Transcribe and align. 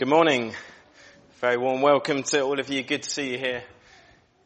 Good 0.00 0.08
morning. 0.08 0.54
Very 1.42 1.58
warm 1.58 1.82
welcome 1.82 2.22
to 2.22 2.40
all 2.40 2.58
of 2.58 2.70
you. 2.70 2.82
Good 2.82 3.02
to 3.02 3.10
see 3.10 3.32
you 3.32 3.38
here. 3.38 3.62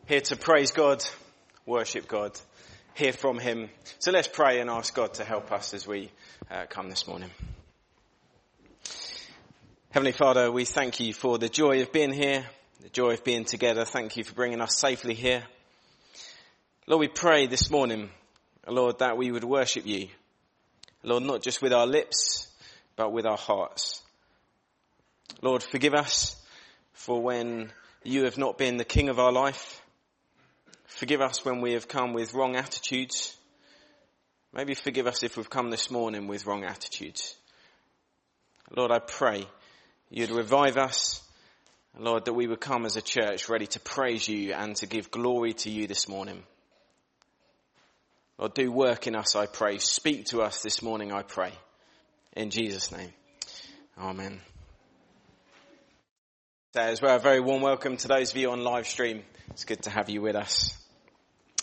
Here 0.08 0.20
to 0.22 0.34
praise 0.34 0.72
God, 0.72 1.05
worship 1.64 2.08
God, 2.08 2.33
hear 2.94 3.12
from 3.12 3.38
Him. 3.38 3.70
So 4.00 4.10
let's 4.10 4.27
pray 4.27 4.58
and 4.58 4.69
ask 4.69 4.92
God 4.92 5.14
to 5.14 5.25
help 5.25 5.52
us 5.52 5.72
as 5.72 5.86
we 5.86 6.10
uh, 6.50 6.64
come 6.69 6.91
this 6.91 7.06
morning. 7.06 7.30
Heavenly 9.91 10.10
Father, 10.10 10.50
we 10.50 10.64
thank 10.64 10.98
you 10.98 11.14
for 11.14 11.38
the 11.38 11.48
joy 11.48 11.82
of 11.82 11.92
being 11.92 12.12
here, 12.12 12.44
the 12.82 12.88
joy 12.88 13.12
of 13.12 13.22
being 13.22 13.44
together. 13.44 13.84
Thank 13.84 14.16
you 14.16 14.25
for 14.25 14.34
bringing 14.34 14.60
us 14.60 14.77
safely 14.77 15.14
here. 15.14 15.44
Lord, 16.88 16.98
we 16.98 17.06
pray 17.06 17.47
this 17.47 17.70
morning, 17.70 18.10
Lord, 18.66 18.98
that 18.98 19.16
we 19.16 19.30
would 19.30 19.44
worship 19.44 19.86
you. 19.86 20.08
Lord, 21.05 21.22
not 21.22 21.42
just 21.42 21.62
with 21.62 21.72
our 21.72 21.86
lips, 21.86 22.48
but 22.97 23.12
with 23.12 23.25
our 23.25 23.38
hearts. 23.38 24.03
Lord, 25.42 25.62
forgive 25.62 25.94
us 25.94 26.36
for 26.92 27.20
when 27.20 27.70
you 28.03 28.25
have 28.25 28.39
not 28.39 28.58
been 28.58 28.77
the 28.77 28.84
king 28.84 29.08
of 29.08 29.19
our 29.19 29.33
life. 29.33 29.83
Forgive 30.86 31.20
us 31.20 31.44
when 31.44 31.61
we 31.61 31.72
have 31.72 31.89
come 31.89 32.12
with 32.12 32.34
wrong 32.34 32.56
attitudes. 32.56 33.36
Maybe 34.53 34.75
forgive 34.75 35.06
us 35.06 35.22
if 35.22 35.36
we've 35.36 35.50
come 35.50 35.70
this 35.70 35.91
morning 35.91 36.28
with 36.28 36.47
wrong 36.47 36.64
attitudes. 36.64 37.36
Lord, 38.75 38.92
I 38.92 39.00
pray 39.00 39.47
you'd 40.11 40.31
revive 40.31 40.77
us. 40.77 41.20
Lord, 41.98 42.25
that 42.25 42.33
we 42.33 42.48
would 42.48 42.61
come 42.61 42.86
as 42.86 42.97
a 42.97 43.03
church 43.03 43.48
ready 43.48 43.66
to 43.69 43.81
praise 43.81 44.28
you 44.28 44.53
and 44.53 44.75
to 44.77 44.86
give 44.86 45.11
glory 45.11 45.53
to 45.53 45.70
you 45.70 45.86
this 45.86 46.09
morning. 46.09 46.42
Lord, 48.38 48.55
do 48.55 48.70
work 48.72 49.06
in 49.06 49.14
us, 49.14 49.36
I 49.36 49.47
pray. 49.47 49.78
Speak 49.78 50.27
to 50.27 50.42
us 50.42 50.62
this 50.62 50.83
morning, 50.83 51.12
I 51.12 51.22
pray. 51.22 51.53
In 52.36 52.50
Jesus' 52.50 52.91
name. 52.91 53.12
Amen. 53.97 54.41
As 56.77 57.01
well, 57.01 57.15
a 57.15 57.21
very 57.21 57.39
warm 57.39 57.62
welcome 57.62 57.97
to 57.99 58.09
those 58.09 58.33
of 58.33 58.37
you 58.37 58.51
on 58.51 58.65
live 58.65 58.89
stream. 58.89 59.23
It's 59.51 59.65
good 59.65 59.83
to 59.85 59.91
have 59.91 60.11
you 60.11 60.21
with 60.21 60.35
us. 60.35 60.77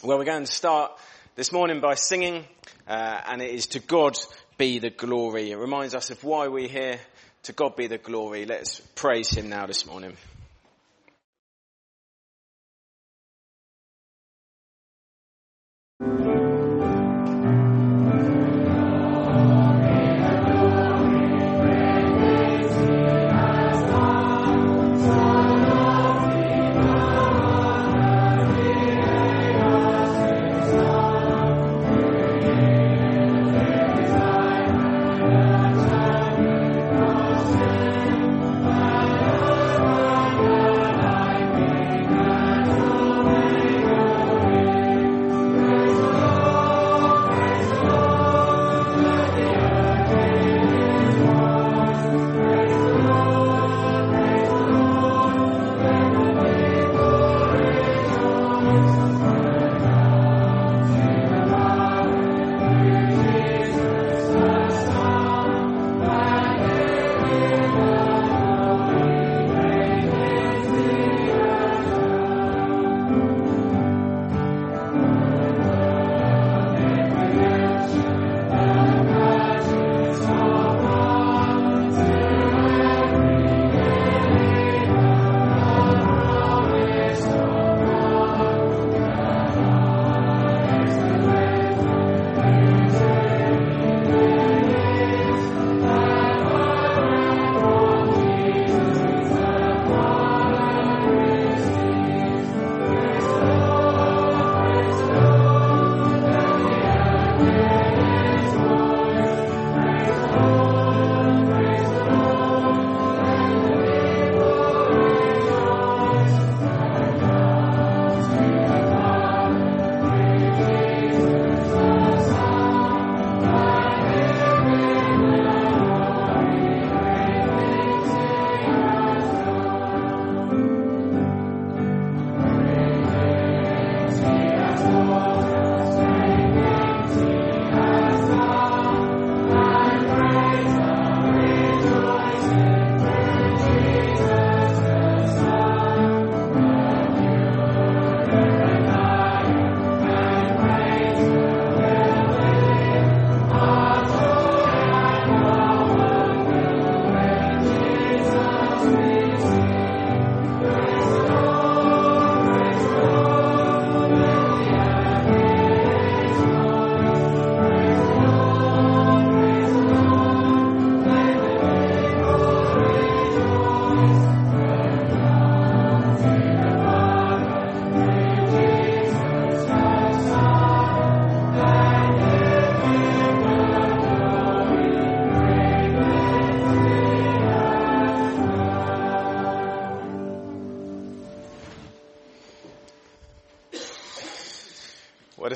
Well, 0.01 0.17
we're 0.17 0.23
going 0.23 0.45
to 0.45 0.51
start 0.51 0.93
this 1.35 1.51
morning 1.51 1.81
by 1.81 1.95
singing, 1.95 2.45
uh, 2.87 3.19
and 3.27 3.41
it 3.41 3.49
is 3.51 3.67
to 3.67 3.79
God 3.79 4.17
be 4.57 4.79
the 4.79 4.89
glory. 4.89 5.51
It 5.51 5.57
reminds 5.57 5.95
us 5.95 6.11
of 6.11 6.23
why 6.23 6.47
we're 6.47 6.69
here. 6.69 6.97
To 7.43 7.51
God 7.51 7.75
be 7.75 7.87
the 7.87 7.97
glory. 7.97 8.45
Let's 8.45 8.79
praise 8.79 9.29
Him 9.31 9.49
now 9.49 9.65
this 9.65 9.85
morning. 9.85 10.15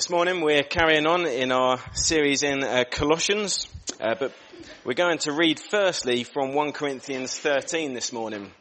This 0.06 0.12
morning 0.12 0.42
we're 0.42 0.62
carrying 0.62 1.08
on 1.08 1.26
in 1.26 1.52
our 1.52 1.80
series 1.94 2.44
in 2.44 2.64
uh, 2.64 2.84
Colossians, 2.92 3.68
uh, 4.00 4.14
but 4.14 4.32
we're 4.84 4.94
going 4.94 5.18
to 5.18 5.32
read 5.32 5.60
firstly 5.60 6.24
from 6.24 6.54
1 6.54 6.74
Corinthians 6.74 7.36
13 7.36 7.96
this 7.96 8.14
morning. 8.14 8.52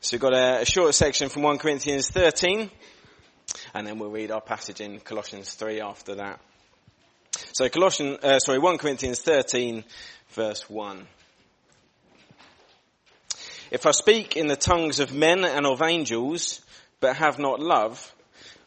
So 0.00 0.14
we've 0.14 0.22
got 0.22 0.32
a, 0.32 0.62
a 0.62 0.64
short 0.64 0.94
section 0.94 1.28
from 1.28 1.42
1 1.42 1.58
Corinthians 1.58 2.08
13, 2.08 2.70
and 3.74 3.86
then 3.86 3.98
we'll 3.98 4.08
read 4.08 4.30
our 4.30 4.40
passage 4.40 4.80
in 4.80 5.00
Colossians 5.00 5.52
3 5.52 5.82
after 5.82 6.14
that. 6.14 6.40
So 7.52 7.68
Colossians, 7.68 8.16
uh, 8.24 8.38
sorry, 8.38 8.58
1 8.58 8.78
Corinthians 8.78 9.20
13 9.20 9.84
verse 10.30 10.70
1. 10.70 11.06
If 13.70 13.84
I 13.84 13.90
speak 13.90 14.38
in 14.38 14.46
the 14.46 14.56
tongues 14.56 14.98
of 14.98 15.12
men 15.12 15.44
and 15.44 15.66
of 15.66 15.82
angels, 15.82 16.62
but 17.00 17.16
have 17.16 17.38
not 17.38 17.60
love, 17.60 18.14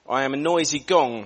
I 0.07 0.25
am 0.25 0.36
a 0.36 0.38
noisy 0.38 0.77
gong 0.77 1.25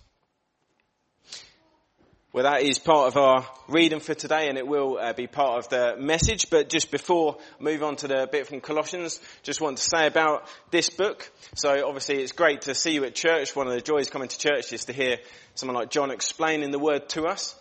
Well, 2.33 2.45
that 2.45 2.61
is 2.61 2.79
part 2.79 3.09
of 3.09 3.17
our 3.17 3.45
reading 3.67 3.99
for 3.99 4.13
today 4.13 4.47
and 4.47 4.57
it 4.57 4.65
will 4.65 4.97
uh, 4.97 5.11
be 5.11 5.27
part 5.27 5.57
of 5.57 5.67
the 5.67 5.97
message. 5.99 6.49
But 6.49 6.69
just 6.69 6.89
before 6.89 7.35
I 7.59 7.63
move 7.63 7.83
on 7.83 7.97
to 7.97 8.07
the 8.07 8.25
bit 8.31 8.47
from 8.47 8.61
Colossians, 8.61 9.19
just 9.43 9.59
want 9.59 9.79
to 9.79 9.83
say 9.83 10.07
about 10.07 10.47
this 10.71 10.89
book. 10.89 11.29
So 11.55 11.85
obviously 11.85 12.21
it's 12.21 12.31
great 12.31 12.61
to 12.61 12.73
see 12.73 12.93
you 12.93 13.03
at 13.03 13.15
church. 13.15 13.53
One 13.53 13.67
of 13.67 13.73
the 13.73 13.81
joys 13.81 14.09
coming 14.09 14.29
to 14.29 14.37
church 14.37 14.71
is 14.71 14.85
to 14.85 14.93
hear 14.93 15.17
someone 15.55 15.75
like 15.75 15.89
John 15.89 16.09
explaining 16.09 16.71
the 16.71 16.79
word 16.79 17.09
to 17.09 17.25
us. 17.25 17.53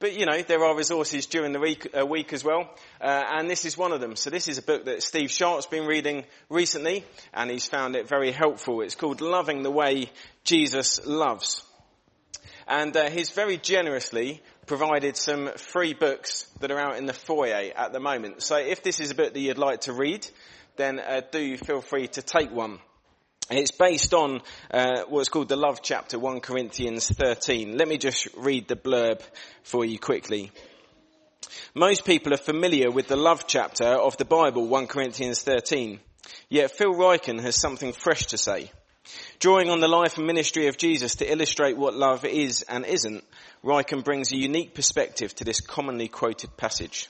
But 0.00 0.18
you 0.18 0.26
know, 0.26 0.42
there 0.42 0.64
are 0.64 0.76
resources 0.76 1.26
during 1.26 1.52
the 1.52 1.60
week, 1.60 1.86
uh, 1.96 2.04
week 2.04 2.32
as 2.32 2.42
well, 2.42 2.68
uh, 3.00 3.22
and 3.32 3.48
this 3.48 3.64
is 3.64 3.78
one 3.78 3.92
of 3.92 4.00
them. 4.00 4.16
So 4.16 4.28
this 4.28 4.46
is 4.46 4.58
a 4.58 4.62
book 4.62 4.84
that 4.86 5.02
Steve 5.02 5.30
Sharp's 5.30 5.64
been 5.64 5.86
reading 5.86 6.24
recently, 6.50 7.06
and 7.32 7.50
he's 7.50 7.66
found 7.66 7.96
it 7.96 8.06
very 8.06 8.30
helpful. 8.30 8.82
It's 8.82 8.94
called 8.94 9.22
Loving 9.22 9.62
the 9.62 9.70
Way 9.70 10.10
Jesus 10.44 11.00
Loves 11.06 11.65
and 12.66 12.96
uh, 12.96 13.10
he's 13.10 13.30
very 13.30 13.56
generously 13.56 14.42
provided 14.66 15.16
some 15.16 15.50
free 15.56 15.94
books 15.94 16.46
that 16.60 16.70
are 16.70 16.78
out 16.78 16.96
in 16.96 17.06
the 17.06 17.12
foyer 17.12 17.72
at 17.76 17.92
the 17.92 18.00
moment. 18.00 18.42
So 18.42 18.56
if 18.56 18.82
this 18.82 19.00
is 19.00 19.10
a 19.10 19.14
book 19.14 19.32
that 19.32 19.40
you'd 19.40 19.58
like 19.58 19.82
to 19.82 19.92
read, 19.92 20.26
then 20.76 20.98
uh, 20.98 21.22
do 21.30 21.56
feel 21.56 21.80
free 21.80 22.08
to 22.08 22.22
take 22.22 22.50
one. 22.50 22.80
It's 23.48 23.70
based 23.70 24.12
on 24.12 24.40
uh, 24.72 25.02
what's 25.08 25.28
called 25.28 25.48
the 25.48 25.56
love 25.56 25.80
chapter, 25.80 26.18
1 26.18 26.40
Corinthians 26.40 27.08
13. 27.08 27.76
Let 27.76 27.86
me 27.86 27.96
just 27.96 28.28
read 28.36 28.66
the 28.66 28.74
blurb 28.74 29.22
for 29.62 29.84
you 29.84 30.00
quickly. 30.00 30.50
Most 31.72 32.04
people 32.04 32.34
are 32.34 32.38
familiar 32.38 32.90
with 32.90 33.06
the 33.06 33.16
love 33.16 33.46
chapter 33.46 33.84
of 33.84 34.16
the 34.16 34.24
Bible, 34.24 34.66
1 34.66 34.88
Corinthians 34.88 35.42
13. 35.42 36.00
Yet 36.48 36.72
Phil 36.72 36.92
Ryken 36.92 37.40
has 37.40 37.54
something 37.54 37.92
fresh 37.92 38.26
to 38.26 38.38
say. 38.38 38.72
Drawing 39.38 39.70
on 39.70 39.80
the 39.80 39.88
life 39.88 40.18
and 40.18 40.26
ministry 40.26 40.66
of 40.68 40.78
Jesus 40.78 41.16
to 41.16 41.30
illustrate 41.30 41.76
what 41.76 41.94
love 41.94 42.24
is 42.24 42.62
and 42.62 42.84
isn't, 42.84 43.24
Ryken 43.62 44.04
brings 44.04 44.32
a 44.32 44.36
unique 44.36 44.74
perspective 44.74 45.34
to 45.36 45.44
this 45.44 45.60
commonly 45.60 46.08
quoted 46.08 46.56
passage. 46.56 47.08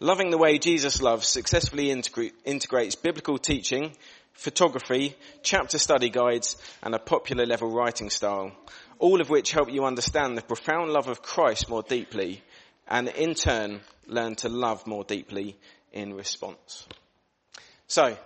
Loving 0.00 0.30
the 0.30 0.38
way 0.38 0.58
Jesus 0.58 1.02
loves 1.02 1.28
successfully 1.28 1.90
integrates 1.90 2.94
biblical 2.96 3.38
teaching, 3.38 3.92
photography, 4.32 5.14
chapter 5.42 5.78
study 5.78 6.08
guides, 6.08 6.56
and 6.82 6.94
a 6.94 6.98
popular 6.98 7.44
level 7.44 7.70
writing 7.70 8.10
style, 8.10 8.52
all 8.98 9.20
of 9.20 9.28
which 9.28 9.52
help 9.52 9.70
you 9.70 9.84
understand 9.84 10.36
the 10.36 10.42
profound 10.42 10.90
love 10.90 11.08
of 11.08 11.22
Christ 11.22 11.68
more 11.68 11.82
deeply, 11.82 12.42
and 12.88 13.08
in 13.08 13.34
turn, 13.34 13.80
learn 14.06 14.34
to 14.36 14.48
love 14.48 14.86
more 14.86 15.04
deeply 15.04 15.56
in 15.92 16.14
response. 16.14 16.86
So, 17.86 18.06
if 18.06 18.18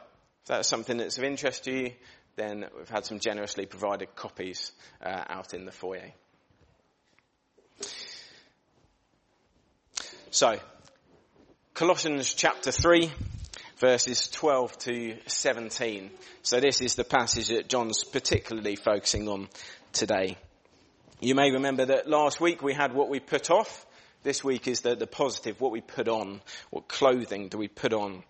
that's 0.46 0.68
something 0.68 0.98
that's 0.98 1.18
of 1.18 1.24
interest 1.24 1.64
to 1.64 1.72
you, 1.72 1.92
then 2.36 2.66
we've 2.76 2.88
had 2.88 3.04
some 3.04 3.20
generously 3.20 3.66
provided 3.66 4.14
copies 4.16 4.72
uh, 5.04 5.24
out 5.28 5.54
in 5.54 5.64
the 5.64 5.72
foyer. 5.72 6.12
So, 10.30 10.58
Colossians 11.74 12.34
chapter 12.34 12.72
3, 12.72 13.10
verses 13.78 14.28
12 14.28 14.78
to 14.78 15.16
17. 15.26 16.10
So 16.42 16.60
this 16.60 16.80
is 16.80 16.94
the 16.94 17.04
passage 17.04 17.48
that 17.48 17.68
John's 17.68 18.04
particularly 18.04 18.76
focusing 18.76 19.28
on 19.28 19.48
today. 19.92 20.36
You 21.20 21.34
may 21.34 21.50
remember 21.50 21.84
that 21.86 22.08
last 22.08 22.40
week 22.40 22.62
we 22.62 22.74
had 22.74 22.92
what 22.92 23.08
we 23.08 23.20
put 23.20 23.50
off. 23.50 23.86
This 24.22 24.42
week 24.42 24.68
is 24.68 24.80
the, 24.80 24.96
the 24.96 25.06
positive, 25.06 25.60
what 25.60 25.72
we 25.72 25.80
put 25.80 26.08
on. 26.08 26.40
What 26.70 26.88
clothing 26.88 27.48
do 27.48 27.58
we 27.58 27.68
put 27.68 27.92
on? 27.92 28.22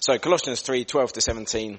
So 0.00 0.18
Colossians 0.18 0.60
3, 0.62 0.84
12 0.84 1.12
to 1.14 1.20
17. 1.20 1.78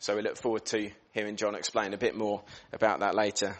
So 0.00 0.16
we 0.16 0.22
look 0.22 0.38
forward 0.38 0.64
to 0.66 0.90
hearing 1.12 1.36
John 1.36 1.54
explain 1.54 1.92
a 1.92 1.98
bit 1.98 2.16
more 2.16 2.42
about 2.72 3.00
that 3.00 3.14
later. 3.14 3.54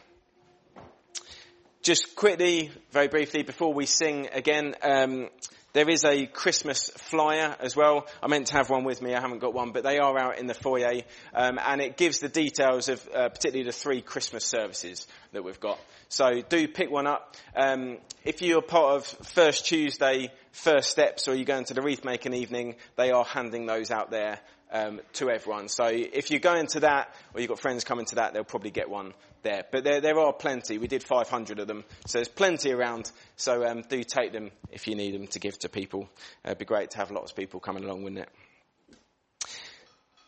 Just 1.83 2.17
quickly, 2.17 2.71
very 2.93 3.09
briefly, 3.09 3.43
before 3.43 3.75
we 3.75 3.85
sing 3.85 4.27
again, 4.33 4.75
um, 4.83 5.29
there 5.75 5.87
is 5.91 6.03
a 6.03 6.25
Christmas 6.25 6.89
flyer 6.97 7.55
as 7.61 7.77
well. 7.77 8.07
I 8.23 8.29
meant 8.29 8.47
to 8.47 8.55
have 8.55 8.71
one 8.71 8.85
with 8.85 9.03
me. 9.03 9.15
I 9.15 9.21
haven't 9.21 9.41
got 9.41 9.53
one, 9.53 9.73
but 9.73 9.85
they 9.85 9.99
are 9.99 10.19
out 10.19 10.39
in 10.39 10.47
the 10.47 10.55
foyer, 10.55 11.03
um, 11.35 11.59
and 11.63 11.83
it 11.83 11.99
gives 11.99 12.21
the 12.21 12.31
details 12.31 12.89
of 12.89 13.07
uh, 13.15 13.29
particularly 13.29 13.65
the 13.65 13.73
three 13.73 14.01
Christmas 14.01 14.47
services 14.47 15.07
that 15.33 15.45
we've 15.45 15.61
got. 15.61 15.79
So 16.09 16.41
do 16.41 16.67
pick 16.69 16.91
one 16.91 17.07
up. 17.07 17.37
Um, 17.55 17.99
if 18.25 18.41
you're 18.41 18.63
part 18.63 18.97
of 18.97 19.07
First 19.29 19.67
Tuesday, 19.67 20.33
First 20.53 20.91
Steps, 20.91 21.29
or 21.29 21.35
you're 21.35 21.45
going 21.45 21.67
to 21.67 21.75
the 21.75 21.83
wreath 21.83 22.03
making 22.03 22.33
evening, 22.33 22.77
they 22.97 23.11
are 23.11 23.25
handing 23.25 23.67
those 23.67 23.91
out 23.91 24.11
there 24.11 24.41
um, 24.73 25.01
to 25.15 25.31
everyone. 25.31 25.69
So 25.69 25.87
if 25.87 26.31
you 26.31 26.39
go 26.39 26.55
into 26.55 26.81
that, 26.81 27.15
or 27.35 27.41
you've 27.41 27.49
got 27.49 27.61
friends 27.61 27.85
coming 27.85 28.07
to 28.07 28.17
that, 28.17 28.35
they'll 28.35 28.45
probably 28.45 28.71
get 28.71 28.89
one 28.89 29.13
there. 29.43 29.65
But 29.71 29.85
there, 29.85 30.01
there 30.01 30.19
are 30.19 30.33
plenty. 30.33 30.79
We 30.79 30.87
did 30.87 31.03
500 31.03 31.59
of 31.59 31.67
them, 31.67 31.85
so 32.07 32.19
there's 32.19 32.29
plenty 32.29 32.73
around. 32.73 33.11
So 33.37 33.65
um, 33.67 33.83
do 33.89 34.03
take 34.05 34.33
them 34.33 34.51
if 34.71 34.87
you 34.87 34.95
need 34.95 35.15
them 35.15 35.27
to 35.29 35.39
give 35.39 35.59
to 35.61 35.69
people. 35.69 36.09
Uh, 36.45 36.51
it'd 36.51 36.59
be 36.59 36.65
great 36.65 36.91
to 36.93 36.99
have 36.99 37.11
lots 37.11 37.33
of 37.33 37.37
people 37.37 37.61
coming 37.61 37.85
along, 37.85 38.03
wouldn't 38.03 38.23
it? 38.23 38.29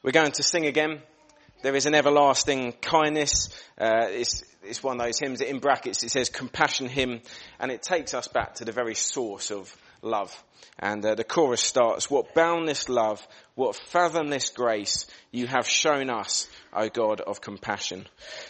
We're 0.03 0.13
going 0.13 0.33
to 0.33 0.43
sing 0.43 0.67
again. 0.67 1.01
There 1.63 1.77
is 1.77 1.87
an 1.87 1.95
everlasting 1.95 2.73
kindness. 2.73 3.51
Uh, 3.79 4.09
it's, 4.09 4.43
it's 4.65 4.83
one 4.83 5.01
of 5.01 5.07
those 5.07 5.21
hymns 5.21 5.41
in 5.41 5.61
brackets. 5.61 6.03
It 6.03 6.11
says 6.11 6.29
compassion 6.29 6.89
hymn, 6.89 7.21
and 7.61 7.71
it 7.71 7.83
takes 7.83 8.13
us 8.13 8.27
back 8.27 8.55
to 8.55 8.65
the 8.65 8.73
very 8.73 8.97
source 8.97 9.53
of 9.53 9.77
love. 10.03 10.45
And 10.79 11.05
uh, 11.05 11.15
the 11.15 11.25
chorus 11.25 11.63
starts, 11.63 12.11
what 12.11 12.35
boundless 12.35 12.89
love, 12.89 13.27
what 13.55 13.77
fathomless 13.77 14.51
grace 14.51 15.07
you 15.31 15.47
have 15.47 15.67
shown 15.67 16.11
us, 16.11 16.49
O 16.73 16.89
God 16.89 17.21
of 17.21 17.41
compassion. 17.41 18.07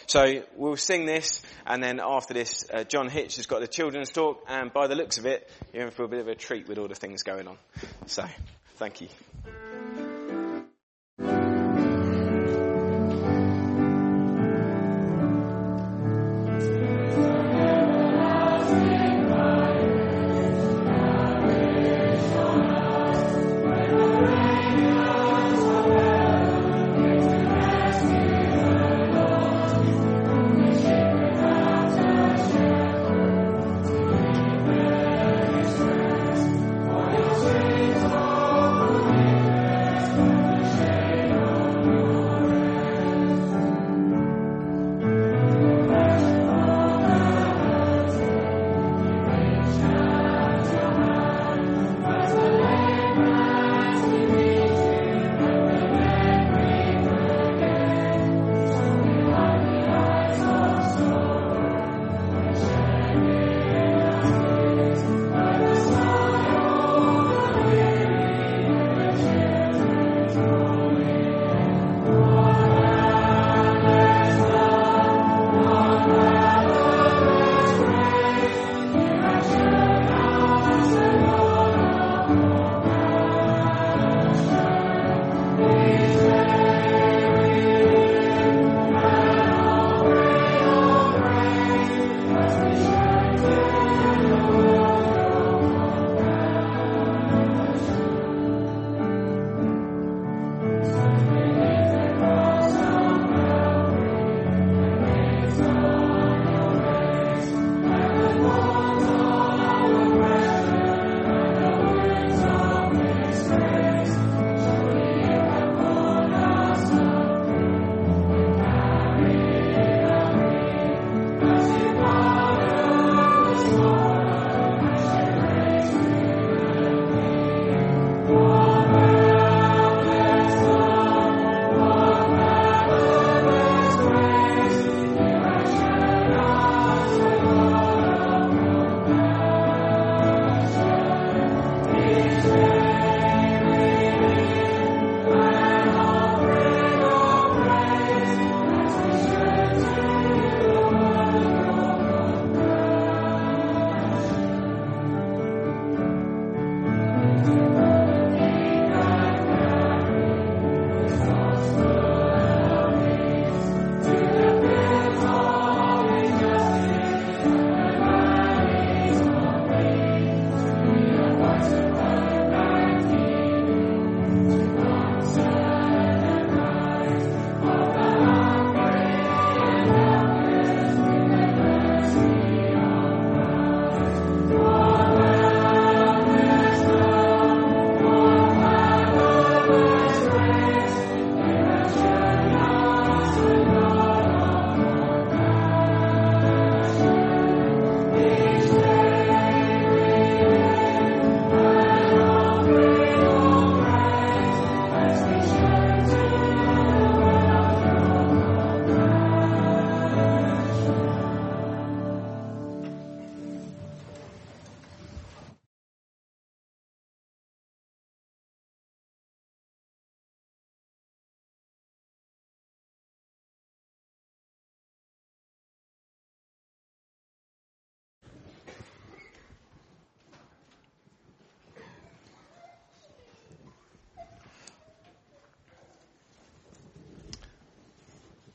So 0.07 0.43
we'll 0.55 0.77
sing 0.77 1.05
this, 1.05 1.41
and 1.65 1.83
then 1.83 1.99
after 2.03 2.33
this, 2.33 2.65
uh, 2.73 2.83
John 2.83 3.09
Hitch 3.09 3.37
has 3.37 3.45
got 3.45 3.61
the 3.61 3.67
children's 3.67 4.11
talk, 4.11 4.43
and 4.47 4.71
by 4.73 4.87
the 4.87 4.95
looks 4.95 5.17
of 5.17 5.25
it, 5.25 5.49
you're 5.73 5.85
in 5.85 5.91
for 5.91 6.03
a 6.03 6.07
bit 6.07 6.19
of 6.19 6.27
a 6.27 6.35
treat 6.35 6.67
with 6.67 6.77
all 6.77 6.87
the 6.87 6.95
things 6.95 7.23
going 7.23 7.47
on. 7.47 7.57
So, 8.07 8.25
thank 8.75 9.01
you. 9.01 9.07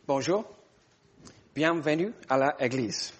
Bonjour. 0.08 0.42
Bienvenue 1.54 2.14
à 2.30 2.38
la 2.38 2.56
église. 2.58 3.12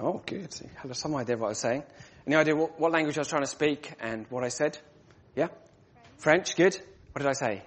Oh, 0.00 0.20
good. 0.26 0.52
I 0.60 0.80
have 0.82 0.96
some 0.96 1.14
idea 1.14 1.36
what 1.36 1.46
I 1.46 1.48
was 1.50 1.60
saying. 1.60 1.84
Any 2.26 2.34
idea 2.34 2.56
what, 2.56 2.80
what 2.80 2.90
language 2.90 3.16
I 3.16 3.20
was 3.20 3.28
trying 3.28 3.44
to 3.44 3.46
speak 3.46 3.92
and 4.00 4.26
what 4.28 4.42
I 4.42 4.48
said? 4.48 4.76
Yeah? 5.36 5.50
French. 6.18 6.56
French, 6.56 6.56
good. 6.56 6.76
What 7.12 7.22
did 7.22 7.28
I 7.28 7.34
say? 7.34 7.62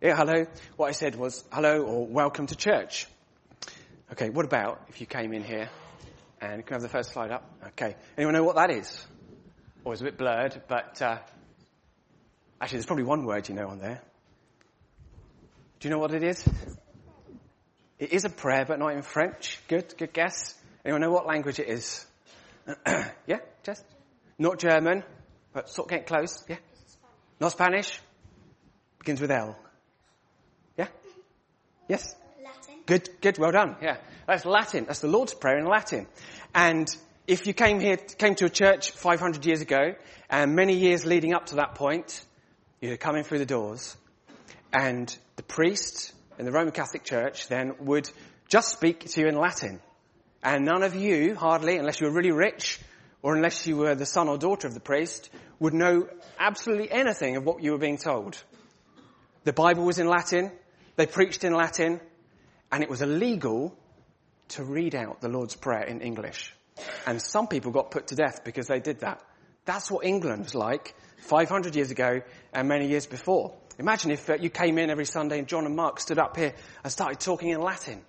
Yeah, 0.00 0.14
hello. 0.14 0.46
What 0.76 0.86
I 0.86 0.92
said 0.92 1.16
was 1.16 1.42
hello 1.50 1.82
or 1.82 2.06
welcome 2.06 2.46
to 2.46 2.54
church. 2.54 3.08
Okay, 4.12 4.30
what 4.30 4.44
about 4.44 4.82
if 4.90 5.00
you 5.00 5.08
came 5.08 5.32
in 5.32 5.42
here 5.42 5.70
and 6.40 6.64
can 6.64 6.74
have 6.74 6.82
the 6.82 6.88
first 6.88 7.10
slide 7.10 7.32
up? 7.32 7.50
Okay. 7.70 7.96
Anyone 8.16 8.34
know 8.34 8.44
what 8.44 8.54
that 8.54 8.70
is? 8.70 9.04
Or 9.84 9.92
it's 9.92 10.02
a 10.02 10.04
bit 10.04 10.18
blurred, 10.18 10.62
but 10.68 11.02
uh, 11.02 11.18
actually 12.60 12.76
there's 12.76 12.86
probably 12.86 13.06
one 13.06 13.24
word 13.24 13.48
you 13.48 13.56
know 13.56 13.66
on 13.66 13.80
there. 13.80 14.02
Do 15.80 15.86
you 15.86 15.94
know 15.94 16.00
what 16.00 16.12
it 16.12 16.24
is? 16.24 16.44
It 18.00 18.12
is 18.12 18.24
a 18.24 18.30
prayer, 18.30 18.64
but 18.66 18.80
not 18.80 18.94
in 18.94 19.02
French. 19.02 19.60
Good, 19.68 19.94
good 19.96 20.12
guess. 20.12 20.54
Anyone 20.84 21.02
know 21.02 21.12
what 21.12 21.26
language 21.26 21.60
it 21.60 21.68
is? 21.68 22.04
yeah, 23.26 23.38
just 23.62 23.84
not 24.38 24.58
German, 24.58 25.04
but 25.52 25.68
sort 25.68 25.86
of 25.86 25.90
getting 25.90 26.06
close. 26.06 26.44
Yeah, 26.48 26.56
not 27.40 27.52
Spanish. 27.52 28.00
Begins 28.98 29.20
with 29.20 29.30
L. 29.30 29.56
Yeah, 30.76 30.88
yes. 31.88 32.14
Latin. 32.44 32.74
Good, 32.86 33.08
good, 33.20 33.38
well 33.38 33.52
done. 33.52 33.76
Yeah, 33.80 33.98
that's 34.26 34.44
Latin. 34.44 34.84
That's 34.86 35.00
the 35.00 35.08
Lord's 35.08 35.34
Prayer 35.34 35.58
in 35.58 35.66
Latin. 35.66 36.08
And 36.54 36.88
if 37.28 37.46
you 37.46 37.54
came 37.54 37.78
here, 37.78 37.96
came 37.96 38.34
to 38.36 38.46
a 38.46 38.50
church 38.50 38.90
500 38.90 39.46
years 39.46 39.60
ago, 39.60 39.94
and 40.28 40.56
many 40.56 40.76
years 40.76 41.04
leading 41.06 41.34
up 41.34 41.46
to 41.46 41.56
that 41.56 41.76
point, 41.76 42.20
you'd 42.80 42.90
have 42.90 43.00
come 43.00 43.14
in 43.14 43.22
through 43.22 43.38
the 43.38 43.46
doors, 43.46 43.96
and 44.72 45.16
the 45.36 45.42
priest 45.42 46.12
in 46.38 46.44
the 46.44 46.52
Roman 46.52 46.72
Catholic 46.72 47.04
Church 47.04 47.48
then 47.48 47.74
would 47.80 48.10
just 48.48 48.72
speak 48.72 49.00
to 49.10 49.20
you 49.20 49.28
in 49.28 49.36
Latin. 49.36 49.80
And 50.42 50.64
none 50.64 50.82
of 50.82 50.94
you, 50.94 51.34
hardly, 51.34 51.76
unless 51.76 52.00
you 52.00 52.06
were 52.06 52.12
really 52.12 52.32
rich, 52.32 52.80
or 53.22 53.34
unless 53.34 53.66
you 53.66 53.76
were 53.76 53.94
the 53.94 54.06
son 54.06 54.28
or 54.28 54.38
daughter 54.38 54.68
of 54.68 54.74
the 54.74 54.80
priest, 54.80 55.30
would 55.58 55.74
know 55.74 56.08
absolutely 56.38 56.90
anything 56.90 57.36
of 57.36 57.44
what 57.44 57.62
you 57.62 57.72
were 57.72 57.78
being 57.78 57.98
told. 57.98 58.42
The 59.44 59.52
Bible 59.52 59.84
was 59.84 59.98
in 59.98 60.06
Latin, 60.06 60.52
they 60.96 61.06
preached 61.06 61.44
in 61.44 61.52
Latin, 61.52 62.00
and 62.70 62.82
it 62.82 62.90
was 62.90 63.02
illegal 63.02 63.76
to 64.48 64.64
read 64.64 64.94
out 64.94 65.20
the 65.20 65.28
Lord's 65.28 65.56
Prayer 65.56 65.84
in 65.84 66.00
English. 66.00 66.54
And 67.06 67.20
some 67.20 67.48
people 67.48 67.72
got 67.72 67.90
put 67.90 68.08
to 68.08 68.14
death 68.14 68.44
because 68.44 68.68
they 68.68 68.80
did 68.80 69.00
that. 69.00 69.22
That's 69.68 69.90
what 69.90 70.06
England 70.06 70.44
was 70.44 70.54
like 70.54 70.94
500 71.18 71.76
years 71.76 71.90
ago 71.90 72.22
and 72.54 72.68
many 72.68 72.88
years 72.88 73.04
before. 73.04 73.54
Imagine 73.78 74.12
if 74.12 74.30
uh, 74.30 74.36
you 74.40 74.48
came 74.48 74.78
in 74.78 74.88
every 74.88 75.04
Sunday 75.04 75.38
and 75.38 75.46
John 75.46 75.66
and 75.66 75.76
Mark 75.76 76.00
stood 76.00 76.18
up 76.18 76.38
here 76.38 76.54
and 76.82 76.90
started 76.90 77.20
talking 77.20 77.50
in 77.50 77.60
Latin. 77.60 78.00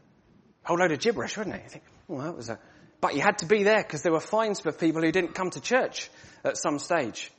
A 0.63 0.67
whole 0.69 0.77
load 0.77 0.93
of 0.93 0.99
gibberish, 0.99 1.35
wouldn't 1.35 1.57
it? 1.57 1.63
You 1.65 1.69
think, 1.69 1.83
well, 2.07 2.23
that 2.23 2.33
was 2.33 2.47
a, 2.47 2.59
but 3.01 3.13
you 3.13 3.21
had 3.21 3.39
to 3.39 3.45
be 3.45 3.63
there 3.63 3.83
because 3.83 4.03
there 4.03 4.13
were 4.13 4.21
fines 4.21 4.61
for 4.61 4.71
people 4.71 5.01
who 5.01 5.11
didn't 5.11 5.35
come 5.35 5.49
to 5.49 5.59
church 5.59 6.09
at 6.45 6.55
some 6.55 6.79
stage. 6.79 7.29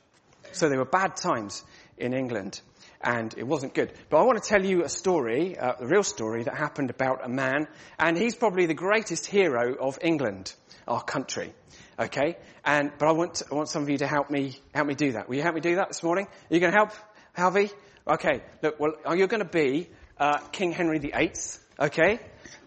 So 0.51 0.69
there 0.69 0.77
were 0.77 0.85
bad 0.85 1.15
times 1.15 1.63
in 1.97 2.13
England 2.13 2.61
and 3.03 3.33
it 3.35 3.47
wasn't 3.47 3.73
good. 3.73 3.91
But 4.11 4.19
I 4.19 4.23
want 4.23 4.43
to 4.43 4.47
tell 4.47 4.63
you 4.63 4.83
a 4.83 4.89
story, 4.89 5.57
uh, 5.57 5.73
a 5.79 5.87
real 5.87 6.03
story 6.03 6.43
that 6.43 6.55
happened 6.55 6.91
about 6.91 7.25
a 7.25 7.27
man, 7.27 7.67
and 7.97 8.15
he's 8.15 8.35
probably 8.35 8.67
the 8.67 8.75
greatest 8.75 9.25
hero 9.25 9.73
of 9.79 9.97
England, 9.99 10.53
our 10.91 11.01
country. 11.01 11.53
Okay, 11.97 12.37
and 12.65 12.91
but 12.97 13.07
I 13.07 13.11
want 13.13 13.41
I 13.51 13.55
want 13.55 13.69
some 13.69 13.83
of 13.83 13.89
you 13.89 13.97
to 13.99 14.07
help 14.07 14.29
me 14.29 14.59
help 14.73 14.87
me 14.87 14.95
do 14.95 15.13
that. 15.13 15.29
Will 15.29 15.35
you 15.35 15.41
help 15.41 15.55
me 15.55 15.61
do 15.61 15.75
that 15.75 15.87
this 15.87 16.03
morning? 16.03 16.25
Are 16.25 16.53
you 16.53 16.59
going 16.59 16.71
to 16.71 16.77
help, 16.77 16.91
Harvey? 17.33 17.69
Okay, 18.07 18.41
look, 18.61 18.79
well, 18.79 18.93
you're 19.15 19.27
going 19.27 19.43
to 19.43 19.49
be 19.49 19.89
uh, 20.17 20.39
King 20.51 20.71
Henry 20.71 20.99
VIII. 20.99 21.31
Okay, 21.79 22.19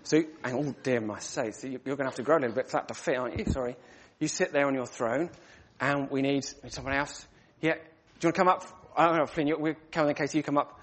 so 0.05 0.23
and 0.43 0.55
oh 0.55 0.75
dear, 0.83 1.01
my 1.01 1.19
say, 1.19 1.51
so 1.51 1.67
you're 1.67 1.79
going 1.79 1.99
to 1.99 2.05
have 2.05 2.15
to 2.15 2.23
grow 2.23 2.37
a 2.37 2.41
little 2.41 2.55
bit 2.55 2.71
flat 2.71 2.89
to 2.89 2.95
fit, 2.95 3.19
aren't 3.19 3.39
you? 3.39 3.53
Sorry, 3.53 3.77
you 4.19 4.29
sit 4.29 4.53
there 4.53 4.67
on 4.67 4.75
your 4.75 4.87
throne, 4.87 5.31
and 5.81 6.11
we 6.11 6.23
need 6.23 6.45
someone 6.69 6.95
else. 6.95 7.27
Yeah, 7.61 7.75
do 7.75 7.79
you 7.79 8.29
want 8.29 8.35
to 8.35 8.41
come 8.41 8.49
up? 8.49 8.91
I 8.97 9.07
don't 9.07 9.19
know, 9.19 9.27
Flynn, 9.27 9.49
you, 9.49 9.59
we're 9.59 9.77
coming 9.91 10.11
in 10.11 10.17
case 10.17 10.35
you 10.35 10.43
come 10.43 10.59
up. 10.59 10.81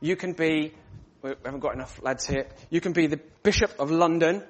You 0.00 0.16
can 0.16 0.32
be, 0.32 0.74
we 1.22 1.34
haven't 1.44 1.60
got 1.60 1.74
enough 1.74 2.02
lads 2.02 2.26
here. 2.26 2.48
You 2.70 2.80
can 2.80 2.92
be 2.92 3.06
the 3.06 3.20
Bishop 3.44 3.78
of 3.78 3.90
London. 3.92 4.42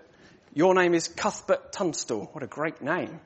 Your 0.54 0.74
name 0.74 0.92
is 0.92 1.08
Cuthbert 1.08 1.72
Tunstall. 1.72 2.28
What 2.32 2.44
a 2.44 2.46
great 2.46 2.82
name. 2.82 3.20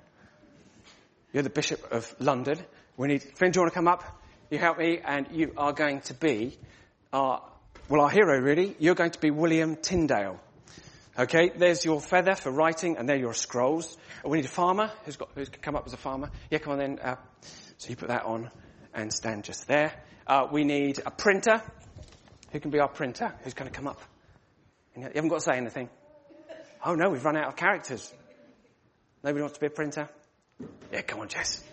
You're 1.33 1.43
the 1.43 1.51
Bishop 1.51 1.91
of 1.91 2.15
London. 2.21 2.61
We 2.97 3.09
need, 3.09 3.21
Flynn, 3.21 3.51
do 3.51 3.59
you 3.59 3.63
want 3.63 3.73
to 3.73 3.75
come 3.75 3.89
up? 3.89 4.05
You 4.49 4.59
help 4.59 4.79
me, 4.79 5.01
and 5.05 5.27
you 5.33 5.53
are 5.57 5.73
going 5.73 6.03
to 6.03 6.15
be 6.15 6.57
our, 7.13 7.43
well, 7.89 8.03
our 8.03 8.11
hero 8.11 8.39
really. 8.39 8.77
You're 8.79 8.95
going 8.95 9.11
to 9.11 9.19
be 9.19 9.33
William 9.33 9.75
Tyndale. 9.75 10.39
Okay, 11.19 11.49
there's 11.49 11.85
your 11.85 12.01
feather 12.01 12.37
for 12.37 12.53
writing, 12.53 12.97
and 12.97 13.09
there 13.09 13.17
are 13.17 13.19
your 13.19 13.35
scrolls. 13.35 13.99
We 14.25 14.39
need 14.39 14.45
a 14.45 14.49
farmer 14.49 14.93
who's 15.05 15.17
got, 15.17 15.31
who's 15.35 15.49
come 15.49 15.75
up 15.75 15.85
as 15.85 15.95
a 15.95 15.97
farmer. 15.97 16.31
Yeah, 16.49 16.59
come 16.59 16.75
on 16.75 16.79
then. 16.79 16.99
Uh, 17.01 17.17
so 17.79 17.91
you 17.91 17.97
put 17.97 18.07
that 18.07 18.25
on 18.25 18.53
and 18.95 19.13
stand 19.13 19.43
just 19.43 19.67
there. 19.67 19.93
Uh, 20.29 20.47
we 20.53 20.63
need 20.63 21.01
a 21.05 21.11
printer. 21.11 21.61
Who 22.53 22.61
can 22.61 22.71
be 22.71 22.79
our 22.79 22.89
printer? 22.89 23.35
Who's 23.43 23.55
going 23.55 23.69
to 23.69 23.77
come 23.77 23.89
up? 23.89 24.01
You 24.97 25.03
haven't 25.03 25.29
got 25.29 25.41
to 25.41 25.41
say 25.41 25.57
anything. 25.57 25.91
Oh 26.87 26.95
no, 26.95 27.11
we've 27.11 27.25
run 27.25 27.37
out 27.37 27.49
of 27.49 27.57
characters. 27.57 28.15
Nobody 29.25 29.43
wants 29.43 29.55
to 29.55 29.61
be 29.61 29.67
a 29.67 29.71
printer? 29.71 30.09
Yeah, 30.93 31.03
come 31.03 31.19
on, 31.19 31.27
Jess. 31.27 31.65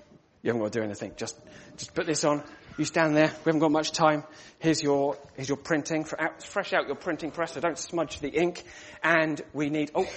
You 0.41 0.49
haven't 0.49 0.63
got 0.63 0.73
to 0.73 0.79
do 0.79 0.83
anything. 0.83 1.13
Just, 1.15 1.37
just 1.77 1.93
put 1.93 2.07
this 2.07 2.23
on. 2.23 2.41
You 2.79 2.85
stand 2.85 3.15
there. 3.15 3.27
We 3.27 3.49
haven't 3.49 3.59
got 3.59 3.71
much 3.71 3.91
time. 3.91 4.23
Here's 4.57 4.81
your, 4.81 5.15
here's 5.35 5.47
your 5.47 5.59
printing. 5.59 6.03
Fresh 6.03 6.73
out 6.73 6.87
your 6.87 6.95
printing 6.95 7.29
press 7.29 7.53
so 7.53 7.61
don't 7.61 7.77
smudge 7.77 8.21
the 8.21 8.29
ink. 8.29 8.63
And 9.03 9.39
we 9.53 9.69
need, 9.69 9.91
oh, 9.93 10.09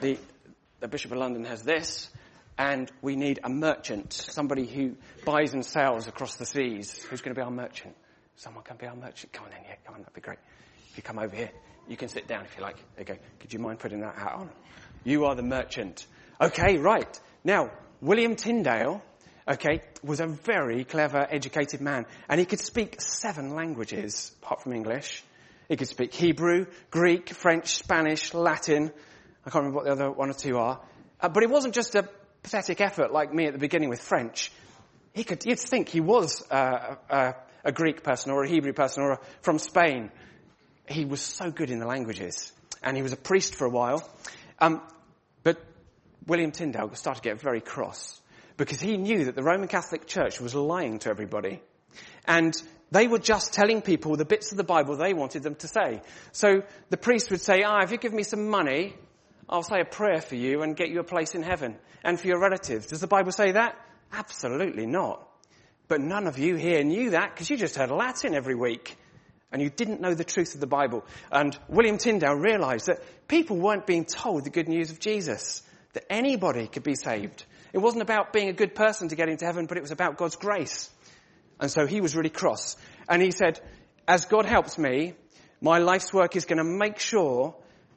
the, 0.00 0.16
the 0.78 0.86
Bishop 0.86 1.10
of 1.10 1.18
London 1.18 1.44
has 1.44 1.64
this 1.64 2.08
and 2.56 2.92
we 3.02 3.16
need 3.16 3.40
a 3.42 3.48
merchant, 3.48 4.12
somebody 4.12 4.66
who 4.66 4.94
buys 5.24 5.52
and 5.52 5.66
sells 5.66 6.06
across 6.06 6.36
the 6.36 6.46
seas. 6.46 7.02
Who's 7.10 7.22
going 7.22 7.34
to 7.34 7.38
be 7.38 7.44
our 7.44 7.50
merchant? 7.50 7.96
Someone 8.36 8.62
can 8.62 8.76
be 8.76 8.86
our 8.86 8.94
merchant. 8.94 9.32
Come 9.32 9.46
on 9.46 9.52
in 9.52 9.64
here. 9.64 9.76
Come 9.84 9.96
on, 9.96 10.02
that'd 10.02 10.14
be 10.14 10.20
great. 10.20 10.38
You 10.98 11.02
come 11.02 11.20
over 11.20 11.34
here, 11.34 11.50
you 11.86 11.96
can 11.96 12.08
sit 12.08 12.26
down 12.26 12.44
if 12.44 12.56
you 12.56 12.62
like. 12.62 12.76
You 12.98 13.04
go. 13.04 13.16
Could 13.38 13.52
you 13.52 13.60
mind 13.60 13.78
putting 13.78 14.00
that 14.00 14.16
hat 14.16 14.32
on? 14.34 14.50
You 15.04 15.26
are 15.26 15.36
the 15.36 15.44
merchant. 15.44 16.04
Okay, 16.40 16.76
right. 16.76 17.20
Now, 17.44 17.70
William 18.00 18.34
Tyndale, 18.34 19.00
okay, 19.46 19.80
was 20.02 20.18
a 20.18 20.26
very 20.26 20.82
clever, 20.84 21.24
educated 21.30 21.80
man, 21.80 22.04
and 22.28 22.40
he 22.40 22.46
could 22.46 22.58
speak 22.58 23.00
seven 23.00 23.54
languages 23.54 24.32
apart 24.42 24.62
from 24.62 24.72
English. 24.72 25.22
He 25.68 25.76
could 25.76 25.88
speak 25.88 26.12
Hebrew, 26.12 26.66
Greek, 26.90 27.30
French, 27.30 27.76
Spanish, 27.76 28.34
Latin. 28.34 28.92
I 29.46 29.50
can't 29.50 29.64
remember 29.64 29.76
what 29.76 29.84
the 29.84 29.92
other 29.92 30.10
one 30.10 30.30
or 30.30 30.34
two 30.34 30.58
are. 30.58 30.80
Uh, 31.20 31.28
but 31.28 31.44
it 31.44 31.48
wasn't 31.48 31.74
just 31.74 31.94
a 31.94 32.08
pathetic 32.42 32.80
effort 32.80 33.12
like 33.12 33.32
me 33.32 33.46
at 33.46 33.52
the 33.52 33.58
beginning 33.60 33.88
with 33.88 34.00
French, 34.00 34.50
he 35.12 35.24
could, 35.24 35.44
you'd 35.44 35.58
think 35.58 35.88
he 35.88 36.00
was 36.00 36.44
uh, 36.50 36.96
a, 37.10 37.34
a, 37.64 37.72
Greek 37.72 38.02
person 38.02 38.30
or 38.30 38.44
a 38.44 38.48
Hebrew 38.48 38.72
person 38.72 39.02
or 39.02 39.12
a, 39.12 39.20
from 39.40 39.58
Spain. 39.58 40.10
He 40.88 41.04
was 41.04 41.20
so 41.20 41.50
good 41.50 41.70
in 41.70 41.78
the 41.78 41.86
languages. 41.86 42.52
And 42.82 42.96
he 42.96 43.02
was 43.02 43.12
a 43.12 43.16
priest 43.16 43.54
for 43.54 43.66
a 43.66 43.70
while. 43.70 44.08
Um, 44.58 44.80
but 45.42 45.60
William 46.26 46.52
Tyndale 46.52 46.94
started 46.94 47.22
to 47.22 47.28
get 47.28 47.40
very 47.40 47.60
cross 47.60 48.20
because 48.56 48.80
he 48.80 48.96
knew 48.96 49.26
that 49.26 49.34
the 49.34 49.42
Roman 49.42 49.68
Catholic 49.68 50.06
Church 50.06 50.40
was 50.40 50.54
lying 50.54 50.98
to 51.00 51.10
everybody. 51.10 51.60
And 52.26 52.54
they 52.90 53.06
were 53.06 53.18
just 53.18 53.52
telling 53.52 53.82
people 53.82 54.16
the 54.16 54.24
bits 54.24 54.50
of 54.50 54.56
the 54.56 54.64
Bible 54.64 54.96
they 54.96 55.14
wanted 55.14 55.42
them 55.42 55.54
to 55.56 55.68
say. 55.68 56.02
So 56.32 56.62
the 56.90 56.96
priest 56.96 57.30
would 57.30 57.40
say, 57.40 57.62
ah, 57.62 57.82
if 57.82 57.90
you 57.90 57.98
give 57.98 58.12
me 58.12 58.22
some 58.22 58.48
money, 58.48 58.94
I'll 59.48 59.62
say 59.62 59.80
a 59.80 59.84
prayer 59.84 60.20
for 60.20 60.34
you 60.34 60.62
and 60.62 60.76
get 60.76 60.90
you 60.90 61.00
a 61.00 61.04
place 61.04 61.34
in 61.34 61.42
heaven 61.42 61.76
and 62.04 62.18
for 62.20 62.26
your 62.26 62.40
relatives. 62.40 62.86
Does 62.86 63.00
the 63.00 63.06
Bible 63.06 63.32
say 63.32 63.52
that? 63.52 63.76
Absolutely 64.12 64.86
not. 64.86 65.26
But 65.86 66.00
none 66.00 66.26
of 66.26 66.38
you 66.38 66.56
here 66.56 66.82
knew 66.82 67.10
that 67.10 67.34
because 67.34 67.48
you 67.48 67.56
just 67.56 67.76
heard 67.76 67.90
Latin 67.90 68.34
every 68.34 68.54
week 68.54 68.96
and 69.50 69.62
you 69.62 69.70
didn't 69.70 70.00
know 70.00 70.14
the 70.14 70.24
truth 70.24 70.54
of 70.54 70.60
the 70.60 70.66
Bible. 70.66 71.04
And 71.32 71.58
William 71.68 71.98
Tyndale 71.98 72.34
realized 72.34 72.86
that 72.86 73.02
people 73.28 73.56
weren't 73.56 73.86
being 73.86 74.04
told 74.04 74.44
the 74.44 74.50
good 74.50 74.68
news 74.68 74.90
of 74.90 75.00
Jesus, 75.00 75.62
that 75.94 76.04
anybody 76.10 76.66
could 76.66 76.82
be 76.82 76.94
saved. 76.94 77.44
It 77.72 77.78
wasn't 77.78 78.02
about 78.02 78.32
being 78.32 78.48
a 78.48 78.52
good 78.52 78.74
person 78.74 79.08
to 79.08 79.16
get 79.16 79.28
into 79.28 79.46
heaven, 79.46 79.66
but 79.66 79.78
it 79.78 79.82
was 79.82 79.90
about 79.90 80.16
God's 80.16 80.36
grace. 80.36 80.90
And 81.60 81.70
so 81.70 81.86
he 81.86 82.00
was 82.00 82.14
really 82.14 82.30
cross. 82.30 82.76
And 83.08 83.22
he 83.22 83.30
said, 83.30 83.60
as 84.06 84.26
God 84.26 84.44
helps 84.44 84.78
me, 84.78 85.14
my 85.60 85.78
life's 85.78 86.12
work 86.12 86.36
is 86.36 86.44
going 86.44 86.58
to 86.58 86.64
make 86.64 86.98
sure 86.98 87.54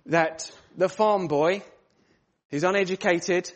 that 0.08 0.52
the 0.78 0.90
farm 0.90 1.28
boy 1.28 1.62
who's 2.50 2.64
uneducated 2.64 3.52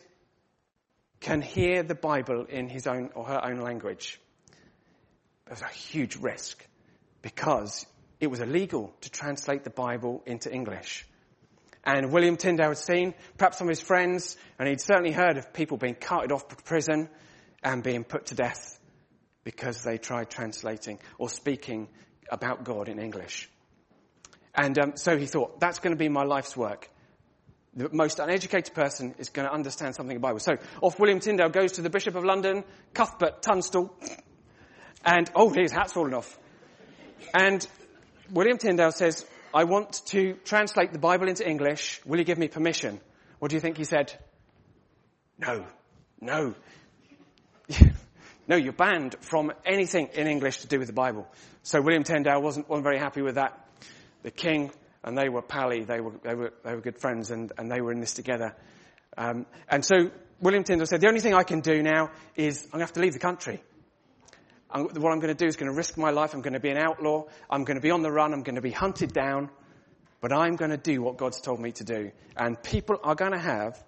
can 1.21 1.41
hear 1.41 1.81
the 1.81 1.95
Bible 1.95 2.45
in 2.47 2.67
his 2.69 2.87
own 2.87 3.09
or 3.15 3.25
her 3.25 3.43
own 3.43 3.61
language. 3.61 4.19
It 5.47 5.51
was 5.51 5.61
a 5.61 5.67
huge 5.67 6.17
risk 6.17 6.65
because 7.25 7.87
it 8.19 8.27
was 8.27 8.39
illegal 8.39 8.93
to 9.01 9.09
translate 9.09 9.63
the 9.63 9.71
Bible 9.71 10.21
into 10.27 10.53
English. 10.53 11.07
And 11.83 12.11
William 12.11 12.37
Tyndale 12.37 12.67
had 12.67 12.77
seen 12.77 13.15
perhaps 13.35 13.57
some 13.57 13.65
of 13.65 13.69
his 13.69 13.81
friends, 13.81 14.37
and 14.59 14.69
he'd 14.69 14.79
certainly 14.79 15.11
heard 15.11 15.37
of 15.37 15.51
people 15.51 15.75
being 15.77 15.95
carted 15.95 16.31
off 16.31 16.47
to 16.49 16.55
prison 16.55 17.09
and 17.63 17.81
being 17.81 18.03
put 18.03 18.27
to 18.27 18.35
death 18.35 18.79
because 19.43 19.83
they 19.83 19.97
tried 19.97 20.29
translating 20.29 20.99
or 21.17 21.27
speaking 21.27 21.87
about 22.29 22.63
God 22.63 22.89
in 22.89 22.99
English. 22.99 23.49
And 24.53 24.77
um, 24.77 24.91
so 24.95 25.17
he 25.17 25.25
thought, 25.25 25.59
that's 25.59 25.79
going 25.79 25.93
to 25.93 25.99
be 25.99 26.09
my 26.09 26.25
life's 26.25 26.55
work. 26.55 26.91
The 27.73 27.89
most 27.91 28.19
uneducated 28.19 28.75
person 28.75 29.15
is 29.17 29.29
going 29.29 29.47
to 29.47 29.53
understand 29.53 29.95
something 29.95 30.15
about 30.15 30.39
the 30.39 30.45
Bible. 30.45 30.61
So 30.61 30.67
off 30.79 30.99
William 30.99 31.19
Tyndale 31.19 31.49
goes 31.49 31.71
to 31.73 31.81
the 31.81 31.89
Bishop 31.89 32.13
of 32.13 32.23
London, 32.23 32.63
Cuthbert 32.93 33.41
Tunstall, 33.41 33.91
and 35.03 35.27
oh, 35.35 35.49
his 35.49 35.71
hat's 35.71 35.93
fallen 35.93 36.13
off. 36.13 36.37
And 37.33 37.65
William 38.31 38.57
Tyndale 38.57 38.91
says, 38.91 39.25
I 39.53 39.63
want 39.63 40.01
to 40.07 40.33
translate 40.43 40.91
the 40.91 40.99
Bible 40.99 41.27
into 41.27 41.47
English. 41.47 42.01
Will 42.05 42.17
you 42.17 42.25
give 42.25 42.37
me 42.37 42.47
permission? 42.47 42.99
What 43.39 43.49
do 43.49 43.55
you 43.55 43.61
think 43.61 43.77
he 43.77 43.83
said? 43.83 44.13
No, 45.37 45.65
no. 46.21 46.55
no, 48.47 48.55
you're 48.55 48.73
banned 48.73 49.15
from 49.21 49.51
anything 49.65 50.09
in 50.13 50.27
English 50.27 50.59
to 50.59 50.67
do 50.67 50.79
with 50.79 50.87
the 50.87 50.93
Bible. 50.93 51.27
So 51.63 51.81
William 51.81 52.03
Tyndale 52.03 52.41
wasn't, 52.41 52.69
wasn't 52.69 52.83
very 52.83 52.99
happy 52.99 53.21
with 53.21 53.35
that. 53.35 53.67
The 54.23 54.31
king 54.31 54.71
and 55.03 55.17
they 55.17 55.29
were 55.29 55.41
pally, 55.41 55.83
they 55.83 56.01
were, 56.01 56.13
they 56.23 56.33
were, 56.33 56.53
they 56.63 56.73
were 56.73 56.81
good 56.81 56.99
friends 56.99 57.31
and, 57.31 57.51
and 57.57 57.71
they 57.71 57.81
were 57.81 57.91
in 57.91 57.99
this 57.99 58.13
together. 58.13 58.55
Um, 59.17 59.45
and 59.69 59.85
so 59.85 60.11
William 60.41 60.63
Tyndale 60.63 60.87
said, 60.87 61.01
the 61.01 61.07
only 61.07 61.21
thing 61.21 61.33
I 61.33 61.43
can 61.43 61.61
do 61.61 61.81
now 61.83 62.11
is 62.35 62.63
I'm 62.65 62.71
going 62.71 62.79
to 62.79 62.85
have 62.85 62.93
to 62.93 63.01
leave 63.01 63.13
the 63.13 63.19
country. 63.19 63.61
I'm, 64.75 64.83
what 65.01 65.13
I'm 65.13 65.19
going 65.19 65.33
to 65.33 65.43
do 65.43 65.45
is 65.45 65.55
going 65.55 65.71
to 65.71 65.75
risk 65.75 65.97
my 65.97 66.11
life. 66.11 66.33
I'm 66.33 66.41
going 66.41 66.53
to 66.53 66.59
be 66.59 66.69
an 66.69 66.77
outlaw. 66.77 67.23
I'm 67.49 67.63
going 67.63 67.75
to 67.75 67.81
be 67.81 67.91
on 67.91 68.01
the 68.01 68.11
run. 68.11 68.33
I'm 68.33 68.43
going 68.43 68.55
to 68.55 68.61
be 68.61 68.71
hunted 68.71 69.13
down. 69.13 69.49
But 70.19 70.33
I'm 70.33 70.57
going 70.57 70.71
to 70.71 70.77
do 70.77 71.01
what 71.01 71.17
God's 71.17 71.39
told 71.39 71.61
me 71.61 71.71
to 71.73 71.85
do. 71.85 72.11
And 72.35 72.61
people 72.61 72.97
are 73.01 73.15
going 73.15 73.31
to 73.31 73.39
have 73.39 73.81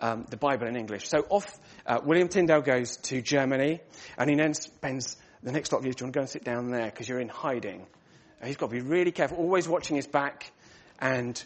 um, 0.00 0.26
the 0.28 0.36
Bible 0.36 0.66
in 0.66 0.74
English. 0.76 1.08
So 1.08 1.18
off, 1.30 1.46
uh, 1.86 2.00
William 2.04 2.26
Tyndale 2.28 2.60
goes 2.60 2.96
to 2.96 3.22
Germany, 3.22 3.80
and 4.18 4.28
he 4.28 4.36
then 4.36 4.54
spends 4.54 5.16
the 5.44 5.52
next 5.52 5.72
lot 5.72 5.78
of 5.78 5.84
years. 5.84 5.94
Do 5.94 6.02
you 6.02 6.06
want 6.06 6.14
to 6.14 6.18
go 6.18 6.20
and 6.22 6.30
sit 6.30 6.44
down 6.44 6.70
there 6.70 6.86
because 6.86 7.08
you're 7.08 7.20
in 7.20 7.28
hiding? 7.28 7.86
And 8.40 8.48
he's 8.48 8.56
got 8.56 8.70
to 8.70 8.74
be 8.74 8.80
really 8.80 9.12
careful, 9.12 9.38
always 9.38 9.68
watching 9.68 9.94
his 9.94 10.08
back. 10.08 10.50
And 10.98 11.40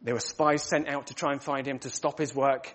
there 0.00 0.14
were 0.14 0.20
spies 0.20 0.62
sent 0.62 0.88
out 0.88 1.08
to 1.08 1.14
try 1.14 1.32
and 1.32 1.42
find 1.42 1.66
him 1.66 1.78
to 1.80 1.90
stop 1.90 2.18
his 2.18 2.34
work. 2.34 2.74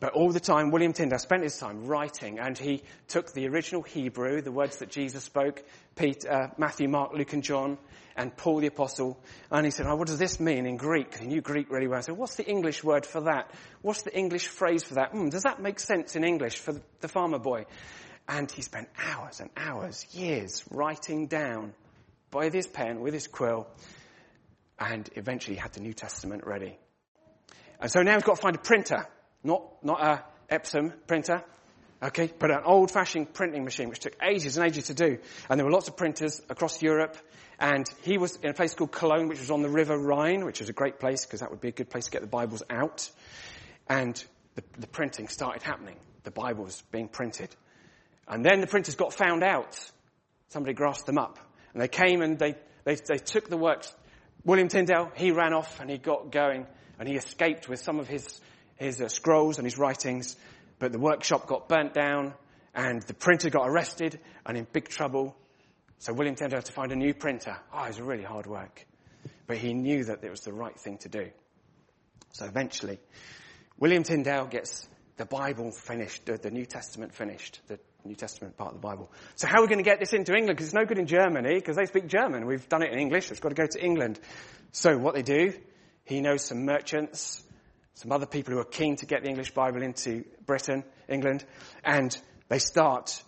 But 0.00 0.12
all 0.12 0.32
the 0.32 0.40
time, 0.40 0.70
William 0.70 0.92
Tyndale 0.92 1.18
spent 1.18 1.42
his 1.42 1.56
time 1.56 1.86
writing, 1.86 2.38
and 2.38 2.58
he 2.58 2.82
took 3.08 3.32
the 3.32 3.46
original 3.48 3.82
Hebrew, 3.82 4.42
the 4.42 4.52
words 4.52 4.78
that 4.78 4.90
Jesus 4.90 5.24
spoke, 5.24 5.62
Peter, 5.96 6.30
uh, 6.30 6.46
Matthew, 6.58 6.88
Mark, 6.88 7.12
Luke, 7.14 7.32
and 7.32 7.42
John, 7.42 7.78
and 8.16 8.36
Paul 8.36 8.58
the 8.58 8.68
Apostle, 8.68 9.18
and 9.50 9.64
he 9.64 9.70
said, 9.70 9.86
oh, 9.86 9.96
what 9.96 10.06
does 10.06 10.18
this 10.18 10.38
mean 10.38 10.66
in 10.66 10.76
Greek? 10.76 11.18
He 11.18 11.26
knew 11.26 11.40
Greek 11.40 11.70
really 11.70 11.88
well. 11.88 11.98
I 11.98 12.02
said, 12.02 12.16
what's 12.16 12.36
the 12.36 12.46
English 12.46 12.84
word 12.84 13.06
for 13.06 13.22
that? 13.22 13.50
What's 13.82 14.02
the 14.02 14.16
English 14.16 14.46
phrase 14.46 14.84
for 14.84 14.94
that? 14.94 15.12
Mm, 15.12 15.30
does 15.30 15.42
that 15.42 15.60
make 15.60 15.80
sense 15.80 16.14
in 16.16 16.24
English 16.24 16.58
for 16.58 16.74
the 17.00 17.08
farmer 17.08 17.38
boy? 17.38 17.66
And 18.28 18.50
he 18.50 18.62
spent 18.62 18.88
hours 18.98 19.40
and 19.40 19.50
hours, 19.56 20.06
years, 20.12 20.64
writing 20.70 21.26
down 21.26 21.74
by 22.30 22.50
his 22.50 22.66
pen, 22.66 23.00
with 23.00 23.14
his 23.14 23.26
quill, 23.26 23.66
and 24.78 25.08
eventually 25.16 25.56
had 25.56 25.72
the 25.72 25.80
New 25.80 25.92
Testament 25.92 26.44
ready. 26.46 26.78
And 27.80 27.90
so 27.90 28.02
now 28.02 28.14
he's 28.14 28.22
got 28.22 28.36
to 28.36 28.42
find 28.42 28.56
a 28.56 28.60
printer 28.60 29.06
not, 29.44 29.84
not 29.84 30.00
a 30.02 30.24
Epson 30.54 30.92
printer, 31.06 31.44
okay, 32.02 32.30
but 32.38 32.50
an 32.50 32.60
old-fashioned 32.64 33.32
printing 33.32 33.64
machine, 33.64 33.88
which 33.88 34.00
took 34.00 34.16
ages 34.22 34.56
and 34.56 34.66
ages 34.66 34.86
to 34.86 34.94
do. 34.94 35.18
And 35.48 35.58
there 35.58 35.64
were 35.64 35.72
lots 35.72 35.88
of 35.88 35.96
printers 35.96 36.40
across 36.48 36.82
Europe. 36.82 37.16
And 37.58 37.86
he 38.02 38.18
was 38.18 38.36
in 38.42 38.50
a 38.50 38.54
place 38.54 38.74
called 38.74 38.90
Cologne, 38.90 39.28
which 39.28 39.38
was 39.38 39.50
on 39.50 39.62
the 39.62 39.68
River 39.68 39.96
Rhine, 39.96 40.44
which 40.44 40.60
was 40.60 40.68
a 40.68 40.72
great 40.72 40.98
place 40.98 41.24
because 41.24 41.40
that 41.40 41.50
would 41.50 41.60
be 41.60 41.68
a 41.68 41.72
good 41.72 41.88
place 41.88 42.06
to 42.06 42.10
get 42.10 42.20
the 42.20 42.26
Bibles 42.26 42.62
out. 42.68 43.08
And 43.88 44.22
the, 44.56 44.64
the 44.78 44.86
printing 44.86 45.28
started 45.28 45.62
happening. 45.62 45.96
The 46.24 46.30
Bibles 46.30 46.82
being 46.90 47.08
printed. 47.08 47.54
And 48.26 48.44
then 48.44 48.60
the 48.60 48.66
printers 48.66 48.96
got 48.96 49.12
found 49.12 49.44
out. 49.44 49.78
Somebody 50.48 50.74
grasped 50.74 51.06
them 51.06 51.18
up. 51.18 51.38
And 51.72 51.82
they 51.82 51.88
came 51.88 52.22
and 52.22 52.38
they, 52.38 52.56
they, 52.84 52.96
they 52.96 53.18
took 53.18 53.48
the 53.48 53.56
works. 53.56 53.94
William 54.44 54.68
Tyndale, 54.68 55.10
he 55.14 55.30
ran 55.30 55.52
off 55.52 55.80
and 55.80 55.88
he 55.88 55.96
got 55.96 56.30
going 56.30 56.66
and 56.98 57.08
he 57.08 57.14
escaped 57.14 57.68
with 57.68 57.80
some 57.80 57.98
of 57.98 58.08
his 58.08 58.40
his 58.76 59.00
uh, 59.00 59.08
scrolls 59.08 59.58
and 59.58 59.66
his 59.66 59.78
writings, 59.78 60.36
but 60.78 60.92
the 60.92 60.98
workshop 60.98 61.46
got 61.46 61.68
burnt 61.68 61.94
down 61.94 62.34
and 62.74 63.02
the 63.02 63.14
printer 63.14 63.50
got 63.50 63.68
arrested 63.68 64.18
and 64.44 64.56
in 64.56 64.66
big 64.72 64.88
trouble. 64.88 65.36
So 65.98 66.12
William 66.12 66.34
Tyndale 66.34 66.58
had 66.58 66.66
to 66.66 66.72
find 66.72 66.92
a 66.92 66.96
new 66.96 67.14
printer. 67.14 67.56
Oh, 67.72 67.84
it 67.84 67.88
was 67.88 68.00
really 68.00 68.24
hard 68.24 68.46
work. 68.46 68.84
But 69.46 69.58
he 69.58 69.74
knew 69.74 70.04
that 70.04 70.24
it 70.24 70.30
was 70.30 70.40
the 70.40 70.52
right 70.52 70.78
thing 70.78 70.98
to 70.98 71.08
do. 71.08 71.30
So 72.32 72.46
eventually, 72.46 72.98
William 73.78 74.02
Tyndale 74.02 74.46
gets 74.46 74.88
the 75.16 75.24
Bible 75.24 75.70
finished, 75.70 76.26
the 76.26 76.50
New 76.50 76.66
Testament 76.66 77.14
finished, 77.14 77.60
the 77.68 77.78
New 78.04 78.16
Testament 78.16 78.56
part 78.56 78.74
of 78.74 78.80
the 78.80 78.86
Bible. 78.86 79.10
So 79.36 79.46
how 79.46 79.58
are 79.58 79.62
we 79.62 79.68
going 79.68 79.78
to 79.78 79.88
get 79.88 80.00
this 80.00 80.12
into 80.12 80.34
England? 80.34 80.56
Because 80.56 80.66
it's 80.66 80.74
no 80.74 80.84
good 80.84 80.98
in 80.98 81.06
Germany, 81.06 81.54
because 81.54 81.76
they 81.76 81.86
speak 81.86 82.08
German. 82.08 82.46
We've 82.46 82.68
done 82.68 82.82
it 82.82 82.92
in 82.92 82.98
English. 82.98 83.30
It's 83.30 83.40
got 83.40 83.50
to 83.50 83.54
go 83.54 83.66
to 83.66 83.82
England. 83.82 84.18
So 84.72 84.98
what 84.98 85.14
they 85.14 85.22
do, 85.22 85.52
he 86.04 86.20
knows 86.20 86.44
some 86.44 86.64
merchants 86.64 87.44
some 87.94 88.12
other 88.12 88.26
people 88.26 88.52
who 88.52 88.60
are 88.60 88.64
keen 88.64 88.96
to 88.96 89.06
get 89.06 89.22
the 89.22 89.28
English 89.28 89.52
Bible 89.52 89.82
into 89.82 90.24
Britain, 90.46 90.84
England, 91.08 91.44
and 91.84 92.16
they 92.48 92.58
start 92.58 93.22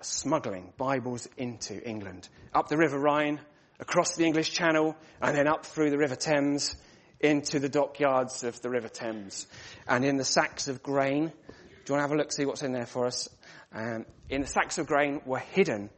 smuggling 0.00 0.72
Bibles 0.76 1.28
into 1.36 1.82
England. 1.86 2.28
Up 2.54 2.68
the 2.68 2.76
River 2.76 2.98
Rhine, 2.98 3.40
across 3.80 4.14
the 4.14 4.24
English 4.24 4.52
Channel, 4.52 4.96
and 5.20 5.36
then 5.36 5.48
up 5.48 5.66
through 5.66 5.90
the 5.90 5.98
River 5.98 6.16
Thames 6.16 6.76
into 7.20 7.58
the 7.58 7.68
dockyards 7.68 8.44
of 8.44 8.60
the 8.62 8.68
River 8.68 8.88
Thames. 8.88 9.46
And 9.88 10.04
in 10.04 10.16
the 10.16 10.24
sacks 10.24 10.68
of 10.68 10.82
grain, 10.82 11.28
do 11.28 11.92
you 11.92 11.94
want 11.94 11.98
to 11.98 12.00
have 12.00 12.12
a 12.12 12.16
look, 12.16 12.32
see 12.32 12.44
what's 12.44 12.62
in 12.62 12.72
there 12.72 12.86
for 12.86 13.06
us? 13.06 13.28
Um, 13.72 14.06
in 14.28 14.42
the 14.42 14.46
sacks 14.46 14.78
of 14.78 14.86
grain 14.86 15.22
were 15.24 15.38
hidden 15.38 15.90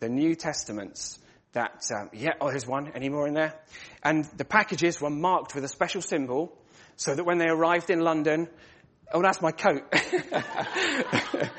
the 0.00 0.08
New 0.08 0.34
Testaments 0.34 1.18
that, 1.52 1.84
um, 1.94 2.10
yeah, 2.12 2.32
oh, 2.40 2.50
there's 2.50 2.66
one. 2.66 2.90
Any 2.94 3.08
more 3.08 3.28
in 3.28 3.34
there? 3.34 3.54
And 4.02 4.24
the 4.36 4.44
packages 4.44 5.00
were 5.00 5.10
marked 5.10 5.54
with 5.54 5.64
a 5.64 5.68
special 5.68 6.02
symbol 6.02 6.58
so 6.96 7.14
that 7.14 7.24
when 7.24 7.38
they 7.38 7.48
arrived 7.48 7.90
in 7.90 8.00
London, 8.00 8.48
oh, 9.12 9.22
that's 9.22 9.40
my 9.40 9.52
coat. 9.52 9.82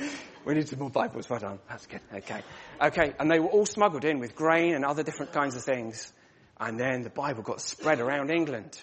we 0.46 0.54
need 0.54 0.67
some 0.67 0.80
more 0.80 0.89
Bibles. 0.89 1.30
Well 1.30 1.39
done. 1.39 1.60
That's 1.69 1.86
good. 1.86 2.02
Okay. 2.13 2.41
Okay. 2.82 3.13
And 3.19 3.30
they 3.32 3.39
were 3.39 3.48
all 3.48 3.65
smuggled 3.65 4.06
in 4.06 4.19
with 4.19 4.36
grain 4.36 4.76
and 4.76 4.86
other 4.86 5.04
different 5.04 5.34
kinds 5.34 5.56
of 5.56 5.63
things. 5.63 6.12
And 6.60 6.80
then 6.80 7.04
the 7.04 7.10
Bible 7.10 7.43
got 7.43 7.62
spread 7.62 8.00
around 8.00 8.32
England. 8.32 8.80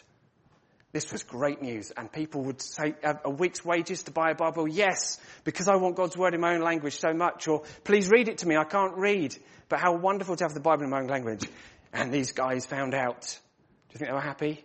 This 0.93 1.13
was 1.13 1.23
great 1.23 1.63
news. 1.63 1.93
And 1.97 2.11
people 2.11 2.43
would 2.45 2.61
say, 2.61 2.95
a 3.25 3.31
week's 3.31 3.65
wages 3.65 4.03
to 4.05 4.11
buy 4.11 4.31
a 4.31 4.35
Bible? 4.35 4.67
Yes, 4.67 5.21
because 5.45 5.69
I 5.69 5.77
want 5.77 5.95
God's 5.95 6.17
word 6.17 6.35
in 6.35 6.41
my 6.41 6.55
own 6.55 6.63
language 6.63 6.99
so 6.99 7.13
much. 7.13 7.47
Or, 7.47 7.63
please 7.85 8.09
read 8.09 8.29
it 8.29 8.39
to 8.39 8.49
me. 8.49 8.57
I 8.57 8.65
can't 8.65 8.97
read. 8.97 9.37
But 9.69 9.79
how 9.79 9.97
wonderful 9.97 10.35
to 10.37 10.45
have 10.45 10.55
the 10.55 10.61
Bible 10.61 10.83
in 10.83 10.91
my 10.91 11.01
own 11.01 11.07
language. 11.07 11.49
And 11.93 12.13
these 12.13 12.33
guys 12.33 12.67
found 12.67 12.95
out. 12.95 13.23
Do 13.23 13.95
you 13.95 13.99
think 13.99 14.11
they 14.11 14.15
were 14.15 14.21
happy? 14.21 14.65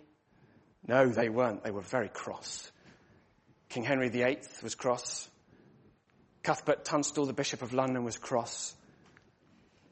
No, 0.86 1.08
they 1.08 1.28
weren't. 1.28 1.64
They 1.64 1.70
were 1.70 1.80
very 1.80 2.08
cross. 2.08 2.70
King 3.68 3.82
Henry 3.82 4.08
VIII 4.08 4.38
was 4.62 4.74
cross. 4.74 5.28
Cuthbert 6.42 6.84
Tunstall, 6.84 7.26
the 7.26 7.32
Bishop 7.32 7.62
of 7.62 7.72
London, 7.72 8.04
was 8.04 8.16
cross. 8.18 8.74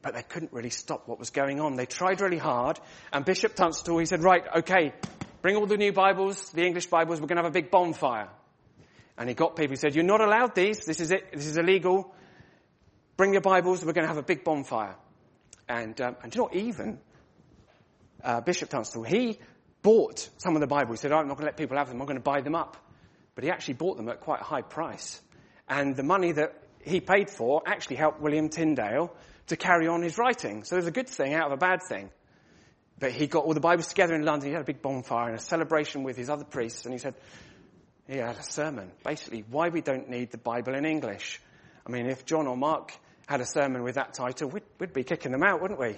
But 0.01 0.13
they 0.13 0.23
couldn't 0.23 0.53
really 0.53 0.69
stop 0.69 1.07
what 1.07 1.19
was 1.19 1.31
going 1.31 1.59
on. 1.59 1.75
They 1.75 1.85
tried 1.85 2.21
really 2.21 2.37
hard. 2.37 2.79
And 3.11 3.25
Bishop 3.25 3.55
Tunstall, 3.55 3.97
he 3.97 4.05
said, 4.05 4.23
right, 4.23 4.43
okay, 4.59 4.93
bring 5.41 5.57
all 5.57 5.65
the 5.65 5.77
new 5.77 5.91
Bibles, 5.91 6.51
the 6.51 6.65
English 6.65 6.85
Bibles, 6.85 7.19
we're 7.19 7.27
going 7.27 7.37
to 7.37 7.43
have 7.43 7.51
a 7.51 7.53
big 7.53 7.71
bonfire. 7.71 8.29
And 9.17 9.27
he 9.27 9.35
got 9.35 9.55
people, 9.55 9.71
he 9.71 9.75
said, 9.75 9.95
you're 9.95 10.03
not 10.03 10.21
allowed 10.21 10.55
these, 10.55 10.85
this 10.85 10.99
is 10.99 11.11
it, 11.11 11.31
this 11.33 11.45
is 11.45 11.57
illegal. 11.57 12.13
Bring 13.17 13.33
your 13.33 13.41
Bibles, 13.41 13.83
we're 13.83 13.93
going 13.93 14.03
to 14.03 14.13
have 14.13 14.17
a 14.17 14.23
big 14.23 14.43
bonfire. 14.43 14.95
And, 15.67 15.99
um, 15.99 16.15
and 16.21 16.35
know, 16.37 16.49
even 16.53 16.99
uh, 18.23 18.41
Bishop 18.41 18.69
Tunstall, 18.69 19.03
he 19.03 19.39
bought 19.85 20.27
some 20.37 20.55
of 20.55 20.61
the 20.61 20.67
Bible. 20.67 20.93
He 20.93 20.97
said, 20.97 21.11
oh, 21.11 21.17
I'm 21.17 21.27
not 21.27 21.37
going 21.37 21.45
to 21.45 21.51
let 21.51 21.57
people 21.57 21.77
have 21.77 21.89
them. 21.89 22.01
I'm 22.01 22.07
going 22.07 22.17
to 22.17 22.23
buy 22.23 22.41
them 22.41 22.55
up. 22.55 22.75
But 23.35 23.43
he 23.43 23.51
actually 23.51 23.75
bought 23.75 23.97
them 23.97 24.09
at 24.09 24.19
quite 24.19 24.41
a 24.41 24.43
high 24.43 24.63
price. 24.63 25.21
And 25.69 25.95
the 25.95 26.01
money 26.01 26.31
that 26.31 26.59
he 26.83 26.99
paid 26.99 27.29
for 27.29 27.61
actually 27.67 27.97
helped 27.97 28.19
William 28.19 28.49
Tyndale 28.49 29.15
to 29.47 29.55
carry 29.55 29.87
on 29.87 30.01
his 30.01 30.17
writing. 30.17 30.63
So 30.63 30.73
there's 30.73 30.87
a 30.87 30.91
good 30.91 31.07
thing 31.07 31.35
out 31.35 31.45
of 31.45 31.51
a 31.51 31.57
bad 31.57 31.81
thing. 31.87 32.09
But 32.97 33.11
he 33.11 33.27
got 33.27 33.45
all 33.45 33.53
the 33.53 33.59
Bibles 33.59 33.85
together 33.85 34.15
in 34.15 34.23
London. 34.25 34.47
He 34.47 34.53
had 34.53 34.63
a 34.63 34.65
big 34.65 34.81
bonfire 34.81 35.27
and 35.27 35.37
a 35.37 35.41
celebration 35.41 36.01
with 36.01 36.17
his 36.17 36.31
other 36.31 36.45
priests. 36.45 36.85
And 36.85 36.93
he 36.93 36.97
said, 36.97 37.13
he 38.07 38.17
had 38.17 38.37
a 38.37 38.43
sermon. 38.43 38.91
Basically, 39.03 39.45
why 39.51 39.69
we 39.69 39.81
don't 39.81 40.09
need 40.09 40.31
the 40.31 40.39
Bible 40.39 40.73
in 40.73 40.85
English. 40.85 41.39
I 41.85 41.91
mean, 41.91 42.07
if 42.07 42.25
John 42.25 42.47
or 42.47 42.57
Mark 42.57 42.91
had 43.27 43.39
a 43.39 43.45
sermon 43.45 43.83
with 43.83 43.95
that 43.95 44.15
title, 44.15 44.49
we'd, 44.49 44.63
we'd 44.79 44.93
be 44.93 45.03
kicking 45.03 45.31
them 45.31 45.43
out, 45.43 45.61
wouldn't 45.61 45.79
we? 45.79 45.97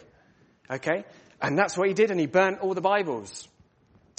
Okay? 0.70 1.06
And 1.42 1.58
that's 1.58 1.78
what 1.78 1.88
he 1.88 1.94
did, 1.94 2.12
and 2.12 2.20
he 2.20 2.26
burnt 2.26 2.60
all 2.60 2.74
the 2.74 2.82
Bibles 2.82 3.48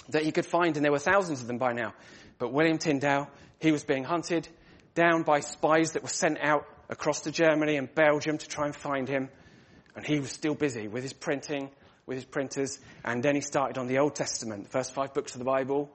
that 0.09 0.23
he 0.23 0.33
could 0.33 0.47
find, 0.47 0.77
and 0.77 0.85
there 0.85 0.93
were 0.93 0.99
thousands 0.99 1.41
of 1.41 1.47
them 1.47 1.59
by 1.59 1.73
now. 1.73 1.95
But 2.39 2.53
William 2.53 2.79
Tyndale, 2.79 3.29
he 3.59 3.73
was 3.73 3.85
being 3.85 4.05
hunted 4.05 4.49
down 4.95 5.23
by 5.23 5.41
spies 5.41 5.93
that 5.93 6.03
were 6.03 6.09
sent 6.09 6.39
out 6.41 6.67
across 6.89 7.21
to 7.23 7.31
Germany 7.31 7.77
and 7.77 7.95
Belgium 7.95 8.39
to 8.39 8.49
try 8.49 8.67
and 8.67 8.75
find 8.75 9.09
him. 9.09 9.29
And 9.95 10.07
he 10.07 10.21
was 10.21 10.31
still 10.31 10.55
busy 10.55 10.89
with 10.89 11.03
his 11.03 11.13
printing, 11.13 11.71
with 12.07 12.17
his 12.17 12.25
printers. 12.25 12.79
And 13.05 13.23
then 13.23 13.35
he 13.35 13.41
started 13.41 13.79
on 13.79 13.87
the 13.87 13.99
Old 13.99 14.15
Testament, 14.15 14.65
the 14.65 14.71
first 14.71 14.95
five 14.95 15.13
books 15.13 15.35
of 15.35 15.41
the 15.41 15.45
Bible. 15.45 15.91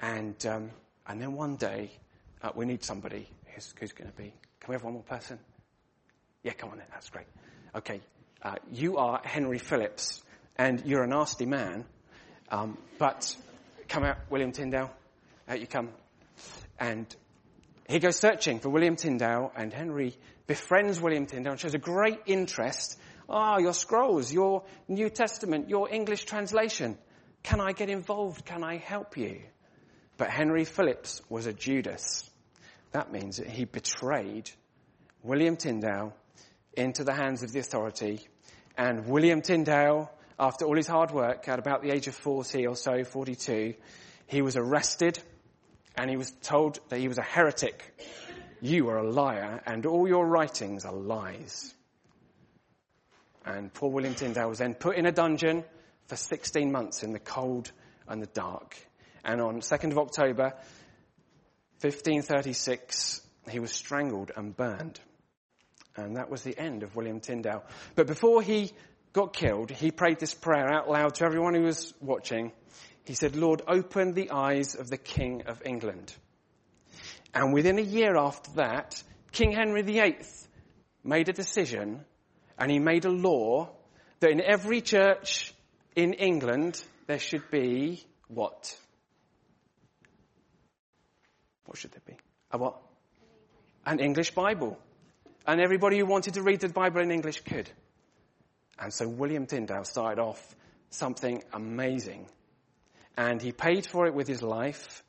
And, 0.00 0.44
um, 0.46 0.70
and 1.06 1.20
then 1.20 1.34
one 1.34 1.56
day, 1.56 1.92
uh, 2.42 2.50
we 2.54 2.64
need 2.66 2.82
somebody 2.82 3.28
who's, 3.54 3.74
who's 3.78 3.92
going 3.92 4.10
to 4.10 4.16
be. 4.16 4.34
Can 4.60 4.68
we 4.68 4.74
have 4.74 4.84
one 4.84 4.94
more 4.94 5.02
person? 5.02 5.38
Yeah, 6.42 6.52
come 6.52 6.70
on 6.70 6.78
then. 6.78 6.86
That's 6.90 7.10
great. 7.10 7.26
Okay. 7.74 8.00
uh, 8.42 8.56
you 8.70 8.98
are 8.98 9.20
Henry 9.24 9.58
Phillips 9.58 10.22
and 10.56 10.84
you're 10.86 11.02
a 11.02 11.08
nasty 11.08 11.46
man, 11.46 11.84
um, 12.50 12.78
but 12.98 13.36
come 13.88 14.04
out, 14.04 14.18
William 14.30 14.52
Tyndale, 14.52 14.90
out 15.48 15.60
you 15.60 15.66
come. 15.66 15.90
And 16.78 17.06
he 17.88 17.98
goes 17.98 18.16
searching 18.16 18.60
for 18.60 18.70
William 18.70 18.96
Tyndale 18.96 19.52
and 19.56 19.72
Henry 19.72 20.16
befriends 20.46 21.00
William 21.00 21.26
Tyndale 21.26 21.52
and 21.52 21.60
shows 21.60 21.74
a 21.74 21.78
great 21.78 22.20
interest. 22.26 22.98
Ah, 23.28 23.58
your 23.58 23.72
scrolls, 23.72 24.32
your 24.32 24.64
New 24.88 25.08
Testament, 25.08 25.68
your 25.68 25.92
English 25.92 26.24
translation. 26.24 26.98
Can 27.42 27.60
I 27.60 27.72
get 27.72 27.90
involved? 27.90 28.44
Can 28.44 28.64
I 28.64 28.76
help 28.76 29.16
you? 29.16 29.42
But 30.16 30.30
Henry 30.30 30.64
Phillips 30.64 31.22
was 31.28 31.46
a 31.46 31.52
Judas. 31.52 32.28
That 32.92 33.12
means 33.12 33.38
that 33.38 33.48
he 33.48 33.64
betrayed 33.64 34.50
William 35.22 35.56
Tyndale 35.56 36.14
into 36.76 37.04
the 37.04 37.12
hands 37.12 37.42
of 37.42 37.52
the 37.52 37.58
authority. 37.58 38.26
And 38.76 39.06
William 39.06 39.40
Tyndale, 39.40 40.10
after 40.38 40.64
all 40.64 40.76
his 40.76 40.86
hard 40.86 41.10
work, 41.10 41.48
at 41.48 41.58
about 41.58 41.82
the 41.82 41.90
age 41.90 42.06
of 42.08 42.14
40 42.14 42.66
or 42.66 42.76
so, 42.76 43.04
42, 43.04 43.74
he 44.26 44.42
was 44.42 44.56
arrested 44.56 45.18
and 45.96 46.10
he 46.10 46.16
was 46.16 46.32
told 46.42 46.80
that 46.88 46.98
he 46.98 47.08
was 47.08 47.18
a 47.18 47.22
heretic. 47.22 48.02
You 48.60 48.88
are 48.88 48.98
a 48.98 49.08
liar 49.08 49.62
and 49.66 49.86
all 49.86 50.08
your 50.08 50.26
writings 50.26 50.84
are 50.84 50.92
lies. 50.92 51.74
And 53.44 53.72
poor 53.72 53.90
William 53.90 54.14
Tyndale 54.14 54.48
was 54.48 54.58
then 54.58 54.74
put 54.74 54.96
in 54.96 55.06
a 55.06 55.12
dungeon 55.12 55.64
for 56.06 56.16
16 56.16 56.72
months 56.72 57.02
in 57.02 57.12
the 57.12 57.18
cold 57.18 57.70
and 58.08 58.20
the 58.20 58.26
dark. 58.26 58.76
And 59.24 59.40
on 59.40 59.60
2nd 59.60 59.92
of 59.92 59.98
October, 59.98 60.54
1536, 61.80 63.20
he 63.50 63.58
was 63.58 63.72
strangled 63.72 64.32
and 64.34 64.56
burned. 64.56 64.98
And 65.96 66.16
that 66.16 66.30
was 66.30 66.42
the 66.42 66.58
end 66.58 66.82
of 66.82 66.96
William 66.96 67.20
Tyndale. 67.20 67.62
But 67.94 68.06
before 68.06 68.42
he 68.42 68.72
got 69.14 69.32
killed, 69.32 69.70
he 69.70 69.90
prayed 69.90 70.18
this 70.18 70.34
prayer 70.34 70.70
out 70.70 70.90
loud 70.90 71.14
to 71.14 71.24
everyone 71.24 71.54
who 71.54 71.62
was 71.62 71.94
watching. 72.00 72.52
He 73.04 73.14
said, 73.14 73.36
Lord, 73.36 73.62
open 73.66 74.12
the 74.12 74.30
eyes 74.30 74.74
of 74.74 74.90
the 74.90 74.98
King 74.98 75.44
of 75.46 75.62
England. 75.64 76.12
And 77.32 77.54
within 77.54 77.78
a 77.78 77.82
year 77.82 78.16
after 78.16 78.50
that, 78.56 79.02
King 79.32 79.52
Henry 79.52 79.82
VIII 79.82 80.18
made 81.02 81.28
a 81.28 81.32
decision 81.32 82.04
and 82.58 82.70
he 82.70 82.78
made 82.78 83.04
a 83.04 83.10
law 83.10 83.70
that 84.20 84.30
in 84.30 84.40
every 84.40 84.80
church 84.80 85.54
in 85.94 86.14
England, 86.14 86.82
there 87.06 87.18
should 87.18 87.50
be 87.50 88.04
what? 88.28 88.76
What 91.66 91.78
should 91.78 91.92
there 91.92 92.02
be? 92.06 92.16
A 92.50 92.58
what? 92.58 92.80
An 93.86 94.00
English 94.00 94.32
Bible. 94.32 94.78
And 95.46 95.60
everybody 95.60 95.98
who 95.98 96.06
wanted 96.06 96.34
to 96.34 96.42
read 96.42 96.60
the 96.60 96.68
Bible 96.68 97.00
in 97.00 97.10
English 97.10 97.42
could. 97.42 97.70
And 98.78 98.92
so 98.92 99.08
William 99.08 99.46
Tyndale 99.46 99.84
started 99.84 100.20
off 100.20 100.54
something 100.90 101.42
amazing. 101.52 102.26
And 103.16 103.40
he 103.40 103.52
paid 103.52 103.86
for 103.86 104.06
it 104.06 104.14
with 104.14 104.26
his 104.26 104.42
life. 104.42 105.02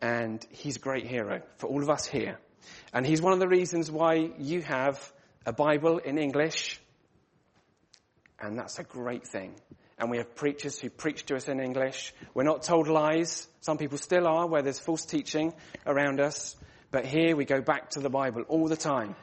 And 0.00 0.44
he's 0.50 0.76
a 0.76 0.80
great 0.80 1.06
hero 1.06 1.42
for 1.58 1.68
all 1.68 1.82
of 1.82 1.90
us 1.90 2.06
here. 2.06 2.38
And 2.92 3.06
he's 3.06 3.20
one 3.22 3.32
of 3.32 3.38
the 3.38 3.48
reasons 3.48 3.90
why 3.90 4.30
you 4.38 4.62
have 4.62 5.12
a 5.44 5.52
Bible 5.52 5.98
in 5.98 6.18
English 6.18 6.80
and 8.42 8.58
that's 8.58 8.78
a 8.80 8.82
great 8.82 9.26
thing. 9.26 9.54
And 9.98 10.10
we 10.10 10.16
have 10.16 10.34
preachers 10.34 10.78
who 10.78 10.90
preach 10.90 11.24
to 11.26 11.36
us 11.36 11.48
in 11.48 11.60
English. 11.60 12.12
We're 12.34 12.42
not 12.42 12.64
told 12.64 12.88
lies. 12.88 13.46
Some 13.60 13.78
people 13.78 13.98
still 13.98 14.26
are 14.26 14.48
where 14.48 14.62
there's 14.62 14.80
false 14.80 15.04
teaching 15.04 15.54
around 15.86 16.20
us. 16.20 16.56
But 16.90 17.06
here 17.06 17.36
we 17.36 17.44
go 17.44 17.60
back 17.60 17.90
to 17.90 18.00
the 18.00 18.10
Bible 18.10 18.42
all 18.48 18.66
the 18.66 18.76
time. 18.76 19.14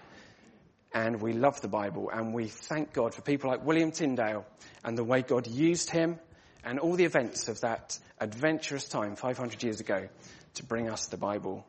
And 0.94 1.22
we 1.22 1.34
love 1.34 1.62
the 1.62 1.68
Bible 1.68 2.10
and 2.12 2.34
we 2.34 2.48
thank 2.48 2.94
God 2.94 3.14
for 3.14 3.22
people 3.22 3.50
like 3.50 3.64
William 3.64 3.92
Tyndale 3.92 4.46
and 4.84 4.98
the 4.98 5.04
way 5.04 5.22
God 5.22 5.46
used 5.46 5.92
him 5.92 6.20
and 6.64 6.80
all 6.80 6.94
the 6.94 7.06
events 7.06 7.48
of 7.48 7.62
that 7.62 8.00
adventurous 8.20 8.86
time 8.86 9.16
500 9.16 9.62
years 9.64 9.80
ago 9.80 10.08
to 10.56 10.66
bring 10.66 10.90
us 10.90 11.08
the 11.08 11.18
Bible. 11.18 11.66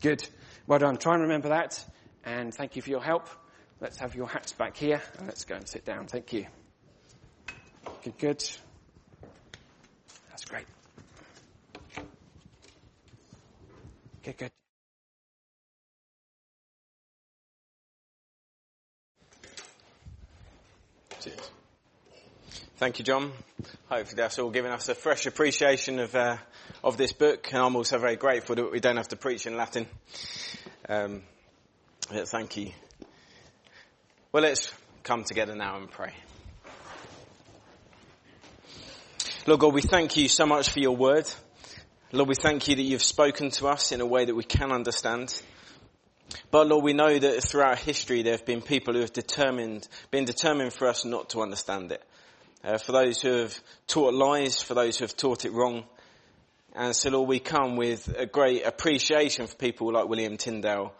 Good. 0.00 0.26
Well 0.66 0.78
done. 0.78 0.96
Try 0.96 1.14
and 1.14 1.22
remember 1.22 1.50
that. 1.50 1.84
And 2.24 2.54
thank 2.54 2.76
you 2.76 2.82
for 2.82 2.90
your 2.90 3.02
help. 3.02 3.28
Let's 3.80 3.98
have 3.98 4.14
your 4.14 4.28
hats 4.28 4.52
back 4.52 4.76
here 4.76 5.02
and 5.18 5.26
let's 5.26 5.44
go 5.44 5.56
and 5.56 5.68
sit 5.68 5.84
down. 5.84 6.06
Thank 6.06 6.32
you. 6.32 6.46
Good, 8.02 8.18
good. 8.18 8.44
That's 10.30 10.44
great. 10.46 10.66
Good, 14.22 14.38
good. 14.38 14.63
Thank 22.84 22.98
you, 22.98 23.04
John. 23.06 23.32
Hopefully 23.88 24.16
that's 24.16 24.38
all 24.38 24.50
given 24.50 24.70
us 24.70 24.90
a 24.90 24.94
fresh 24.94 25.24
appreciation 25.24 25.98
of, 26.00 26.14
uh, 26.14 26.36
of 26.82 26.98
this 26.98 27.14
book. 27.14 27.50
And 27.50 27.62
I'm 27.62 27.76
also 27.76 27.96
very 27.96 28.16
grateful 28.16 28.56
that 28.56 28.70
we 28.70 28.78
don't 28.78 28.98
have 28.98 29.08
to 29.08 29.16
preach 29.16 29.46
in 29.46 29.56
Latin. 29.56 29.86
Um, 30.86 31.22
yeah, 32.12 32.24
thank 32.26 32.58
you. 32.58 32.72
Well, 34.32 34.42
let's 34.42 34.70
come 35.02 35.24
together 35.24 35.54
now 35.54 35.78
and 35.78 35.90
pray. 35.90 36.12
Lord 39.46 39.60
God, 39.60 39.72
we 39.72 39.80
thank 39.80 40.18
you 40.18 40.28
so 40.28 40.44
much 40.44 40.68
for 40.68 40.80
your 40.80 40.94
word. 40.94 41.24
Lord, 42.12 42.28
we 42.28 42.34
thank 42.34 42.68
you 42.68 42.76
that 42.76 42.82
you've 42.82 43.02
spoken 43.02 43.48
to 43.52 43.68
us 43.68 43.92
in 43.92 44.02
a 44.02 44.06
way 44.06 44.26
that 44.26 44.34
we 44.34 44.44
can 44.44 44.70
understand. 44.70 45.40
But 46.50 46.66
Lord, 46.66 46.84
we 46.84 46.92
know 46.92 47.18
that 47.18 47.44
throughout 47.44 47.78
history 47.78 48.20
there 48.20 48.32
have 48.32 48.44
been 48.44 48.60
people 48.60 48.92
who 48.92 49.00
have 49.00 49.14
determined, 49.14 49.88
been 50.10 50.26
determined 50.26 50.74
for 50.74 50.86
us 50.86 51.06
not 51.06 51.30
to 51.30 51.40
understand 51.40 51.90
it. 51.90 52.04
Uh, 52.64 52.78
for 52.78 52.92
those 52.92 53.20
who 53.20 53.30
have 53.30 53.60
taught 53.86 54.14
lies, 54.14 54.62
for 54.62 54.72
those 54.72 54.96
who 54.96 55.04
have 55.04 55.14
taught 55.14 55.44
it 55.44 55.52
wrong. 55.52 55.84
And 56.74 56.96
so 56.96 57.10
Lord, 57.10 57.28
we 57.28 57.38
come 57.38 57.76
with 57.76 58.08
a 58.16 58.24
great 58.24 58.64
appreciation 58.64 59.46
for 59.46 59.54
people 59.56 59.92
like 59.92 60.08
William 60.08 60.38
Tyndale 60.38 60.94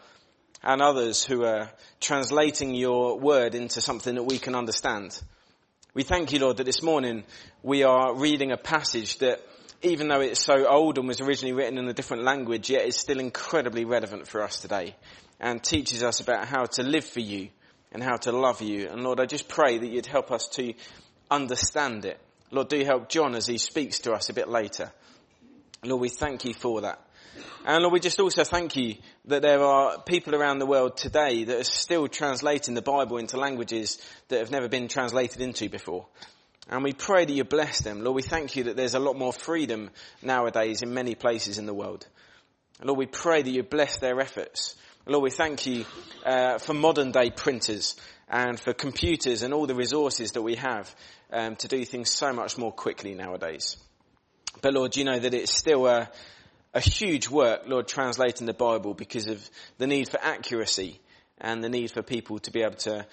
and 0.61 0.79
others 0.79 1.25
who 1.25 1.43
are 1.43 1.71
translating 1.99 2.75
your 2.75 3.19
word 3.19 3.55
into 3.55 3.81
something 3.81 4.13
that 4.13 4.23
we 4.23 4.37
can 4.37 4.53
understand. 4.53 5.19
We 5.95 6.03
thank 6.03 6.31
you, 6.31 6.39
Lord, 6.39 6.57
that 6.57 6.65
this 6.65 6.83
morning 6.83 7.23
we 7.63 7.83
are 7.83 8.13
reading 8.13 8.51
a 8.51 8.57
passage 8.57 9.17
that 9.17 9.41
even 9.81 10.07
though 10.07 10.21
it's 10.21 10.43
so 10.43 10.67
old 10.67 10.99
and 10.99 11.07
was 11.07 11.19
originally 11.19 11.53
written 11.53 11.79
in 11.79 11.87
a 11.87 11.93
different 11.93 12.23
language, 12.23 12.69
yet 12.69 12.85
is 12.85 12.95
still 12.95 13.19
incredibly 13.19 13.85
relevant 13.85 14.27
for 14.27 14.43
us 14.43 14.59
today 14.59 14.95
and 15.39 15.63
teaches 15.63 16.03
us 16.03 16.19
about 16.19 16.47
how 16.47 16.65
to 16.65 16.83
live 16.83 17.05
for 17.05 17.21
you 17.21 17.49
and 17.91 18.03
how 18.03 18.17
to 18.17 18.31
love 18.31 18.61
you. 18.61 18.87
And 18.87 19.03
Lord, 19.03 19.19
I 19.19 19.25
just 19.25 19.47
pray 19.47 19.79
that 19.79 19.87
you'd 19.87 20.05
help 20.05 20.31
us 20.31 20.47
to 20.49 20.73
understand 21.29 22.05
it. 22.05 22.19
Lord, 22.51 22.69
do 22.69 22.83
help 22.83 23.09
John 23.09 23.35
as 23.35 23.47
he 23.47 23.57
speaks 23.57 23.99
to 23.99 24.13
us 24.13 24.29
a 24.29 24.33
bit 24.33 24.47
later. 24.47 24.91
Lord, 25.83 26.01
we 26.01 26.09
thank 26.09 26.45
you 26.45 26.53
for 26.53 26.81
that. 26.81 27.01
And 27.65 27.81
Lord, 27.81 27.93
we 27.93 27.99
just 27.99 28.19
also 28.19 28.43
thank 28.43 28.75
you 28.75 28.95
that 29.25 29.41
there 29.41 29.61
are 29.61 29.99
people 30.01 30.35
around 30.35 30.59
the 30.59 30.65
world 30.65 30.97
today 30.97 31.43
that 31.45 31.59
are 31.59 31.63
still 31.63 32.07
translating 32.07 32.75
the 32.75 32.81
Bible 32.81 33.17
into 33.17 33.37
languages 33.37 33.97
that 34.27 34.39
have 34.39 34.51
never 34.51 34.67
been 34.67 34.87
translated 34.87 35.41
into 35.41 35.69
before. 35.69 36.05
And 36.69 36.83
we 36.83 36.93
pray 36.93 37.25
that 37.25 37.33
you 37.33 37.43
bless 37.43 37.81
them. 37.81 38.03
Lord, 38.03 38.15
we 38.15 38.21
thank 38.21 38.55
you 38.55 38.65
that 38.65 38.75
there's 38.75 38.95
a 38.95 38.99
lot 38.99 39.17
more 39.17 39.33
freedom 39.33 39.89
nowadays 40.21 40.81
in 40.81 40.93
many 40.93 41.15
places 41.15 41.57
in 41.57 41.65
the 41.65 41.73
world. 41.73 42.07
Lord, 42.83 42.97
we 42.97 43.05
pray 43.05 43.41
that 43.41 43.51
you 43.51 43.63
bless 43.63 43.97
their 43.97 44.19
efforts. 44.19 44.75
Lord, 45.05 45.23
we 45.23 45.29
thank 45.29 45.65
you 45.65 45.85
uh, 46.25 46.57
for 46.57 46.73
modern 46.73 47.11
day 47.11 47.29
printers 47.29 47.95
and 48.27 48.59
for 48.59 48.73
computers 48.73 49.43
and 49.43 49.53
all 49.53 49.67
the 49.67 49.75
resources 49.75 50.31
that 50.33 50.41
we 50.41 50.55
have 50.55 50.93
um, 51.31 51.55
to 51.57 51.67
do 51.67 51.85
things 51.85 52.11
so 52.11 52.33
much 52.33 52.57
more 52.57 52.71
quickly 52.71 53.13
nowadays. 53.13 53.77
But 54.61 54.73
Lord, 54.73 54.95
you 54.95 55.03
know 55.03 55.19
that 55.19 55.33
it's 55.33 55.53
still 55.53 55.85
a, 55.85 56.09
a 56.73 56.79
huge 56.79 57.29
work, 57.29 57.63
Lord, 57.67 57.87
translating 57.87 58.47
the 58.47 58.53
Bible 58.53 58.93
because 58.93 59.27
of 59.27 59.47
the 59.77 59.87
need 59.87 60.09
for 60.09 60.19
accuracy 60.21 60.99
and 61.39 61.63
the 61.63 61.69
need 61.69 61.91
for 61.91 62.01
people 62.01 62.39
to 62.39 62.51
be 62.51 62.61
able 62.61 62.75
to 62.75 63.05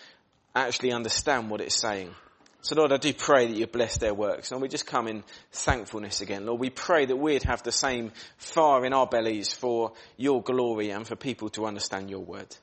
actually 0.54 0.92
understand 0.92 1.50
what 1.50 1.60
it's 1.60 1.80
saying. 1.80 2.14
So 2.62 2.76
Lord, 2.76 2.92
I 2.92 2.96
do 2.96 3.12
pray 3.12 3.48
that 3.48 3.56
you 3.56 3.66
bless 3.66 3.98
their 3.98 4.14
works. 4.14 4.52
And 4.52 4.62
we 4.62 4.68
just 4.68 4.86
come 4.86 5.08
in 5.08 5.24
thankfulness 5.50 6.20
again. 6.20 6.46
Lord, 6.46 6.60
we 6.60 6.70
pray 6.70 7.06
that 7.06 7.16
we'd 7.16 7.42
have 7.42 7.64
the 7.64 7.72
same 7.72 8.12
fire 8.36 8.84
in 8.84 8.92
our 8.92 9.06
bellies 9.06 9.52
for 9.52 9.92
your 10.16 10.42
glory 10.42 10.90
and 10.90 11.04
for 11.06 11.16
people 11.16 11.48
to 11.50 11.66
understand 11.66 12.08
your 12.08 12.20
word. 12.20 12.54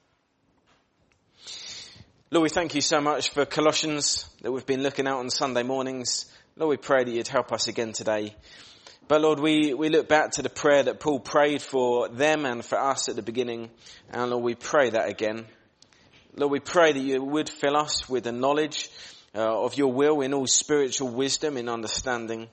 Lord, 2.31 2.43
we 2.43 2.49
thank 2.49 2.75
you 2.75 2.81
so 2.81 3.01
much 3.01 3.31
for 3.31 3.43
Colossians 3.43 4.29
that 4.43 4.51
we've 4.51 4.63
been 4.63 4.83
looking 4.83 5.07
out 5.07 5.17
on 5.17 5.31
Sunday 5.31 5.63
mornings. 5.63 6.31
Lord, 6.55 6.69
we 6.69 6.77
pray 6.77 7.03
that 7.03 7.09
you'd 7.09 7.27
help 7.27 7.51
us 7.51 7.67
again 7.67 7.91
today. 7.91 8.35
But 9.07 9.21
Lord, 9.21 9.39
we, 9.39 9.73
we 9.73 9.89
look 9.89 10.07
back 10.07 10.33
to 10.33 10.43
the 10.43 10.49
prayer 10.49 10.83
that 10.83 10.99
Paul 10.99 11.21
prayed 11.21 11.63
for 11.63 12.07
them 12.07 12.45
and 12.45 12.63
for 12.63 12.79
us 12.79 13.09
at 13.09 13.15
the 13.15 13.23
beginning. 13.23 13.71
And 14.11 14.29
Lord, 14.29 14.43
we 14.43 14.53
pray 14.53 14.91
that 14.91 15.09
again. 15.09 15.47
Lord, 16.35 16.51
we 16.51 16.59
pray 16.59 16.91
that 16.91 16.99
you 16.99 17.23
would 17.23 17.49
fill 17.49 17.75
us 17.75 18.07
with 18.07 18.25
the 18.25 18.31
knowledge 18.31 18.91
uh, 19.33 19.63
of 19.63 19.75
your 19.75 19.91
will 19.91 20.21
in 20.21 20.35
all 20.35 20.45
spiritual 20.45 21.09
wisdom 21.09 21.57
in 21.57 21.67
understanding. 21.67 22.47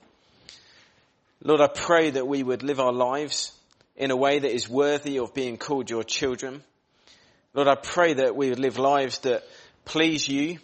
Lord, 1.43 1.61
I 1.61 1.67
pray 1.67 2.09
that 2.09 2.27
we 2.27 2.41
would 2.41 2.63
live 2.63 2.79
our 2.79 2.93
lives 2.93 3.51
in 3.95 4.09
a 4.09 4.17
way 4.17 4.39
that 4.39 4.51
is 4.51 4.67
worthy 4.67 5.19
of 5.19 5.35
being 5.35 5.57
called 5.57 5.91
your 5.91 6.03
children. 6.03 6.63
Lord, 7.53 7.67
I 7.67 7.75
pray 7.75 8.15
that 8.15 8.35
we 8.35 8.49
would 8.49 8.59
live 8.59 8.77
lives 8.77 9.19
that 9.19 9.43
please 9.87 10.27
you 10.27 10.59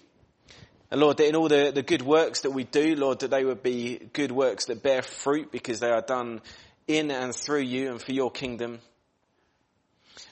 And 0.92 1.02
Lord, 1.02 1.18
that 1.18 1.28
in 1.28 1.36
all 1.36 1.48
the, 1.48 1.72
the 1.74 1.82
good 1.82 2.04
works 2.04 2.42
that 2.42 2.52
we 2.52 2.66
do, 2.66 2.96
Lord, 2.96 3.22
that 3.22 3.32
they 3.32 3.44
would 3.44 3.64
be 3.64 4.00
good 4.14 4.32
works 4.32 4.66
that 4.66 4.84
bear 4.84 5.02
fruit 5.02 5.52
because 5.52 5.80
they 5.80 5.90
are 5.90 6.04
done 6.04 6.40
in 6.88 7.10
and 7.10 7.34
through 7.34 7.62
you 7.62 7.90
and 7.90 8.00
for 8.00 8.12
your 8.12 8.30
kingdom. 8.30 8.80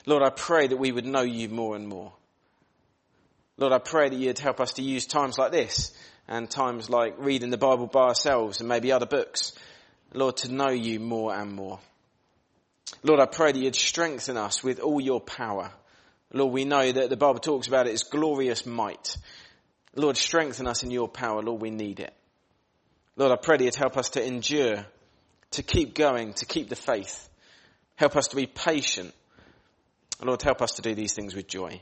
Lord, 0.06 0.22
I 0.22 0.30
pray 0.30 0.68
that 0.68 0.76
we 0.76 0.92
would 0.92 1.04
know 1.04 1.22
you 1.22 1.48
more 1.48 1.74
and 1.74 1.88
more. 1.88 2.12
Lord, 3.56 3.72
I 3.72 3.78
pray 3.78 4.08
that 4.08 4.16
you'd 4.16 4.38
help 4.38 4.60
us 4.60 4.74
to 4.74 4.82
use 4.82 5.04
times 5.04 5.36
like 5.36 5.50
this 5.50 5.92
and 6.28 6.48
times 6.48 6.88
like 6.88 7.16
reading 7.18 7.50
the 7.50 7.58
Bible 7.58 7.88
by 7.88 8.08
ourselves 8.08 8.60
and 8.60 8.68
maybe 8.68 8.92
other 8.92 9.06
books, 9.06 9.52
Lord, 10.14 10.36
to 10.38 10.52
know 10.52 10.70
you 10.70 11.00
more 11.00 11.34
and 11.34 11.52
more. 11.52 11.80
Lord, 13.02 13.18
I 13.18 13.26
pray 13.26 13.50
that 13.50 13.58
you'd 13.58 13.74
strengthen 13.74 14.36
us 14.36 14.62
with 14.62 14.78
all 14.78 15.00
your 15.00 15.20
power. 15.20 15.72
Lord, 16.32 16.52
we 16.52 16.64
know 16.64 16.90
that 16.90 17.10
the 17.10 17.16
Bible 17.16 17.40
talks 17.40 17.68
about 17.68 17.86
it 17.86 17.92
as 17.92 18.04
glorious 18.04 18.64
might. 18.64 19.16
Lord, 19.94 20.16
strengthen 20.16 20.66
us 20.66 20.82
in 20.82 20.90
your 20.90 21.08
power. 21.08 21.42
Lord, 21.42 21.60
we 21.60 21.70
need 21.70 22.00
it. 22.00 22.14
Lord, 23.16 23.32
I 23.32 23.36
pray 23.36 23.58
that 23.58 23.64
you'd 23.64 23.74
help 23.74 23.98
us 23.98 24.10
to 24.10 24.24
endure, 24.24 24.86
to 25.52 25.62
keep 25.62 25.94
going, 25.94 26.32
to 26.34 26.46
keep 26.46 26.70
the 26.70 26.76
faith. 26.76 27.28
Help 27.96 28.16
us 28.16 28.28
to 28.28 28.36
be 28.36 28.46
patient. 28.46 29.12
Lord, 30.22 30.40
help 30.40 30.62
us 30.62 30.72
to 30.72 30.82
do 30.82 30.94
these 30.94 31.12
things 31.12 31.34
with 31.34 31.46
joy. 31.46 31.80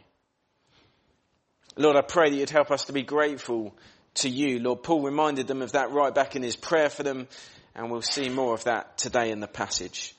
Lord, 1.77 1.97
I 1.97 2.01
pray 2.01 2.31
that 2.31 2.37
you'd 2.37 2.51
help 2.51 2.73
us 2.73 2.87
to 2.87 2.93
be 2.93 3.03
grateful 3.03 3.77
to 4.15 4.29
you. 4.29 4.59
Lord, 4.59 4.83
Paul 4.83 5.03
reminded 5.03 5.47
them 5.47 5.63
of 5.63 5.73
that 5.73 5.93
right 5.93 6.15
back 6.15 6.35
in 6.35 6.43
his 6.43 6.57
prayer 6.57 6.91
for 6.91 7.05
them, 7.05 7.29
and 7.77 7.91
we'll 7.91 8.03
see 8.03 8.29
more 8.29 8.55
of 8.55 8.65
that 8.65 8.99
today 8.99 9.31
in 9.31 9.39
the 9.39 9.47
passage. 9.47 10.15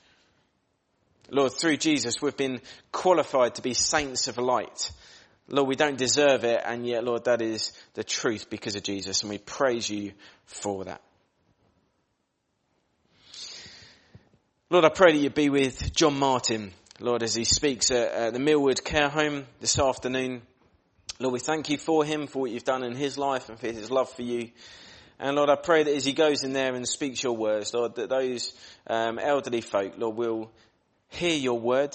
Lord, 1.32 1.52
through 1.52 1.78
Jesus, 1.78 2.20
we've 2.20 2.36
been 2.36 2.60
qualified 2.92 3.54
to 3.54 3.62
be 3.62 3.72
saints 3.72 4.28
of 4.28 4.36
light. 4.36 4.92
Lord, 5.48 5.66
we 5.66 5.76
don't 5.76 5.96
deserve 5.96 6.44
it, 6.44 6.60
and 6.62 6.86
yet, 6.86 7.04
Lord, 7.04 7.24
that 7.24 7.40
is 7.40 7.72
the 7.94 8.04
truth 8.04 8.50
because 8.50 8.76
of 8.76 8.82
Jesus, 8.82 9.22
and 9.22 9.30
we 9.30 9.38
praise 9.38 9.88
you 9.88 10.12
for 10.44 10.84
that. 10.84 11.00
Lord, 14.68 14.84
I 14.84 14.90
pray 14.90 15.12
that 15.12 15.18
you 15.18 15.30
be 15.30 15.48
with 15.48 15.94
John 15.94 16.18
Martin, 16.18 16.72
Lord, 17.00 17.22
as 17.22 17.34
he 17.34 17.44
speaks 17.44 17.90
at, 17.90 18.34
the 18.34 18.38
Millwood 18.38 18.84
Care 18.84 19.08
Home 19.08 19.46
this 19.58 19.78
afternoon. 19.78 20.42
Lord, 21.18 21.32
we 21.32 21.40
thank 21.40 21.70
you 21.70 21.78
for 21.78 22.04
him, 22.04 22.26
for 22.26 22.42
what 22.42 22.50
you've 22.50 22.64
done 22.64 22.84
in 22.84 22.94
his 22.94 23.16
life 23.16 23.48
and 23.48 23.58
for 23.58 23.68
his 23.68 23.90
love 23.90 24.12
for 24.12 24.22
you. 24.22 24.50
And 25.18 25.36
Lord, 25.36 25.48
I 25.48 25.56
pray 25.56 25.82
that 25.82 25.94
as 25.94 26.04
he 26.04 26.12
goes 26.12 26.44
in 26.44 26.52
there 26.52 26.74
and 26.74 26.86
speaks 26.86 27.22
your 27.22 27.36
words, 27.36 27.72
Lord, 27.72 27.94
that 27.94 28.10
those 28.10 28.52
um, 28.86 29.18
elderly 29.18 29.62
folk, 29.62 29.94
Lord, 29.96 30.16
will 30.16 30.50
hear 31.12 31.34
your 31.34 31.58
word. 31.58 31.94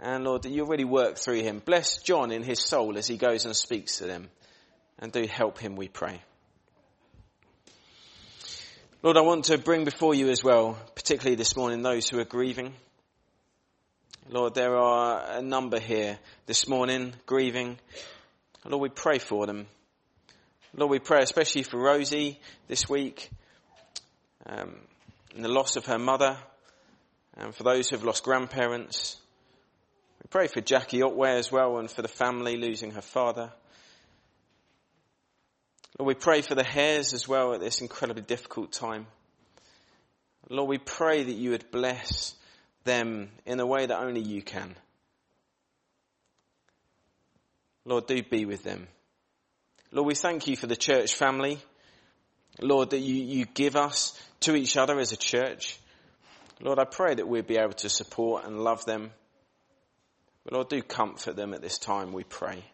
And 0.00 0.24
Lord, 0.24 0.42
that 0.42 0.50
you 0.50 0.64
really 0.66 0.84
work 0.84 1.16
through 1.16 1.42
him. 1.42 1.62
Bless 1.64 1.98
John 1.98 2.30
in 2.30 2.42
his 2.42 2.60
soul 2.60 2.98
as 2.98 3.06
he 3.06 3.16
goes 3.16 3.44
and 3.44 3.56
speaks 3.56 3.98
to 3.98 4.06
them. 4.06 4.28
And 4.98 5.10
do 5.10 5.26
help 5.26 5.58
him, 5.58 5.76
we 5.76 5.88
pray. 5.88 6.20
Lord, 9.02 9.16
I 9.16 9.22
want 9.22 9.46
to 9.46 9.58
bring 9.58 9.84
before 9.84 10.14
you 10.14 10.30
as 10.30 10.42
well, 10.42 10.78
particularly 10.94 11.36
this 11.36 11.56
morning, 11.56 11.82
those 11.82 12.08
who 12.08 12.18
are 12.20 12.24
grieving. 12.24 12.72
Lord, 14.30 14.54
there 14.54 14.76
are 14.76 15.38
a 15.38 15.42
number 15.42 15.78
here 15.78 16.18
this 16.46 16.66
morning 16.66 17.12
grieving. 17.26 17.78
Lord, 18.64 18.80
we 18.80 18.88
pray 18.88 19.18
for 19.18 19.46
them. 19.46 19.66
Lord, 20.74 20.90
we 20.90 20.98
pray 20.98 21.22
especially 21.22 21.62
for 21.62 21.78
Rosie 21.78 22.40
this 22.66 22.88
week, 22.88 23.28
um, 24.46 24.76
and 25.34 25.44
the 25.44 25.50
loss 25.50 25.76
of 25.76 25.84
her 25.86 25.98
mother, 25.98 26.38
and 27.36 27.54
for 27.54 27.62
those 27.62 27.88
who 27.88 27.96
have 27.96 28.04
lost 28.04 28.24
grandparents. 28.24 29.16
We 30.22 30.28
pray 30.30 30.46
for 30.46 30.60
Jackie 30.60 31.02
Otway 31.02 31.36
as 31.36 31.50
well, 31.50 31.78
and 31.78 31.90
for 31.90 32.02
the 32.02 32.08
family 32.08 32.56
losing 32.56 32.92
her 32.92 33.02
father. 33.02 33.52
Lord, 35.98 36.08
we 36.08 36.14
pray 36.14 36.40
for 36.40 36.54
the 36.54 36.64
Hares 36.64 37.12
as 37.12 37.28
well 37.28 37.54
at 37.54 37.60
this 37.60 37.80
incredibly 37.80 38.22
difficult 38.22 38.72
time. 38.72 39.06
Lord, 40.48 40.68
we 40.68 40.78
pray 40.78 41.22
that 41.22 41.32
you 41.32 41.50
would 41.50 41.70
bless 41.70 42.34
them 42.84 43.30
in 43.46 43.60
a 43.60 43.66
way 43.66 43.86
that 43.86 43.98
only 43.98 44.20
you 44.20 44.42
can. 44.42 44.74
Lord, 47.84 48.06
do 48.06 48.22
be 48.22 48.44
with 48.44 48.62
them. 48.62 48.88
Lord, 49.92 50.06
we 50.06 50.14
thank 50.14 50.46
you 50.46 50.56
for 50.56 50.66
the 50.66 50.76
church 50.76 51.14
family. 51.14 51.58
Lord, 52.60 52.90
that 52.90 53.00
you, 53.00 53.14
you 53.14 53.44
give 53.46 53.76
us 53.76 54.18
to 54.40 54.54
each 54.54 54.76
other 54.76 54.98
as 54.98 55.12
a 55.12 55.16
church. 55.16 55.78
Lord, 56.60 56.78
I 56.78 56.84
pray 56.84 57.14
that 57.14 57.26
we'll 57.26 57.42
be 57.42 57.56
able 57.56 57.72
to 57.74 57.88
support 57.88 58.44
and 58.44 58.62
love 58.62 58.84
them. 58.84 59.10
But 60.44 60.52
Lord, 60.52 60.68
do 60.68 60.82
comfort 60.82 61.36
them 61.36 61.54
at 61.54 61.62
this 61.62 61.78
time, 61.78 62.12
we 62.12 62.24
pray. 62.24 62.64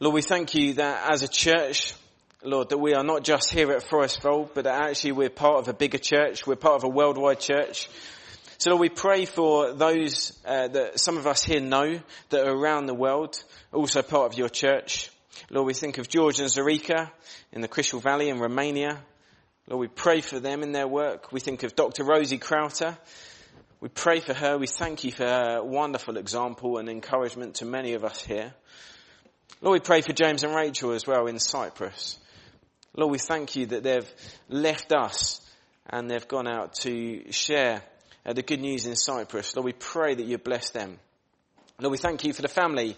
Lord, 0.00 0.14
we 0.14 0.22
thank 0.22 0.54
you 0.54 0.74
that 0.74 1.12
as 1.12 1.22
a 1.22 1.28
church, 1.28 1.94
Lord, 2.42 2.70
that 2.70 2.78
we 2.78 2.94
are 2.94 3.04
not 3.04 3.22
just 3.22 3.52
here 3.52 3.70
at 3.72 3.82
Forest 3.82 4.22
Fold, 4.22 4.50
but 4.54 4.64
that 4.64 4.88
actually 4.88 5.12
we're 5.12 5.28
part 5.28 5.58
of 5.58 5.68
a 5.68 5.74
bigger 5.74 5.98
church. 5.98 6.46
We're 6.46 6.56
part 6.56 6.76
of 6.76 6.84
a 6.84 6.88
worldwide 6.88 7.40
church. 7.40 7.88
So 8.56 8.70
Lord, 8.70 8.80
we 8.80 8.88
pray 8.88 9.26
for 9.26 9.72
those 9.72 10.38
uh, 10.44 10.68
that 10.68 11.00
some 11.00 11.16
of 11.16 11.26
us 11.26 11.44
here 11.44 11.60
know 11.60 12.00
that 12.30 12.46
are 12.46 12.50
around 12.50 12.86
the 12.86 12.94
world, 12.94 13.42
also 13.72 14.02
part 14.02 14.32
of 14.32 14.38
your 14.38 14.48
church. 14.48 15.10
Lord, 15.50 15.66
we 15.66 15.74
think 15.74 15.98
of 15.98 16.08
George 16.08 16.40
and 16.40 16.48
Zarica 16.48 17.10
in 17.52 17.60
the 17.60 17.68
Crișul 17.68 18.02
Valley 18.02 18.28
in 18.28 18.38
Romania. 18.38 19.00
Lord, 19.66 19.80
we 19.80 19.88
pray 19.88 20.20
for 20.20 20.40
them 20.40 20.62
in 20.62 20.72
their 20.72 20.88
work. 20.88 21.32
We 21.32 21.40
think 21.40 21.62
of 21.62 21.76
Dr. 21.76 22.04
Rosie 22.04 22.38
Crowter. 22.38 22.96
We 23.80 23.88
pray 23.88 24.20
for 24.20 24.34
her. 24.34 24.58
We 24.58 24.66
thank 24.66 25.04
you 25.04 25.12
for 25.12 25.24
her 25.24 25.62
wonderful 25.62 26.16
example 26.16 26.78
and 26.78 26.88
encouragement 26.88 27.56
to 27.56 27.64
many 27.64 27.94
of 27.94 28.04
us 28.04 28.22
here. 28.22 28.52
Lord, 29.62 29.74
we 29.74 29.80
pray 29.80 30.00
for 30.00 30.12
James 30.12 30.42
and 30.42 30.54
Rachel 30.54 30.92
as 30.92 31.06
well 31.06 31.26
in 31.26 31.38
Cyprus. 31.38 32.18
Lord, 32.96 33.12
we 33.12 33.18
thank 33.18 33.56
you 33.56 33.66
that 33.66 33.82
they've 33.82 34.12
left 34.48 34.92
us 34.92 35.40
and 35.88 36.10
they've 36.10 36.26
gone 36.26 36.48
out 36.48 36.74
to 36.82 37.30
share 37.32 37.82
uh, 38.26 38.32
the 38.32 38.42
good 38.42 38.60
news 38.60 38.86
in 38.86 38.96
Cyprus. 38.96 39.54
Lord, 39.54 39.64
we 39.66 39.72
pray 39.72 40.14
that 40.14 40.26
you 40.26 40.38
bless 40.38 40.70
them. 40.70 40.98
Lord, 41.78 41.92
we 41.92 41.98
thank 41.98 42.24
you 42.24 42.32
for 42.32 42.42
the 42.42 42.48
family, 42.48 42.96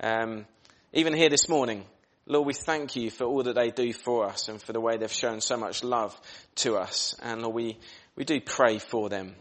um, 0.00 0.46
even 0.92 1.14
here 1.14 1.30
this 1.30 1.48
morning. 1.48 1.84
Lord, 2.26 2.46
we 2.46 2.52
thank 2.52 2.96
you 2.96 3.10
for 3.10 3.24
all 3.24 3.42
that 3.42 3.54
they 3.54 3.70
do 3.70 3.92
for 3.92 4.26
us 4.26 4.48
and 4.48 4.60
for 4.60 4.72
the 4.72 4.80
way 4.80 4.96
they've 4.96 5.10
shown 5.10 5.40
so 5.40 5.56
much 5.56 5.82
love 5.82 6.18
to 6.56 6.76
us. 6.76 7.16
And 7.22 7.42
Lord, 7.42 7.54
we, 7.54 7.78
we 8.14 8.24
do 8.24 8.40
pray 8.40 8.78
for 8.78 9.08
them. 9.08 9.34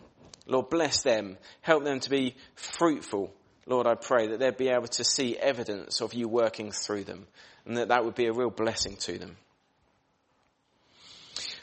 Lord, 0.47 0.69
bless 0.69 1.03
them. 1.03 1.37
Help 1.61 1.83
them 1.83 1.99
to 1.99 2.09
be 2.09 2.35
fruitful. 2.55 3.33
Lord, 3.67 3.85
I 3.85 3.95
pray 3.95 4.27
that 4.27 4.39
they'd 4.39 4.57
be 4.57 4.69
able 4.69 4.87
to 4.87 5.03
see 5.03 5.37
evidence 5.37 6.01
of 6.01 6.13
you 6.13 6.27
working 6.27 6.71
through 6.71 7.03
them 7.03 7.27
and 7.65 7.77
that 7.77 7.89
that 7.89 8.03
would 8.03 8.15
be 8.15 8.25
a 8.25 8.33
real 8.33 8.49
blessing 8.49 8.95
to 9.01 9.19
them. 9.19 9.37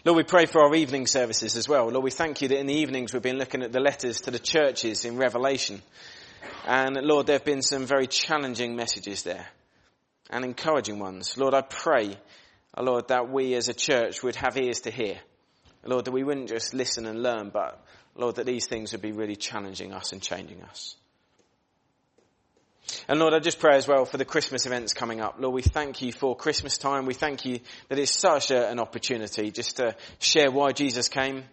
Lord, 0.05 0.19
we 0.19 0.23
pray 0.23 0.47
for 0.47 0.63
our 0.63 0.75
evening 0.75 1.07
services 1.07 1.57
as 1.57 1.69
well. 1.69 1.89
Lord, 1.89 2.05
we 2.05 2.11
thank 2.11 2.41
you 2.41 2.49
that 2.49 2.59
in 2.59 2.67
the 2.67 2.81
evenings 2.81 3.13
we've 3.13 3.23
been 3.23 3.39
looking 3.39 3.63
at 3.63 3.73
the 3.73 3.81
letters 3.81 4.21
to 4.23 4.31
the 4.31 4.39
churches 4.39 5.05
in 5.05 5.17
Revelation. 5.17 5.83
And 6.67 6.97
Lord, 7.03 7.27
there 7.27 7.35
have 7.35 7.45
been 7.45 7.63
some 7.63 7.87
very 7.87 8.07
challenging 8.07 8.77
messages 8.77 9.23
there 9.23 9.49
and 10.31 10.45
encouraging 10.45 10.99
ones. 10.99 11.37
Lord, 11.37 11.55
I 11.55 11.63
pray, 11.63 12.17
oh 12.77 12.83
Lord, 12.83 13.09
that 13.09 13.31
we 13.31 13.55
as 13.55 13.69
a 13.69 13.75
church 13.75 14.23
would 14.23 14.37
have 14.37 14.57
ears 14.57 14.81
to 14.81 14.91
hear. 14.91 15.19
Lord, 15.85 16.05
that 16.05 16.13
we 16.13 16.25
wouldn't 16.25 16.49
just 16.49 16.75
listen 16.75 17.07
and 17.07 17.23
learn, 17.23 17.51
but 17.51 17.83
Lord, 18.15 18.37
that 18.37 18.47
these 18.47 18.67
things 18.67 18.93
would 18.93 19.01
be 19.01 19.13
really 19.13 19.37
challenging 19.37 19.93
us 19.93 20.13
and 20.13 20.21
changing 20.21 20.63
us. 20.63 20.97
And 23.07 23.21
Lord, 23.21 23.35
I 23.35 23.39
just 23.39 23.61
pray 23.61 23.77
as 23.77 23.87
well 23.87 24.05
for 24.05 24.17
the 24.17 24.25
Christmas 24.25 24.67
events 24.67 24.95
coming 24.95 25.21
up. 25.21 25.37
Lord, 25.39 25.55
we 25.55 25.63
thank 25.63 26.03
you 26.03 26.13
for 26.13 26.35
Christmas 26.37 26.79
time. 26.79 27.07
We 27.07 27.15
thank 27.15 27.45
you 27.45 27.61
that 27.89 27.99
it's 27.99 28.13
such 28.13 28.51
a, 28.51 28.69
an 28.69 28.79
opportunity 28.79 29.51
just 29.51 29.77
to 29.77 29.95
share 30.19 30.51
why 30.51 30.73
Jesus 30.73 31.09
came. 31.09 31.45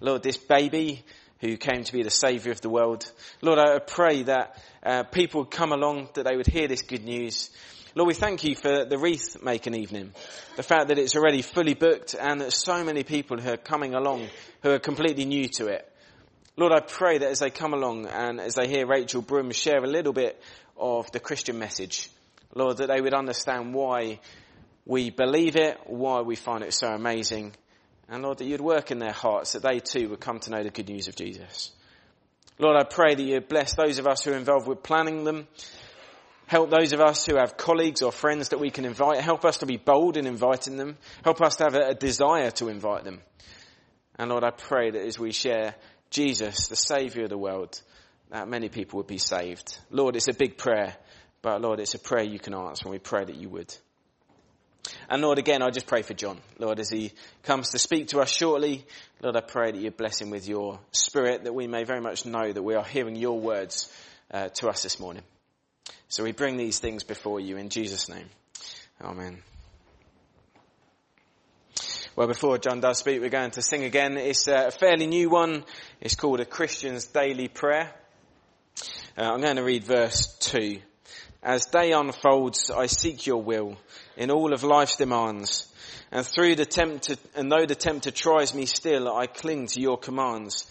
Lord, 0.00 0.22
this 0.22 0.36
baby 0.36 1.04
who 1.40 1.56
came 1.56 1.82
to 1.82 1.92
be 1.92 2.02
the 2.02 2.10
saviour 2.10 2.52
of 2.52 2.60
the 2.60 2.70
world. 2.70 3.10
Lord, 3.40 3.58
I 3.58 3.78
pray 3.78 4.22
that 4.24 4.62
uh, 4.84 5.02
people 5.04 5.42
would 5.42 5.50
come 5.50 5.72
along, 5.72 6.10
that 6.14 6.24
they 6.24 6.36
would 6.36 6.46
hear 6.46 6.68
this 6.68 6.82
good 6.82 7.04
news. 7.04 7.50
Lord, 7.94 8.08
we 8.08 8.14
thank 8.14 8.42
you 8.44 8.54
for 8.54 8.86
the 8.86 8.96
wreath 8.96 9.42
making 9.42 9.74
evening. 9.74 10.12
The 10.56 10.62
fact 10.62 10.88
that 10.88 10.98
it's 10.98 11.14
already 11.14 11.42
fully 11.42 11.74
booked 11.74 12.14
and 12.18 12.40
that 12.40 12.54
so 12.54 12.82
many 12.82 13.02
people 13.02 13.38
who 13.38 13.50
are 13.50 13.58
coming 13.58 13.94
along 13.94 14.28
who 14.62 14.70
are 14.70 14.78
completely 14.78 15.26
new 15.26 15.46
to 15.56 15.66
it. 15.66 15.86
Lord, 16.56 16.72
I 16.72 16.80
pray 16.80 17.18
that 17.18 17.28
as 17.28 17.40
they 17.40 17.50
come 17.50 17.74
along 17.74 18.06
and 18.06 18.40
as 18.40 18.54
they 18.54 18.66
hear 18.66 18.86
Rachel 18.86 19.20
Broom 19.20 19.50
share 19.50 19.84
a 19.84 19.86
little 19.86 20.14
bit 20.14 20.40
of 20.78 21.12
the 21.12 21.20
Christian 21.20 21.58
message. 21.58 22.08
Lord, 22.54 22.78
that 22.78 22.88
they 22.88 23.02
would 23.02 23.12
understand 23.12 23.74
why 23.74 24.20
we 24.86 25.10
believe 25.10 25.56
it, 25.56 25.78
why 25.84 26.22
we 26.22 26.34
find 26.34 26.64
it 26.64 26.72
so 26.72 26.88
amazing. 26.88 27.52
And 28.08 28.22
Lord, 28.22 28.38
that 28.38 28.46
you'd 28.46 28.62
work 28.62 28.90
in 28.90 29.00
their 29.00 29.12
hearts, 29.12 29.52
that 29.52 29.62
they 29.62 29.80
too 29.80 30.08
would 30.08 30.20
come 30.20 30.40
to 30.40 30.50
know 30.50 30.62
the 30.62 30.70
good 30.70 30.88
news 30.88 31.08
of 31.08 31.16
Jesus. 31.16 31.72
Lord, 32.58 32.76
I 32.76 32.84
pray 32.84 33.14
that 33.14 33.22
you'd 33.22 33.48
bless 33.48 33.74
those 33.74 33.98
of 33.98 34.06
us 34.06 34.24
who 34.24 34.32
are 34.32 34.36
involved 34.36 34.66
with 34.66 34.82
planning 34.82 35.24
them. 35.24 35.46
Help 36.52 36.68
those 36.68 36.92
of 36.92 37.00
us 37.00 37.24
who 37.24 37.36
have 37.36 37.56
colleagues 37.56 38.02
or 38.02 38.12
friends 38.12 38.50
that 38.50 38.60
we 38.60 38.70
can 38.70 38.84
invite. 38.84 39.18
Help 39.22 39.46
us 39.46 39.56
to 39.56 39.64
be 39.64 39.78
bold 39.78 40.18
in 40.18 40.26
inviting 40.26 40.76
them. 40.76 40.98
Help 41.24 41.40
us 41.40 41.56
to 41.56 41.64
have 41.64 41.74
a, 41.74 41.88
a 41.88 41.94
desire 41.94 42.50
to 42.50 42.68
invite 42.68 43.04
them. 43.04 43.22
And 44.16 44.28
Lord, 44.28 44.44
I 44.44 44.50
pray 44.50 44.90
that 44.90 45.00
as 45.00 45.18
we 45.18 45.32
share 45.32 45.74
Jesus, 46.10 46.68
the 46.68 46.76
Saviour 46.76 47.24
of 47.24 47.30
the 47.30 47.38
world, 47.38 47.80
that 48.28 48.48
many 48.48 48.68
people 48.68 48.98
would 48.98 49.06
be 49.06 49.16
saved. 49.16 49.78
Lord, 49.90 50.14
it's 50.14 50.28
a 50.28 50.34
big 50.34 50.58
prayer, 50.58 50.94
But 51.40 51.62
Lord, 51.62 51.80
it's 51.80 51.94
a 51.94 51.98
prayer 51.98 52.22
you 52.22 52.38
can 52.38 52.52
answer 52.52 52.84
and 52.84 52.92
we 52.92 52.98
pray 52.98 53.24
that 53.24 53.36
you 53.36 53.48
would. 53.48 53.74
And 55.08 55.22
Lord, 55.22 55.38
again, 55.38 55.62
I 55.62 55.70
just 55.70 55.86
pray 55.86 56.02
for 56.02 56.12
John. 56.12 56.38
Lord, 56.58 56.80
as 56.80 56.90
he 56.90 57.12
comes 57.44 57.70
to 57.70 57.78
speak 57.78 58.08
to 58.08 58.20
us 58.20 58.30
shortly, 58.30 58.84
Lord, 59.22 59.36
I 59.36 59.40
pray 59.40 59.72
that 59.72 59.80
you 59.80 59.90
bless 59.90 60.20
him 60.20 60.28
with 60.28 60.46
your 60.46 60.80
spirit, 60.90 61.44
that 61.44 61.54
we 61.54 61.66
may 61.66 61.84
very 61.84 62.02
much 62.02 62.26
know 62.26 62.52
that 62.52 62.62
we 62.62 62.74
are 62.74 62.84
hearing 62.84 63.16
your 63.16 63.40
words 63.40 63.90
uh, 64.30 64.48
to 64.48 64.68
us 64.68 64.82
this 64.82 65.00
morning. 65.00 65.22
So 66.08 66.24
we 66.24 66.32
bring 66.32 66.56
these 66.56 66.78
things 66.78 67.04
before 67.04 67.40
you 67.40 67.56
in 67.56 67.68
Jesus' 67.68 68.08
name. 68.08 68.28
Amen. 69.00 69.42
Well, 72.14 72.26
before 72.26 72.58
John 72.58 72.80
does 72.80 72.98
speak, 72.98 73.22
we're 73.22 73.30
going 73.30 73.52
to 73.52 73.62
sing 73.62 73.84
again. 73.84 74.18
It's 74.18 74.46
a 74.46 74.70
fairly 74.70 75.06
new 75.06 75.30
one. 75.30 75.64
It's 76.00 76.14
called 76.14 76.40
A 76.40 76.44
Christian's 76.44 77.06
Daily 77.06 77.48
Prayer. 77.48 77.90
Uh, 79.16 79.22
I'm 79.22 79.40
going 79.40 79.56
to 79.56 79.64
read 79.64 79.84
verse 79.84 80.36
2. 80.40 80.78
As 81.42 81.64
day 81.64 81.92
unfolds, 81.92 82.70
I 82.70 82.86
seek 82.86 83.26
your 83.26 83.42
will 83.42 83.78
in 84.16 84.30
all 84.30 84.52
of 84.52 84.62
life's 84.62 84.96
demands. 84.96 85.72
And 86.10 86.26
through 86.26 86.56
the 86.56 86.66
tempter, 86.66 87.16
and 87.34 87.50
though 87.50 87.64
the 87.64 87.74
tempter 87.74 88.10
tries 88.10 88.54
me 88.54 88.66
still, 88.66 89.10
I 89.10 89.26
cling 89.26 89.68
to 89.68 89.80
your 89.80 89.96
commands. 89.96 90.66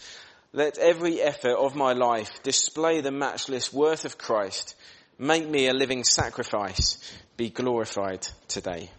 Let 0.52 0.78
every 0.78 1.20
effort 1.20 1.56
of 1.56 1.74
my 1.74 1.92
life 1.92 2.42
display 2.44 3.00
the 3.00 3.10
matchless 3.10 3.72
worth 3.72 4.04
of 4.04 4.16
Christ. 4.16 4.76
Make 5.22 5.48
me 5.48 5.68
a 5.68 5.72
living 5.72 6.02
sacrifice. 6.02 6.98
Be 7.36 7.50
glorified 7.50 8.26
today. 8.48 8.90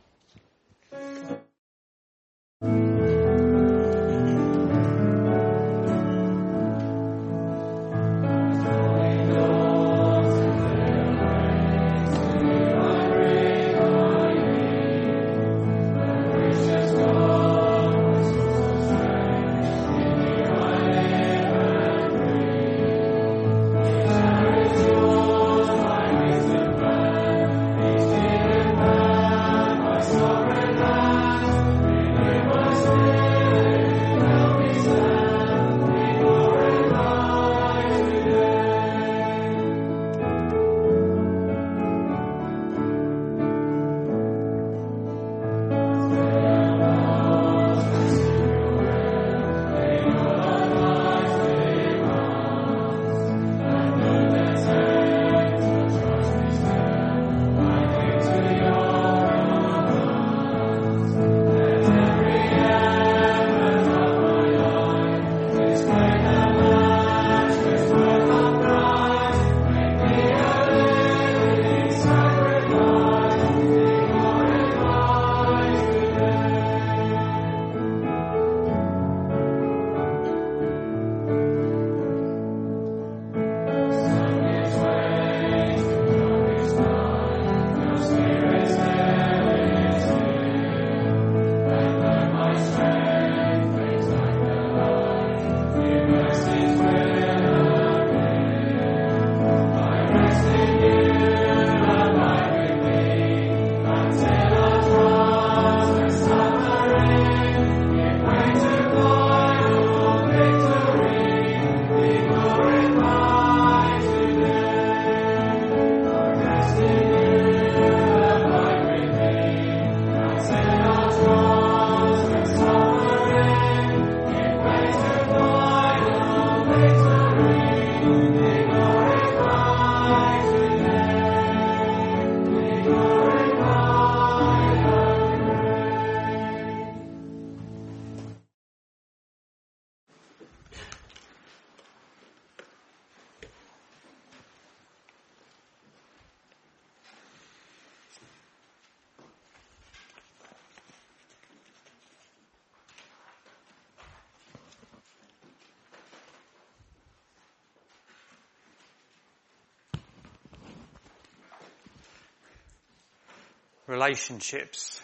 Relationships. 163.93 164.99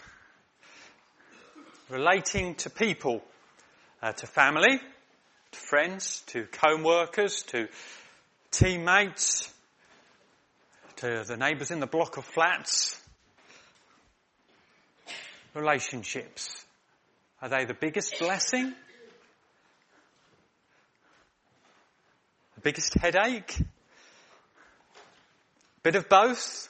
Relating 1.90 2.56
to 2.56 2.72
people, 2.72 3.22
uh, 4.02 4.14
to 4.14 4.26
family, 4.26 4.80
to 5.52 5.60
friends, 5.60 6.24
to 6.26 6.46
co-workers, 6.46 7.44
to 7.44 7.68
teammates, 8.50 9.54
to 10.96 11.24
the 11.28 11.38
neighbours 11.38 11.70
in 11.70 11.80
the 11.80 11.86
block 11.86 12.18
of 12.18 12.26
flats. 12.26 13.00
Relationships. 15.54 16.66
Are 17.44 17.50
they 17.50 17.66
the 17.66 17.76
biggest 17.76 18.18
blessing? 18.18 18.74
The 22.56 22.62
biggest 22.62 22.96
headache? 22.96 23.56
Bit 25.84 25.96
of 25.96 26.10
both? 26.10 26.69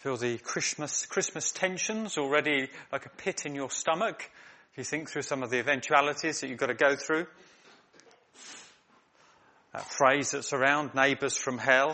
Feel 0.00 0.16
the 0.16 0.38
Christmas, 0.38 1.04
Christmas 1.04 1.52
tensions 1.52 2.16
already 2.16 2.70
like 2.90 3.04
a 3.04 3.10
pit 3.10 3.44
in 3.44 3.54
your 3.54 3.68
stomach. 3.68 4.30
If 4.72 4.78
you 4.78 4.84
think 4.84 5.10
through 5.10 5.20
some 5.20 5.42
of 5.42 5.50
the 5.50 5.58
eventualities 5.58 6.40
that 6.40 6.48
you've 6.48 6.58
got 6.58 6.68
to 6.68 6.74
go 6.74 6.96
through. 6.96 7.26
That 9.74 9.84
phrase 9.84 10.30
that's 10.30 10.54
around, 10.54 10.94
neighbours 10.94 11.36
from 11.36 11.58
hell. 11.58 11.88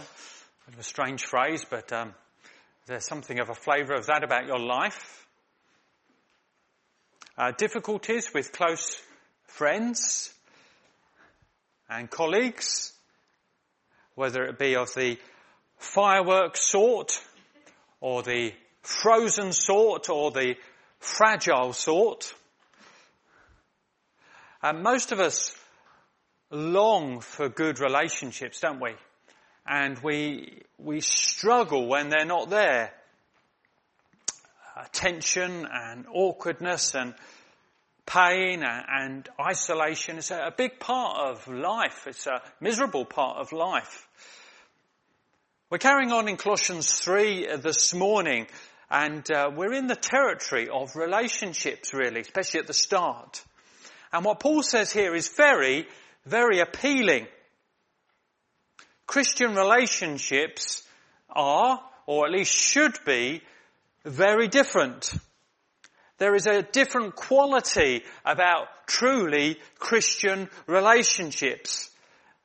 Bit 0.66 0.74
of 0.74 0.78
a 0.78 0.84
strange 0.84 1.24
phrase, 1.24 1.64
but 1.68 1.92
um, 1.92 2.14
there's 2.86 3.04
something 3.04 3.40
of 3.40 3.48
a 3.48 3.54
flavour 3.54 3.94
of 3.94 4.07
that 4.07 4.22
about 4.22 4.46
your 4.46 4.61
life. 4.61 5.26
Uh, 7.36 7.50
difficulties 7.59 8.32
with 8.32 8.52
close 8.52 9.02
friends 9.48 10.32
and 11.90 12.09
colleagues, 12.09 12.92
whether 14.14 14.44
it 14.44 14.61
be 14.61 14.76
of 14.76 14.94
the 14.94 15.18
fireworks 15.76 16.61
sort 16.70 17.20
or 18.01 18.22
the 18.22 18.53
frozen 18.82 19.53
sort 19.53 20.09
or 20.09 20.30
the 20.30 20.57
fragile 20.99 21.72
sort. 21.72 22.34
And 24.62 24.82
most 24.82 25.12
of 25.12 25.20
us 25.20 25.55
long 26.51 27.20
for 27.20 27.49
good 27.49 27.80
relationships, 27.80 28.61
don't 28.61 28.80
we? 28.80 28.94
And 29.66 29.99
we, 29.99 30.62
we 30.78 31.01
struggle 31.01 31.88
when 31.88 32.09
they're 32.09 32.24
not 32.24 32.51
there. 32.51 32.92
Uh, 34.76 34.84
tension 34.92 35.66
and 35.72 36.07
awkwardness 36.12 36.94
and 36.94 37.14
pain 38.05 38.62
and 38.62 39.28
isolation. 39.40 40.18
It's 40.18 40.30
a 40.30 40.53
big 40.57 40.78
part 40.78 41.30
of 41.30 41.49
life. 41.49 42.07
It's 42.07 42.26
a 42.26 42.42
miserable 42.61 43.05
part 43.05 43.38
of 43.38 43.53
life. 43.53 44.07
We're 45.68 45.78
carrying 45.78 46.12
on 46.12 46.28
in 46.28 46.36
Colossians 46.36 46.92
3 46.92 47.56
this 47.56 47.92
morning 47.92 48.46
and 48.88 49.28
uh, 49.28 49.50
we're 49.52 49.72
in 49.72 49.88
the 49.88 49.96
territory 49.96 50.68
of 50.68 50.94
relationships 50.94 51.92
really, 51.92 52.20
especially 52.20 52.60
at 52.60 52.68
the 52.68 52.72
start. 52.72 53.42
And 54.12 54.24
what 54.24 54.38
Paul 54.38 54.62
says 54.62 54.92
here 54.92 55.12
is 55.12 55.26
very, 55.26 55.88
very 56.24 56.60
appealing. 56.60 57.26
Christian 59.08 59.56
relationships 59.56 60.86
are, 61.30 61.80
or 62.06 62.26
at 62.26 62.32
least 62.32 62.54
should 62.54 63.00
be, 63.04 63.42
very 64.04 64.46
different. 64.46 65.12
There 66.18 66.36
is 66.36 66.46
a 66.46 66.62
different 66.62 67.16
quality 67.16 68.04
about 68.24 68.68
truly 68.86 69.58
Christian 69.80 70.48
relationships. 70.68 71.90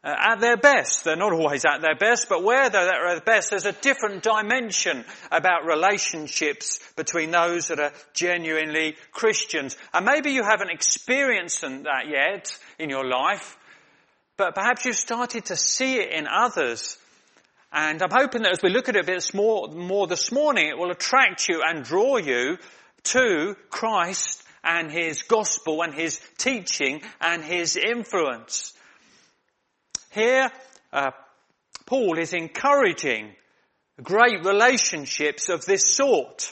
Uh, 0.03 0.15
at 0.17 0.39
their 0.39 0.57
best, 0.57 1.03
they're 1.03 1.15
not 1.15 1.31
always 1.31 1.63
at 1.63 1.81
their 1.81 1.95
best, 1.95 2.27
but 2.27 2.43
where 2.43 2.71
they're 2.71 3.07
at 3.07 3.13
their 3.13 3.35
best, 3.35 3.51
there's 3.51 3.67
a 3.67 3.71
different 3.71 4.23
dimension 4.23 5.05
about 5.31 5.65
relationships 5.65 6.79
between 6.95 7.29
those 7.29 7.67
that 7.67 7.79
are 7.79 7.93
genuinely 8.13 8.95
Christians. 9.11 9.77
And 9.93 10.03
maybe 10.03 10.31
you 10.31 10.43
haven't 10.43 10.71
experienced 10.71 11.61
that 11.61 12.07
yet 12.09 12.57
in 12.79 12.89
your 12.89 13.05
life, 13.05 13.55
but 14.37 14.55
perhaps 14.55 14.85
you've 14.85 14.95
started 14.95 15.45
to 15.45 15.55
see 15.55 15.97
it 15.97 16.11
in 16.11 16.27
others. 16.27 16.97
And 17.71 18.01
I'm 18.01 18.09
hoping 18.11 18.41
that 18.41 18.53
as 18.53 18.63
we 18.63 18.71
look 18.71 18.89
at 18.89 18.95
it 18.95 19.03
a 19.03 19.05
bit 19.05 19.33
more, 19.35 19.67
more 19.67 20.07
this 20.07 20.31
morning, 20.31 20.67
it 20.67 20.79
will 20.79 20.89
attract 20.89 21.47
you 21.47 21.61
and 21.63 21.83
draw 21.83 22.17
you 22.17 22.57
to 23.03 23.55
Christ 23.69 24.43
and 24.63 24.91
His 24.91 25.21
gospel 25.21 25.83
and 25.83 25.93
His 25.93 26.19
teaching 26.39 27.03
and 27.19 27.43
His 27.43 27.77
influence. 27.77 28.73
Here, 30.11 30.51
uh, 30.91 31.11
Paul 31.85 32.19
is 32.19 32.33
encouraging 32.33 33.33
great 34.01 34.43
relationships 34.45 35.49
of 35.49 35.65
this 35.65 35.83
sort. 35.85 36.51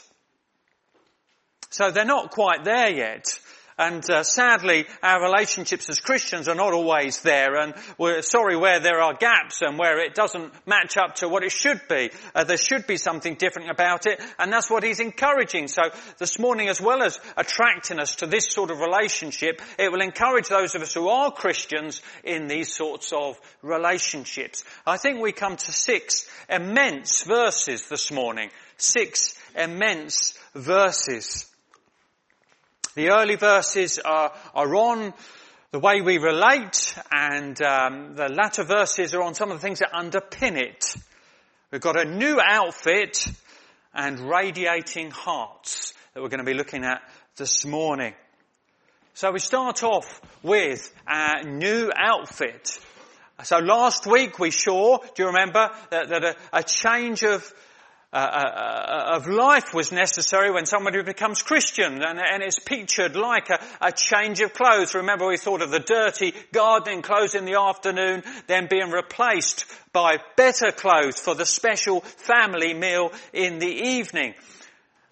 So 1.70 1.90
they're 1.90 2.04
not 2.04 2.30
quite 2.30 2.64
there 2.64 2.90
yet. 2.90 3.26
And 3.80 4.08
uh, 4.10 4.24
sadly, 4.24 4.84
our 5.02 5.22
relationships 5.22 5.88
as 5.88 6.00
Christians 6.00 6.48
are 6.48 6.54
not 6.54 6.74
always 6.74 7.22
there, 7.22 7.56
and 7.56 7.72
we're 7.96 8.20
sorry 8.20 8.54
where 8.54 8.78
there 8.78 9.00
are 9.00 9.14
gaps 9.14 9.62
and 9.62 9.78
where 9.78 10.04
it 10.04 10.14
doesn't 10.14 10.52
match 10.66 10.98
up 10.98 11.14
to 11.16 11.30
what 11.30 11.44
it 11.44 11.50
should 11.50 11.80
be. 11.88 12.10
Uh, 12.34 12.44
there 12.44 12.58
should 12.58 12.86
be 12.86 12.98
something 12.98 13.36
different 13.36 13.70
about 13.70 14.04
it, 14.04 14.20
and 14.38 14.52
that's 14.52 14.70
what 14.70 14.82
he's 14.82 15.00
encouraging. 15.00 15.66
So 15.66 15.80
this 16.18 16.38
morning, 16.38 16.68
as 16.68 16.78
well 16.78 17.02
as 17.02 17.18
attracting 17.38 17.98
us 17.98 18.16
to 18.16 18.26
this 18.26 18.48
sort 18.50 18.70
of 18.70 18.80
relationship, 18.80 19.62
it 19.78 19.90
will 19.90 20.02
encourage 20.02 20.48
those 20.48 20.74
of 20.74 20.82
us 20.82 20.92
who 20.92 21.08
are 21.08 21.32
Christians 21.32 22.02
in 22.22 22.48
these 22.48 22.76
sorts 22.76 23.14
of 23.14 23.40
relationships. 23.62 24.62
I 24.86 24.98
think 24.98 25.22
we 25.22 25.32
come 25.32 25.56
to 25.56 25.72
six 25.72 26.28
immense 26.50 27.22
verses 27.22 27.88
this 27.88 28.12
morning. 28.12 28.50
Six 28.76 29.38
immense 29.56 30.38
verses. 30.54 31.49
The 32.94 33.10
early 33.10 33.36
verses 33.36 34.00
are, 34.04 34.32
are 34.52 34.74
on 34.74 35.14
the 35.70 35.78
way 35.78 36.00
we 36.00 36.18
relate 36.18 36.98
and 37.12 37.60
um, 37.62 38.14
the 38.16 38.28
latter 38.28 38.64
verses 38.64 39.14
are 39.14 39.22
on 39.22 39.34
some 39.34 39.52
of 39.52 39.58
the 39.58 39.62
things 39.62 39.78
that 39.78 39.92
underpin 39.92 40.56
it. 40.56 40.84
We've 41.70 41.80
got 41.80 41.96
a 41.96 42.04
new 42.04 42.40
outfit 42.44 43.30
and 43.94 44.18
radiating 44.18 45.12
hearts 45.12 45.94
that 46.14 46.20
we're 46.20 46.30
going 46.30 46.44
to 46.44 46.50
be 46.50 46.58
looking 46.58 46.84
at 46.84 47.00
this 47.36 47.64
morning. 47.64 48.14
So 49.14 49.30
we 49.30 49.38
start 49.38 49.84
off 49.84 50.20
with 50.42 50.92
a 51.06 51.44
new 51.44 51.92
outfit. 51.96 52.76
So 53.44 53.58
last 53.58 54.04
week 54.04 54.40
we 54.40 54.50
saw, 54.50 54.98
do 54.98 55.22
you 55.22 55.26
remember, 55.26 55.70
that, 55.90 56.08
that 56.08 56.24
a, 56.24 56.36
a 56.52 56.62
change 56.64 57.22
of 57.22 57.54
uh, 58.12 58.16
uh, 58.16 59.16
of 59.16 59.28
life 59.28 59.72
was 59.72 59.92
necessary 59.92 60.50
when 60.50 60.66
somebody 60.66 61.00
becomes 61.02 61.42
Christian, 61.42 62.02
and, 62.02 62.18
and 62.18 62.42
it's 62.42 62.58
pictured 62.58 63.14
like 63.14 63.50
a, 63.50 63.60
a, 63.80 63.92
change 63.92 64.40
of 64.40 64.52
clothes. 64.52 64.96
Remember, 64.96 65.28
we 65.28 65.36
thought 65.36 65.62
of 65.62 65.70
the 65.70 65.78
dirty 65.78 66.34
gardening 66.52 67.02
clothes 67.02 67.36
in 67.36 67.44
the 67.44 67.60
afternoon, 67.60 68.24
then 68.48 68.66
being 68.68 68.90
replaced 68.90 69.64
by 69.92 70.18
better 70.36 70.72
clothes 70.72 71.20
for 71.20 71.36
the 71.36 71.46
special 71.46 72.00
family 72.00 72.74
meal 72.74 73.12
in 73.32 73.60
the 73.60 73.72
evening. 73.72 74.34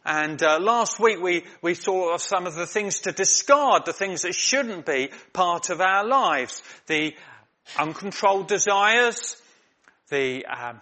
And 0.05 0.43
uh, 0.43 0.59
last 0.59 0.99
week 0.99 1.21
we, 1.21 1.45
we 1.63 1.75
saw 1.75 2.15
of 2.15 2.23
some 2.23 2.47
of 2.47 2.57
the 2.57 2.67
things 2.67 3.01
to 3.01 3.13
discard, 3.13 3.85
the 3.85 3.93
things 3.93 4.23
that 4.23 4.35
shouldn't 4.35 4.87
be 4.87 5.11
part 5.33 5.71
of 5.71 5.81
our 5.81 6.05
lives. 6.05 6.63
The 6.87 7.15
uncontrolled 7.79 8.49
desires, 8.49 9.37
the 10.09 10.47
um, 10.47 10.81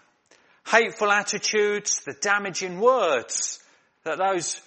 hateful 0.66 1.10
attitudes, 1.10 2.00
the 2.04 2.12
damaging 2.12 2.80
words, 2.80 3.60
that 4.04 4.18
those, 4.18 4.60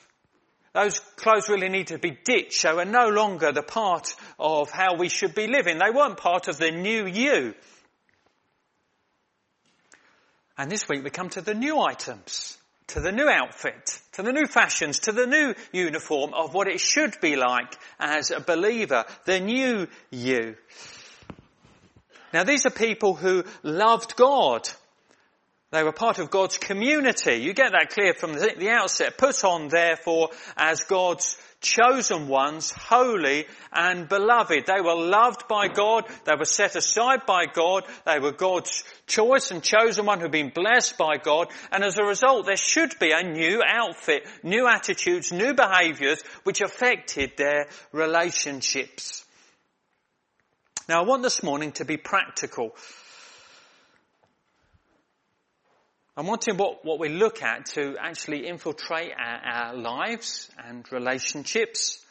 those 0.73 0.99
clothes 1.17 1.49
really 1.49 1.69
need 1.69 1.87
to 1.87 1.97
be 1.97 2.17
ditched. 2.23 2.63
They 2.63 2.73
were 2.73 2.85
no 2.85 3.09
longer 3.09 3.51
the 3.51 3.63
part 3.63 4.15
of 4.39 4.71
how 4.71 4.95
we 4.95 5.09
should 5.09 5.35
be 5.35 5.47
living. 5.47 5.77
They 5.77 5.91
weren't 5.91 6.17
part 6.17 6.47
of 6.47 6.57
the 6.57 6.71
new 6.71 7.05
you. 7.05 7.53
And 10.57 10.69
this 10.69 10.87
week 10.89 11.03
we 11.03 11.09
come 11.09 11.29
to 11.29 11.41
the 11.41 11.53
new 11.53 11.79
items, 11.79 12.57
to 12.87 12.99
the 12.99 13.11
new 13.11 13.29
outfit, 13.29 14.01
to 14.13 14.23
the 14.23 14.33
new 14.33 14.45
fashions, 14.45 14.99
to 14.99 15.11
the 15.11 15.25
new 15.25 15.53
uniform 15.71 16.33
of 16.33 16.53
what 16.53 16.67
it 16.67 16.79
should 16.79 17.19
be 17.21 17.35
like 17.35 17.77
as 17.97 18.31
a 18.31 18.41
believer, 18.41 19.05
the 19.25 19.39
new 19.39 19.87
you. 20.11 20.55
Now 22.33 22.43
these 22.43 22.65
are 22.65 22.71
people 22.71 23.15
who 23.15 23.43
loved 23.63 24.15
God 24.15 24.69
they 25.71 25.83
were 25.83 25.91
part 25.91 26.17
of 26.17 26.31
God's 26.31 26.57
community. 26.57 27.35
You 27.35 27.53
get 27.53 27.73
that 27.73 27.91
clear 27.91 28.13
from 28.13 28.33
the 28.33 28.69
outset. 28.71 29.17
Put 29.17 29.43
on 29.43 29.67
therefore 29.67 30.29
as 30.57 30.83
God's 30.85 31.37
chosen 31.61 32.27
ones, 32.27 32.71
holy 32.71 33.45
and 33.71 34.09
beloved. 34.09 34.65
They 34.65 34.81
were 34.81 34.95
loved 34.95 35.47
by 35.47 35.67
God. 35.67 36.05
They 36.25 36.35
were 36.35 36.45
set 36.45 36.75
aside 36.75 37.27
by 37.27 37.45
God. 37.45 37.83
They 38.05 38.19
were 38.19 38.31
God's 38.31 38.83
choice 39.05 39.51
and 39.51 39.61
chosen 39.61 40.05
one 40.05 40.19
who'd 40.19 40.31
been 40.31 40.51
blessed 40.55 40.97
by 40.97 41.17
God. 41.17 41.49
And 41.71 41.83
as 41.83 41.97
a 41.99 42.03
result, 42.05 42.47
there 42.47 42.57
should 42.57 42.97
be 42.99 43.11
a 43.11 43.21
new 43.21 43.61
outfit, 43.63 44.27
new 44.41 44.67
attitudes, 44.67 45.31
new 45.31 45.53
behaviors 45.53 46.23
which 46.43 46.61
affected 46.61 47.33
their 47.37 47.67
relationships. 47.91 49.23
Now 50.87 51.01
I 51.01 51.05
want 51.05 51.21
this 51.21 51.43
morning 51.43 51.73
to 51.73 51.85
be 51.85 51.97
practical. 51.97 52.75
I'm 56.19 56.27
wanting 56.27 56.57
what, 56.57 56.83
what 56.83 56.99
we 56.99 57.07
look 57.07 57.41
at 57.43 57.67
to 57.75 57.95
actually 57.97 58.45
infiltrate 58.45 59.13
our, 59.17 59.69
our 59.69 59.73
lives 59.73 60.49
and 60.67 60.85
relationships. 60.91 62.05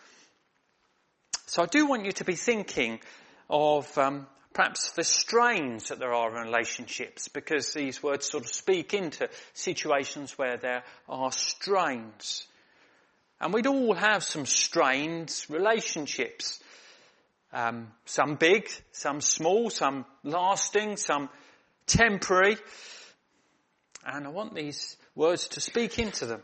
So 1.44 1.62
I 1.62 1.66
do 1.66 1.84
want 1.84 2.06
you 2.06 2.12
to 2.12 2.24
be 2.24 2.34
thinking 2.34 3.00
of 3.50 3.98
um, 3.98 4.26
perhaps 4.54 4.92
the 4.92 5.04
strains 5.04 5.90
that 5.90 5.98
there 5.98 6.14
are 6.14 6.34
in 6.38 6.46
relationships 6.46 7.28
because 7.28 7.74
these 7.74 8.02
words 8.02 8.30
sort 8.30 8.44
of 8.44 8.50
speak 8.50 8.94
into 8.94 9.28
situations 9.52 10.38
where 10.38 10.56
there 10.56 10.84
are 11.06 11.30
strains. 11.30 12.46
And 13.42 13.52
we'd 13.52 13.66
all 13.66 13.92
have 13.92 14.24
some 14.24 14.46
strained 14.46 15.34
relationships. 15.50 16.60
Um, 17.52 17.88
some 18.06 18.36
big, 18.36 18.70
some 18.90 19.20
small, 19.20 19.68
some 19.68 20.06
lasting, 20.24 20.96
some 20.96 21.28
temporary. 21.86 22.56
And 24.06 24.26
I 24.26 24.30
want 24.30 24.54
these 24.54 24.96
words 25.14 25.48
to 25.48 25.60
speak 25.60 25.98
into 25.98 26.26
them. 26.26 26.42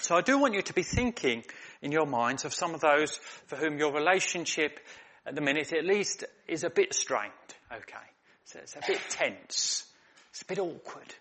So 0.00 0.16
I 0.16 0.20
do 0.20 0.38
want 0.38 0.54
you 0.54 0.62
to 0.62 0.72
be 0.72 0.82
thinking 0.82 1.44
in 1.80 1.92
your 1.92 2.06
minds 2.06 2.44
of 2.44 2.52
some 2.52 2.74
of 2.74 2.80
those 2.80 3.16
for 3.46 3.56
whom 3.56 3.78
your 3.78 3.92
relationship 3.92 4.78
at 5.26 5.34
the 5.34 5.40
minute 5.40 5.72
at 5.72 5.84
least 5.84 6.24
is 6.48 6.64
a 6.64 6.70
bit 6.70 6.94
strained. 6.94 7.32
Okay. 7.72 8.06
So 8.44 8.58
it's 8.58 8.76
a 8.76 8.80
bit 8.86 9.00
tense. 9.08 9.86
It's 10.30 10.42
a 10.42 10.46
bit 10.46 10.58
awkward. 10.58 11.14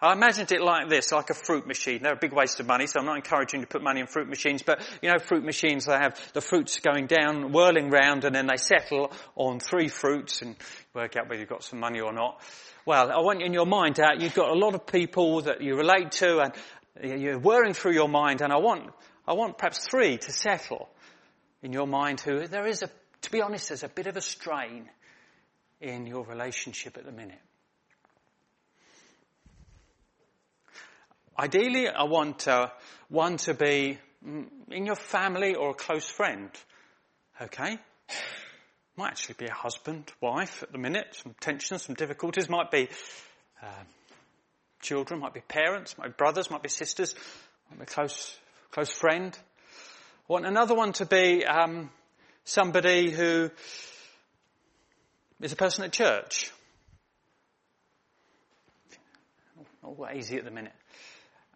I 0.00 0.12
imagined 0.12 0.50
it 0.50 0.60
like 0.60 0.88
this, 0.88 1.12
like 1.12 1.30
a 1.30 1.34
fruit 1.34 1.64
machine. 1.64 2.02
They're 2.02 2.14
a 2.14 2.18
big 2.20 2.32
waste 2.32 2.58
of 2.58 2.66
money, 2.66 2.88
so 2.88 2.98
I'm 2.98 3.06
not 3.06 3.14
encouraging 3.16 3.60
you 3.60 3.66
to 3.66 3.70
put 3.70 3.84
money 3.84 4.00
in 4.00 4.08
fruit 4.08 4.28
machines, 4.28 4.60
but 4.60 4.80
you 5.00 5.08
know, 5.08 5.18
fruit 5.20 5.44
machines, 5.44 5.84
they 5.84 5.92
have 5.92 6.18
the 6.32 6.40
fruits 6.40 6.80
going 6.80 7.06
down, 7.06 7.52
whirling 7.52 7.88
round, 7.88 8.24
and 8.24 8.34
then 8.34 8.48
they 8.48 8.56
settle 8.56 9.12
on 9.36 9.60
three 9.60 9.86
fruits 9.86 10.42
and 10.42 10.56
work 10.94 11.16
out 11.16 11.28
whether 11.28 11.40
you've 11.40 11.48
got 11.48 11.64
some 11.64 11.80
money 11.80 12.00
or 12.00 12.12
not. 12.12 12.40
Well, 12.84 13.10
I 13.10 13.20
want 13.20 13.40
you 13.40 13.46
in 13.46 13.54
your 13.54 13.66
mind 13.66 13.98
out, 13.98 14.20
you've 14.20 14.34
got 14.34 14.50
a 14.50 14.58
lot 14.58 14.74
of 14.74 14.86
people 14.86 15.42
that 15.42 15.62
you 15.62 15.74
relate 15.74 16.12
to 16.12 16.40
and 16.40 17.20
you're 17.20 17.38
whirring 17.38 17.72
through 17.72 17.92
your 17.92 18.08
mind 18.08 18.42
and 18.42 18.52
I 18.52 18.58
want, 18.58 18.90
I 19.26 19.32
want 19.32 19.56
perhaps 19.56 19.86
three 19.88 20.18
to 20.18 20.32
settle 20.32 20.90
in 21.62 21.72
your 21.72 21.86
mind 21.86 22.20
who 22.20 22.46
there 22.46 22.66
is 22.66 22.82
a, 22.82 22.90
to 23.22 23.30
be 23.30 23.40
honest, 23.40 23.68
there's 23.68 23.84
a 23.84 23.88
bit 23.88 24.06
of 24.06 24.16
a 24.16 24.20
strain 24.20 24.90
in 25.80 26.06
your 26.06 26.24
relationship 26.24 26.98
at 26.98 27.06
the 27.06 27.12
minute. 27.12 27.40
Ideally, 31.38 31.88
I 31.88 32.02
want 32.04 32.46
uh, 32.46 32.68
one 33.08 33.38
to 33.38 33.54
be 33.54 33.98
mm, 34.26 34.46
in 34.70 34.84
your 34.84 34.96
family 34.96 35.54
or 35.54 35.70
a 35.70 35.74
close 35.74 36.06
friend. 36.06 36.50
Okay? 37.40 37.78
Might 38.96 39.08
actually 39.08 39.36
be 39.38 39.46
a 39.46 39.54
husband, 39.54 40.12
wife 40.20 40.62
at 40.62 40.70
the 40.70 40.78
minute, 40.78 41.06
some 41.22 41.34
tensions, 41.40 41.82
some 41.82 41.94
difficulties, 41.94 42.50
might 42.50 42.70
be 42.70 42.88
uh, 43.62 43.84
children, 44.82 45.20
might 45.20 45.32
be 45.32 45.40
parents, 45.40 45.96
might 45.96 46.08
be 46.08 46.12
brothers, 46.18 46.50
might 46.50 46.62
be 46.62 46.68
sisters, 46.68 47.14
might 47.70 47.78
be 47.78 47.82
a 47.84 47.86
close, 47.86 48.36
close 48.70 48.90
friend. 48.90 49.38
I 50.28 50.32
want 50.32 50.44
another 50.44 50.74
one 50.74 50.92
to 50.94 51.06
be 51.06 51.42
um, 51.46 51.88
somebody 52.44 53.10
who 53.10 53.50
is 55.40 55.52
a 55.52 55.56
person 55.56 55.84
at 55.84 55.92
church. 55.92 56.52
All 59.82 60.06
easy 60.14 60.36
at 60.36 60.44
the 60.44 60.50
minute. 60.50 60.74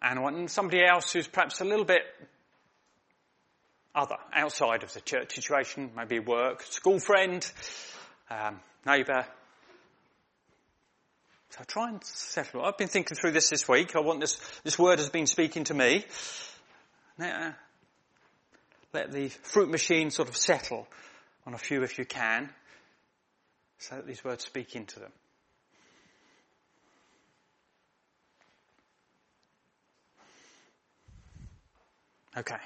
And 0.01 0.17
I 0.17 0.21
want 0.21 0.49
somebody 0.49 0.83
else 0.83 1.13
who's 1.13 1.27
perhaps 1.27 1.61
a 1.61 1.65
little 1.65 1.85
bit 1.85 2.01
other, 3.97 4.17
outside 4.31 4.83
of 4.83 4.93
the 4.93 5.01
church 5.01 5.33
situation, 5.33 5.89
maybe 5.97 6.19
work, 6.19 6.61
school 6.61 6.99
friend, 6.99 7.51
um, 8.29 8.59
neighbour. 8.85 9.25
So 11.49 11.63
try 11.65 11.89
and 11.89 12.03
settle. 12.03 12.63
I've 12.63 12.77
been 12.77 12.87
thinking 12.87 13.17
through 13.17 13.31
this 13.31 13.49
this 13.49 13.67
week. 13.67 13.95
I 13.95 14.01
want 14.01 14.21
this, 14.21 14.39
this 14.63 14.77
word 14.77 14.99
has 14.99 15.09
been 15.09 15.25
speaking 15.25 15.63
to 15.65 15.73
me. 15.73 16.05
Now, 17.17 17.55
let 18.93 19.11
the 19.11 19.29
fruit 19.29 19.69
machine 19.69 20.11
sort 20.11 20.29
of 20.29 20.37
settle 20.37 20.87
on 21.47 21.55
a 21.55 21.57
few 21.57 21.81
if 21.81 21.97
you 21.97 22.05
can, 22.05 22.49
so 23.79 23.95
that 23.95 24.05
these 24.05 24.23
words 24.23 24.43
speak 24.43 24.75
into 24.75 24.99
them. 24.99 25.11
Okay. 32.37 32.57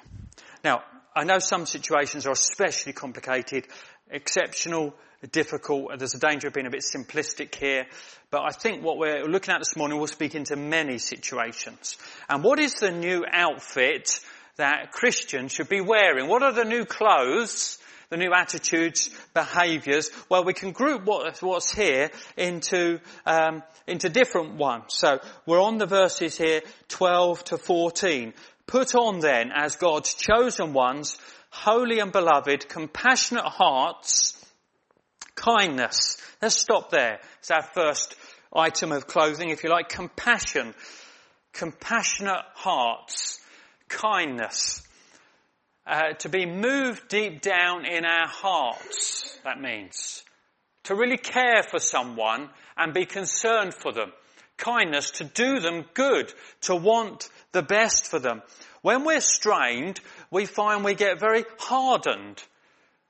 Now, 0.65 0.83
I 1.13 1.25
know 1.25 1.39
some 1.39 1.65
situations 1.65 2.25
are 2.25 2.31
especially 2.31 2.93
complicated, 2.93 3.67
exceptional, 4.09 4.93
difficult, 5.31 5.91
there's 5.97 6.15
a 6.15 6.19
danger 6.19 6.47
of 6.47 6.53
being 6.53 6.67
a 6.67 6.71
bit 6.71 6.83
simplistic 6.83 7.53
here, 7.55 7.85
but 8.29 8.41
I 8.41 8.51
think 8.51 8.83
what 8.83 8.97
we're 8.97 9.25
looking 9.25 9.53
at 9.53 9.59
this 9.59 9.75
morning 9.75 9.99
will 9.99 10.07
speak 10.07 10.35
into 10.35 10.55
many 10.55 10.97
situations. 10.97 11.97
And 12.29 12.43
what 12.43 12.59
is 12.59 12.75
the 12.75 12.91
new 12.91 13.25
outfit 13.29 14.19
that 14.55 14.91
Christians 14.91 15.51
should 15.51 15.69
be 15.69 15.81
wearing? 15.81 16.27
What 16.27 16.43
are 16.43 16.53
the 16.53 16.63
new 16.63 16.85
clothes, 16.85 17.77
the 18.09 18.17
new 18.17 18.33
attitudes, 18.33 19.09
behaviours? 19.33 20.09
Well, 20.29 20.43
we 20.43 20.53
can 20.53 20.71
group 20.71 21.05
what, 21.05 21.41
what's 21.41 21.73
here 21.73 22.09
into, 22.37 22.99
um, 23.25 23.63
into 23.85 24.09
different 24.09 24.55
ones. 24.55 24.85
So 24.89 25.19
we're 25.45 25.61
on 25.61 25.77
the 25.77 25.85
verses 25.85 26.37
here 26.37 26.61
12 26.87 27.43
to 27.45 27.57
14. 27.57 28.33
Put 28.71 28.95
on 28.95 29.19
then 29.19 29.51
as 29.53 29.75
God's 29.75 30.13
chosen 30.13 30.71
ones, 30.71 31.17
holy 31.49 31.99
and 31.99 32.13
beloved, 32.13 32.69
compassionate 32.69 33.43
hearts, 33.43 34.45
kindness. 35.35 36.15
Let's 36.41 36.55
stop 36.55 36.89
there. 36.89 37.19
It's 37.39 37.51
our 37.51 37.63
first 37.63 38.15
item 38.55 38.93
of 38.93 39.07
clothing, 39.07 39.49
if 39.49 39.65
you 39.65 39.69
like. 39.69 39.89
Compassion. 39.89 40.73
Compassionate 41.51 42.45
hearts. 42.53 43.41
Kindness. 43.89 44.87
Uh, 45.85 46.13
to 46.19 46.29
be 46.29 46.45
moved 46.45 47.09
deep 47.09 47.41
down 47.41 47.85
in 47.85 48.05
our 48.05 48.29
hearts, 48.29 49.37
that 49.43 49.59
means. 49.59 50.23
To 50.85 50.95
really 50.95 51.17
care 51.17 51.63
for 51.69 51.79
someone 51.79 52.47
and 52.77 52.93
be 52.93 53.05
concerned 53.05 53.73
for 53.73 53.91
them. 53.91 54.13
Kindness, 54.55 55.11
to 55.11 55.25
do 55.25 55.59
them 55.59 55.83
good, 55.93 56.31
to 56.61 56.75
want 56.75 57.27
the 57.51 57.61
best 57.61 58.07
for 58.07 58.19
them. 58.19 58.41
When 58.81 59.03
we're 59.03 59.21
strained, 59.21 59.99
we 60.29 60.45
find 60.45 60.83
we 60.83 60.95
get 60.95 61.19
very 61.19 61.45
hardened. 61.59 62.41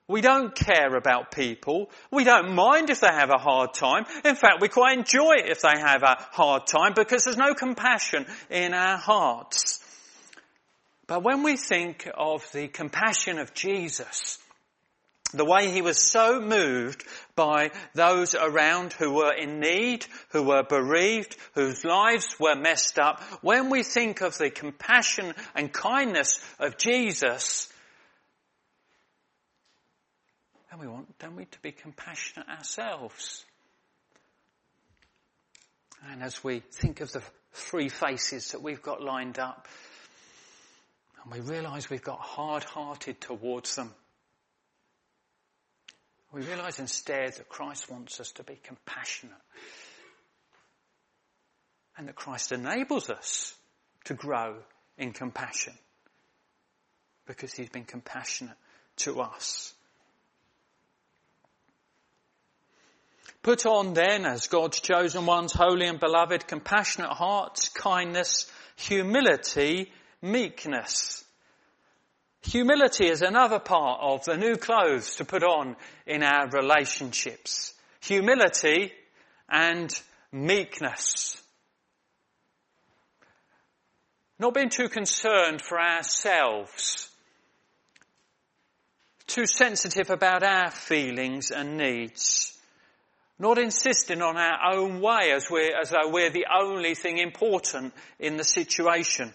We 0.08 0.20
don't 0.20 0.54
care 0.54 0.96
about 0.96 1.32
people. 1.32 1.89
We 2.12 2.26
don't 2.26 2.54
mind 2.54 2.89
if 2.89 3.00
they 3.00 3.08
have 3.08 3.30
a 3.30 3.38
hard 3.38 3.74
time. 3.74 4.06
In 4.26 4.36
fact, 4.36 4.60
we 4.60 4.68
quite 4.68 4.98
enjoy 4.98 5.36
it 5.38 5.50
if 5.50 5.62
they 5.62 5.80
have 5.80 6.04
a 6.04 6.18
hard 6.32 6.68
time 6.68 6.94
because 6.94 7.24
there's 7.24 7.38
no 7.38 7.54
compassion 7.54 8.26
in 8.50 8.74
our 8.74 8.98
hearts. 8.98 9.80
But 11.08 11.24
when 11.24 11.44
we 11.44 11.56
think 11.56 12.10
of 12.14 12.50
the 12.52 12.68
compassion 12.68 13.39
of 13.39 13.54
Jesus, 13.54 14.38
the 15.34 15.46
way 15.46 15.72
he 15.72 15.82
was 15.82 15.98
so 15.98 16.42
moved 16.42 17.06
by 17.42 17.72
those 17.96 18.36
around 18.36 18.94
who 18.94 19.14
were 19.14 19.34
in 19.34 19.60
need, 19.60 20.06
who 20.30 20.44
were 20.44 20.62
bereaved, 20.62 21.36
whose 21.56 21.84
lives 21.84 22.36
were 22.39 22.54
messed 22.56 23.00
up. 23.00 23.20
When 23.42 23.72
we 23.72 23.82
think 23.82 24.22
of 24.22 24.38
the 24.38 24.52
compassion 24.52 25.34
and 25.56 25.74
kindness 25.74 26.39
of 26.60 26.78
Jesus, 26.78 27.68
then 30.70 30.80
we 30.80 30.86
want, 30.86 31.18
don't 31.18 31.36
we, 31.36 31.46
to 31.46 31.60
be 31.64 31.72
compassionate 31.72 32.48
ourselves. 32.48 33.44
And 36.12 36.22
as 36.22 36.44
we 36.44 36.60
think 36.60 37.02
of 37.02 37.12
the 37.12 37.24
three 37.54 37.89
faces 37.89 38.52
that 38.52 38.62
we've 38.62 38.84
got 38.84 39.02
lined 39.02 39.39
up, 39.39 39.68
and 41.24 41.34
we 41.34 41.39
realise 41.39 41.89
we've 41.89 42.04
got 42.04 42.20
hard-hearted 42.20 43.20
towards 43.20 43.76
them, 43.76 43.96
we 46.32 46.42
realize 46.44 46.80
instead 46.80 47.34
that 47.34 47.50
Christ 47.50 47.90
wants 47.92 48.20
us 48.20 48.32
to 48.34 48.44
be 48.44 48.60
compassionate. 48.64 49.36
And 51.98 52.08
that 52.08 52.16
Christ 52.16 52.52
enables 52.52 53.10
us 53.10 53.54
to 54.06 54.14
grow 54.14 54.56
in 54.98 55.12
compassion. 55.12 55.74
Because 57.26 57.54
he's 57.54 57.70
been 57.70 57.84
compassionate 57.84 58.58
to 58.98 59.20
us. 59.22 59.74
Put 63.44 63.66
on 63.66 63.94
then 63.94 64.26
as 64.26 64.48
God's 64.48 64.80
chosen 64.80 65.26
ones, 65.26 65.52
holy 65.52 65.88
and 65.88 66.00
beloved, 66.00 66.48
compassionate 66.48 67.12
hearts, 67.12 67.70
kindness, 67.70 68.50
humility, 68.76 69.92
meekness. 70.22 71.26
Humility 72.44 73.08
is 73.08 73.22
another 73.22 73.60
part 73.60 74.00
of 74.02 74.26
the 74.26 74.36
new 74.36 74.58
clothes 74.58 75.16
to 75.18 75.26
put 75.26 75.44
on 75.44 75.76
in 76.08 76.24
our 76.24 76.50
relationships. 76.50 77.74
Humility 78.02 78.92
and 79.48 79.94
meekness. 80.32 81.42
Not 84.39 84.56
being 84.56 84.70
too 84.70 84.89
concerned 84.89 85.62
for 85.62 85.80
ourselves. 85.80 87.10
Too 89.28 89.46
sensitive 89.46 90.10
about 90.10 90.42
our 90.42 90.72
feelings 90.72 91.52
and 91.52 91.78
needs. 91.78 92.58
Not 93.38 93.60
insisting 93.60 94.22
on 94.24 94.38
our 94.38 94.74
own 94.74 95.00
way 95.00 95.32
as, 95.32 95.50
we're, 95.50 95.80
as 95.80 95.92
though 95.92 96.10
we're 96.10 96.32
the 96.32 96.48
only 96.52 96.96
thing 96.96 97.20
important 97.20 97.94
in 98.20 98.38
the 98.38 98.44
situation 98.44 99.32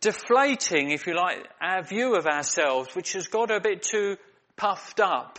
deflating, 0.00 0.90
if 0.90 1.06
you 1.06 1.14
like, 1.14 1.46
our 1.60 1.82
view 1.82 2.16
of 2.16 2.26
ourselves, 2.26 2.94
which 2.94 3.14
has 3.14 3.26
got 3.28 3.50
a 3.50 3.60
bit 3.60 3.82
too 3.82 4.16
puffed 4.56 5.00
up. 5.00 5.38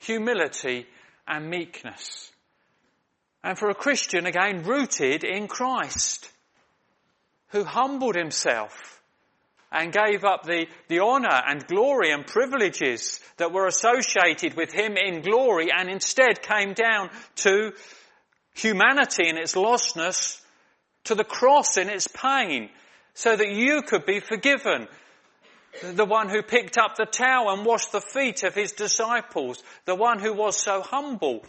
Humility 0.00 0.86
and 1.28 1.50
meekness. 1.50 2.32
And 3.44 3.58
for 3.58 3.68
a 3.68 3.74
Christian, 3.74 4.26
again, 4.26 4.62
rooted 4.62 5.24
in 5.24 5.46
Christ, 5.46 6.30
who 7.48 7.64
humbled 7.64 8.16
himself 8.16 9.00
and 9.72 9.92
gave 9.92 10.24
up 10.24 10.44
the, 10.44 10.66
the 10.88 11.00
honour 11.00 11.42
and 11.46 11.66
glory 11.66 12.10
and 12.10 12.26
privileges 12.26 13.20
that 13.36 13.52
were 13.52 13.66
associated 13.66 14.54
with 14.56 14.72
him 14.72 14.96
in 14.96 15.22
glory 15.22 15.68
and 15.72 15.88
instead 15.88 16.42
came 16.42 16.72
down 16.72 17.10
to 17.36 17.72
humanity 18.54 19.28
in 19.28 19.38
its 19.38 19.54
lostness 19.54 20.40
to 21.04 21.14
the 21.14 21.24
cross 21.24 21.76
in 21.76 21.88
its 21.88 22.08
pain 22.08 22.70
so 23.14 23.36
that 23.36 23.50
you 23.50 23.82
could 23.82 24.06
be 24.06 24.20
forgiven. 24.20 24.88
The 25.82 26.04
one 26.04 26.28
who 26.28 26.42
picked 26.42 26.78
up 26.78 26.96
the 26.96 27.06
towel 27.06 27.50
and 27.50 27.64
washed 27.64 27.92
the 27.92 28.00
feet 28.00 28.42
of 28.42 28.54
his 28.54 28.72
disciples. 28.72 29.62
The 29.84 29.94
one 29.94 30.18
who 30.18 30.32
was 30.32 30.60
so 30.60 30.82
humble. 30.82 31.44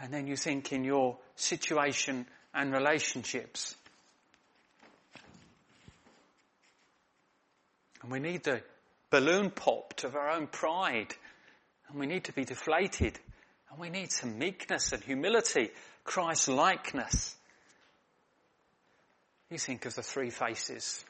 And 0.00 0.12
then 0.12 0.26
you 0.26 0.36
think 0.36 0.72
in 0.72 0.84
your 0.84 1.18
situation 1.34 2.26
and 2.52 2.72
relationships. 2.72 3.76
And 8.02 8.12
we 8.12 8.20
need 8.20 8.44
the 8.44 8.62
balloon 9.10 9.50
popped 9.50 10.04
of 10.04 10.14
our 10.14 10.30
own 10.30 10.46
pride. 10.46 11.14
And 11.88 11.98
we 11.98 12.06
need 12.06 12.24
to 12.24 12.32
be 12.32 12.44
deflated. 12.44 13.18
And 13.70 13.80
we 13.80 13.90
need 13.90 14.12
some 14.12 14.38
meekness 14.38 14.92
and 14.92 15.02
humility, 15.02 15.70
Christ 16.04 16.48
likeness. 16.48 17.34
You 19.50 19.58
think 19.58 19.86
of 19.86 19.94
the 19.94 20.02
three 20.02 20.30
faces. 20.30 21.04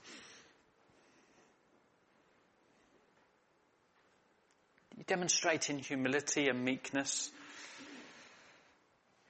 Demonstrating 5.06 5.78
humility 5.80 6.48
and 6.48 6.64
meekness 6.64 7.30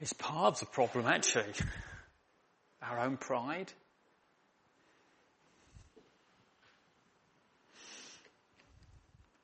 It's 0.00 0.12
part 0.12 0.54
of 0.54 0.60
the 0.60 0.66
problem, 0.66 1.06
actually. 1.06 1.52
Our 2.82 3.00
own 3.00 3.16
pride. 3.16 3.72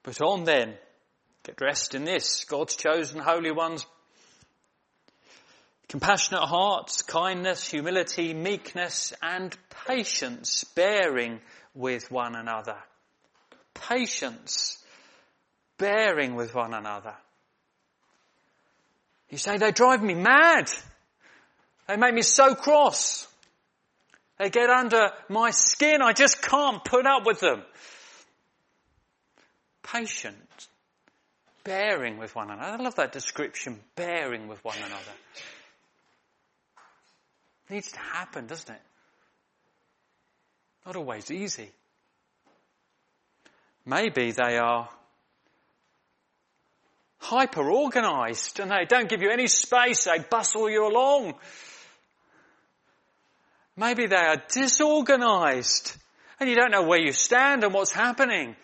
Put 0.02 0.20
on 0.20 0.44
then, 0.44 0.74
get 1.44 1.56
dressed 1.56 1.94
in 1.94 2.04
this, 2.04 2.44
God's 2.44 2.76
chosen 2.76 3.20
holy 3.20 3.52
ones, 3.52 3.86
compassionate 5.91 6.45
hearts, 6.45 7.03
kindness, 7.03 7.68
humility, 7.68 8.32
meekness, 8.32 9.12
and 9.20 9.57
patience, 9.88 10.62
bearing 10.76 11.41
with 11.74 12.12
one 12.12 12.36
another. 12.36 12.76
Patience, 13.74 14.78
bearing 15.78 16.36
with 16.36 16.55
one 16.55 16.74
another. 16.74 17.14
You 19.30 19.38
say, 19.38 19.59
they 19.59 19.72
drive 19.72 20.01
me 20.01 20.14
mad. 20.14 20.70
They 21.88 21.97
make 21.97 22.14
me 22.14 22.22
so 22.22 22.55
cross. 22.55 23.26
They 24.38 24.49
get 24.49 24.70
under 24.70 25.11
my 25.28 25.51
skin. 25.51 26.03
I 26.03 26.12
just 26.12 26.41
can't 26.41 26.84
put 26.84 27.05
up 27.05 27.26
with 27.26 27.41
them. 27.41 27.62
Patient, 29.82 30.68
bearing 31.64 32.16
with 32.16 32.36
one 32.36 32.49
another. 32.49 32.78
I 32.78 32.82
love 32.82 32.95
that 32.95 33.11
description, 33.11 33.80
bearing 33.97 34.47
with 34.47 34.64
one 34.64 34.78
another. 34.78 35.12
Needs 37.71 37.93
to 37.93 37.99
happen, 38.01 38.47
doesn't 38.47 38.75
it? 38.75 38.83
Not 40.85 40.97
always 40.97 41.31
easy. 41.31 41.71
Maybe 43.87 44.33
they 44.33 44.59
are 44.59 44.89
hyper 47.18 47.71
organized 47.71 48.59
and 48.59 48.73
they 48.73 48.87
don't 48.89 49.09
give 49.09 49.23
you 49.23 49.31
any 49.31 49.47
space, 49.47 50.05
they 50.05 50.18
bustle 50.18 50.68
you 50.68 50.87
along. 50.89 51.35
Maybe 53.77 54.07
they 54.07 54.16
are 54.16 54.43
disorganized 54.53 55.97
and 56.41 56.51
you 56.51 56.57
don't 56.57 56.73
know 56.73 56.83
where 56.83 57.01
you 57.01 57.12
stand 57.12 57.62
and 57.62 57.73
what's 57.73 57.93
happening. 57.93 58.57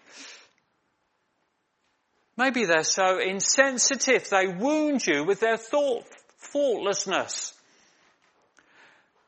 Maybe 2.37 2.65
they're 2.65 2.83
so 2.83 3.19
insensitive 3.19 4.29
they 4.29 4.49
wound 4.49 5.07
you 5.07 5.25
with 5.25 5.41
their 5.41 5.57
thought, 5.57 6.05
thoughtlessness. 6.39 7.56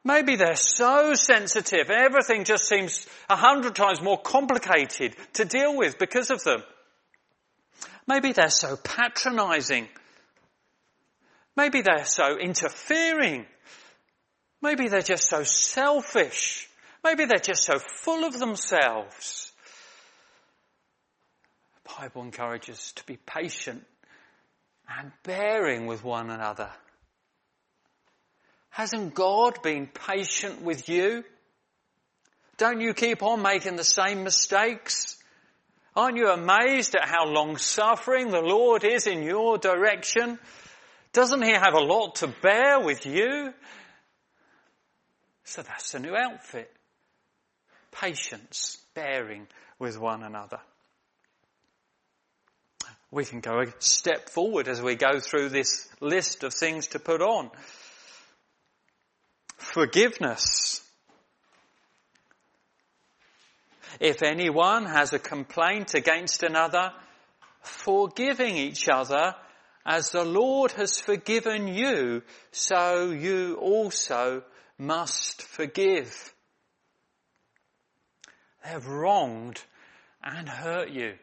Maybe 0.08 0.36
they're 0.36 0.56
so 0.56 1.12
sensitive 1.12 1.90
everything 1.90 2.44
just 2.44 2.66
seems 2.66 3.06
a 3.28 3.36
hundred 3.36 3.74
times 3.76 4.00
more 4.00 4.18
complicated 4.18 5.14
to 5.34 5.44
deal 5.44 5.76
with 5.76 5.98
because 5.98 6.30
of 6.30 6.42
them. 6.42 6.62
Maybe 8.06 8.32
they're 8.32 8.48
so 8.48 8.78
patronizing. 8.82 9.86
Maybe 11.54 11.82
they're 11.82 12.06
so 12.06 12.38
interfering. 12.38 13.44
Maybe 14.62 14.88
they're 14.88 15.02
just 15.02 15.28
so 15.28 15.42
selfish. 15.42 16.66
Maybe 17.04 17.26
they're 17.26 17.36
just 17.36 17.64
so 17.64 17.78
full 17.78 18.24
of 18.24 18.38
themselves. 18.38 19.52
The 21.84 21.90
Bible 22.00 22.22
encourages 22.22 22.78
us 22.78 22.92
to 22.92 23.04
be 23.04 23.18
patient 23.18 23.84
and 24.88 25.12
bearing 25.22 25.86
with 25.86 26.02
one 26.02 26.30
another. 26.30 26.70
Hasn't 28.70 29.14
God 29.14 29.62
been 29.62 29.86
patient 29.86 30.62
with 30.62 30.88
you? 30.88 31.24
Don't 32.56 32.80
you 32.80 32.94
keep 32.94 33.22
on 33.22 33.42
making 33.42 33.76
the 33.76 33.84
same 33.84 34.24
mistakes? 34.24 35.16
Aren't 35.94 36.16
you 36.16 36.28
amazed 36.28 36.94
at 36.94 37.08
how 37.08 37.26
long 37.26 37.56
suffering 37.56 38.30
the 38.30 38.40
Lord 38.40 38.84
is 38.84 39.06
in 39.06 39.22
your 39.22 39.58
direction? 39.58 40.38
Doesn't 41.12 41.42
He 41.42 41.52
have 41.52 41.74
a 41.74 41.80
lot 41.80 42.16
to 42.16 42.28
bear 42.28 42.80
with 42.80 43.06
you? 43.06 43.52
So 45.44 45.62
that's 45.62 45.92
the 45.92 45.98
new 45.98 46.14
outfit. 46.14 46.70
Patience, 47.90 48.78
bearing 48.94 49.46
with 49.78 49.98
one 49.98 50.22
another. 50.22 50.60
We 53.10 53.24
can 53.24 53.40
go 53.40 53.60
a 53.60 53.66
step 53.78 54.28
forward 54.28 54.68
as 54.68 54.82
we 54.82 54.94
go 54.94 55.20
through 55.20 55.48
this 55.48 55.88
list 56.00 56.44
of 56.44 56.52
things 56.52 56.88
to 56.88 56.98
put 56.98 57.22
on. 57.22 57.50
Forgiveness. 59.58 60.80
If 64.00 64.22
anyone 64.22 64.86
has 64.86 65.12
a 65.12 65.18
complaint 65.18 65.94
against 65.94 66.42
another, 66.42 66.92
forgiving 67.60 68.56
each 68.56 68.88
other 68.88 69.34
as 69.84 70.10
the 70.10 70.24
Lord 70.24 70.72
has 70.72 71.00
forgiven 71.00 71.66
you, 71.66 72.22
so 72.52 73.10
you 73.10 73.56
also 73.56 74.44
must 74.78 75.42
forgive. 75.42 76.32
They 78.62 78.70
have 78.70 78.86
wronged 78.86 79.60
and 80.22 80.48
hurt 80.48 80.90
you. 80.90 81.14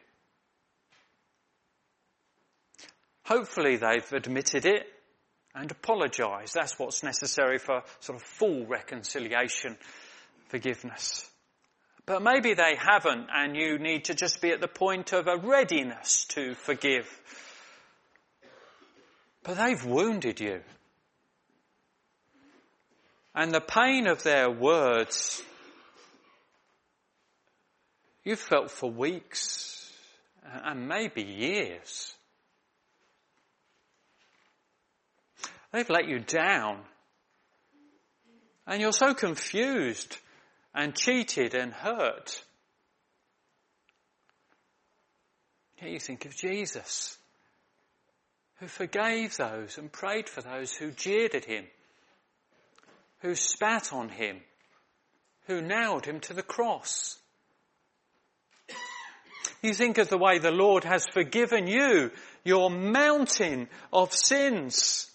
Hopefully 3.24 3.76
they've 3.76 4.12
admitted 4.12 4.66
it 4.66 4.86
and 5.56 5.70
apologise. 5.70 6.52
That's 6.52 6.78
what's 6.78 7.02
necessary 7.02 7.58
for 7.58 7.82
sort 8.00 8.20
of 8.20 8.22
full 8.22 8.66
reconciliation, 8.66 9.78
forgiveness. 10.48 11.28
But 12.04 12.22
maybe 12.22 12.54
they 12.54 12.76
haven't 12.76 13.28
and 13.34 13.56
you 13.56 13.78
need 13.78 14.04
to 14.04 14.14
just 14.14 14.40
be 14.40 14.50
at 14.50 14.60
the 14.60 14.68
point 14.68 15.12
of 15.12 15.26
a 15.26 15.38
readiness 15.38 16.26
to 16.26 16.54
forgive. 16.54 17.08
But 19.42 19.56
they've 19.56 19.84
wounded 19.84 20.40
you. 20.40 20.60
And 23.34 23.52
the 23.52 23.60
pain 23.60 24.06
of 24.06 24.22
their 24.22 24.50
words, 24.50 25.42
you've 28.24 28.38
felt 28.38 28.70
for 28.70 28.90
weeks 28.90 29.90
and 30.44 30.86
maybe 30.86 31.22
years. 31.22 32.15
They've 35.76 35.90
let 35.90 36.08
you 36.08 36.20
down. 36.20 36.80
And 38.66 38.80
you're 38.80 38.92
so 38.92 39.12
confused 39.12 40.16
and 40.74 40.94
cheated 40.94 41.54
and 41.54 41.70
hurt. 41.70 42.42
Yet 45.82 45.90
you 45.90 46.00
think 46.00 46.24
of 46.24 46.34
Jesus, 46.34 47.18
who 48.58 48.68
forgave 48.68 49.36
those 49.36 49.76
and 49.76 49.92
prayed 49.92 50.30
for 50.30 50.40
those 50.40 50.72
who 50.72 50.92
jeered 50.92 51.34
at 51.34 51.44
him 51.44 51.66
who 53.18 53.34
spat 53.34 53.92
on 53.92 54.08
him, 54.08 54.40
who 55.46 55.60
nailed 55.60 56.06
him 56.06 56.20
to 56.20 56.32
the 56.32 56.42
cross. 56.42 57.18
You 59.62 59.74
think 59.74 59.98
of 59.98 60.08
the 60.08 60.16
way 60.16 60.38
the 60.38 60.50
Lord 60.50 60.84
has 60.84 61.04
forgiven 61.06 61.66
you, 61.66 62.12
your 62.44 62.70
mountain 62.70 63.68
of 63.92 64.14
sins. 64.14 65.10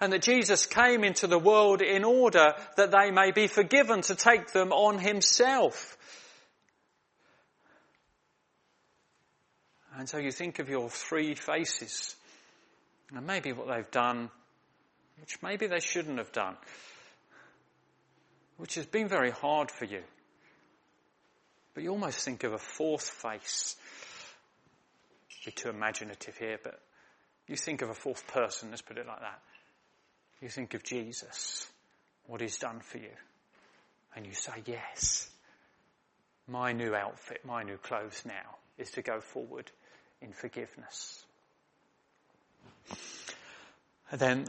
And 0.00 0.12
that 0.12 0.22
Jesus 0.22 0.66
came 0.66 1.04
into 1.04 1.26
the 1.26 1.38
world 1.38 1.80
in 1.80 2.04
order 2.04 2.54
that 2.76 2.90
they 2.90 3.10
may 3.10 3.30
be 3.30 3.46
forgiven 3.46 4.02
to 4.02 4.14
take 4.14 4.52
them 4.52 4.72
on 4.72 4.98
himself. 4.98 5.96
And 9.96 10.08
so 10.08 10.18
you 10.18 10.32
think 10.32 10.58
of 10.58 10.68
your 10.68 10.90
three 10.90 11.34
faces 11.34 12.16
and 13.14 13.26
maybe 13.26 13.52
what 13.52 13.68
they've 13.68 13.90
done 13.90 14.30
which 15.20 15.42
maybe 15.42 15.66
they 15.66 15.80
shouldn't 15.80 16.18
have 16.18 16.32
done, 16.32 16.56
which 18.56 18.74
has 18.74 18.86
been 18.86 19.08
very 19.08 19.30
hard 19.30 19.70
for 19.70 19.84
you. 19.84 20.02
But 21.74 21.82
you 21.82 21.90
almost 21.90 22.24
think 22.24 22.44
of 22.44 22.52
a 22.52 22.58
fourth 22.58 23.08
face. 23.08 23.76
Be 25.44 25.50
too 25.50 25.68
imaginative 25.68 26.36
here, 26.38 26.58
but 26.62 26.80
you 27.46 27.56
think 27.56 27.82
of 27.82 27.90
a 27.90 27.94
fourth 27.94 28.26
person, 28.26 28.70
let's 28.70 28.82
put 28.82 28.96
it 28.96 29.06
like 29.06 29.20
that. 29.20 29.40
You 30.40 30.48
think 30.48 30.74
of 30.74 30.82
Jesus, 30.82 31.66
what 32.26 32.40
he's 32.40 32.58
done 32.58 32.80
for 32.80 32.98
you. 32.98 33.14
And 34.16 34.26
you 34.26 34.34
say, 34.34 34.62
yes, 34.66 35.28
my 36.46 36.72
new 36.72 36.94
outfit, 36.94 37.40
my 37.44 37.62
new 37.62 37.76
clothes 37.78 38.22
now 38.26 38.56
is 38.78 38.90
to 38.92 39.02
go 39.02 39.20
forward 39.20 39.70
in 40.20 40.32
forgiveness. 40.32 41.24
And 44.10 44.20
then 44.20 44.44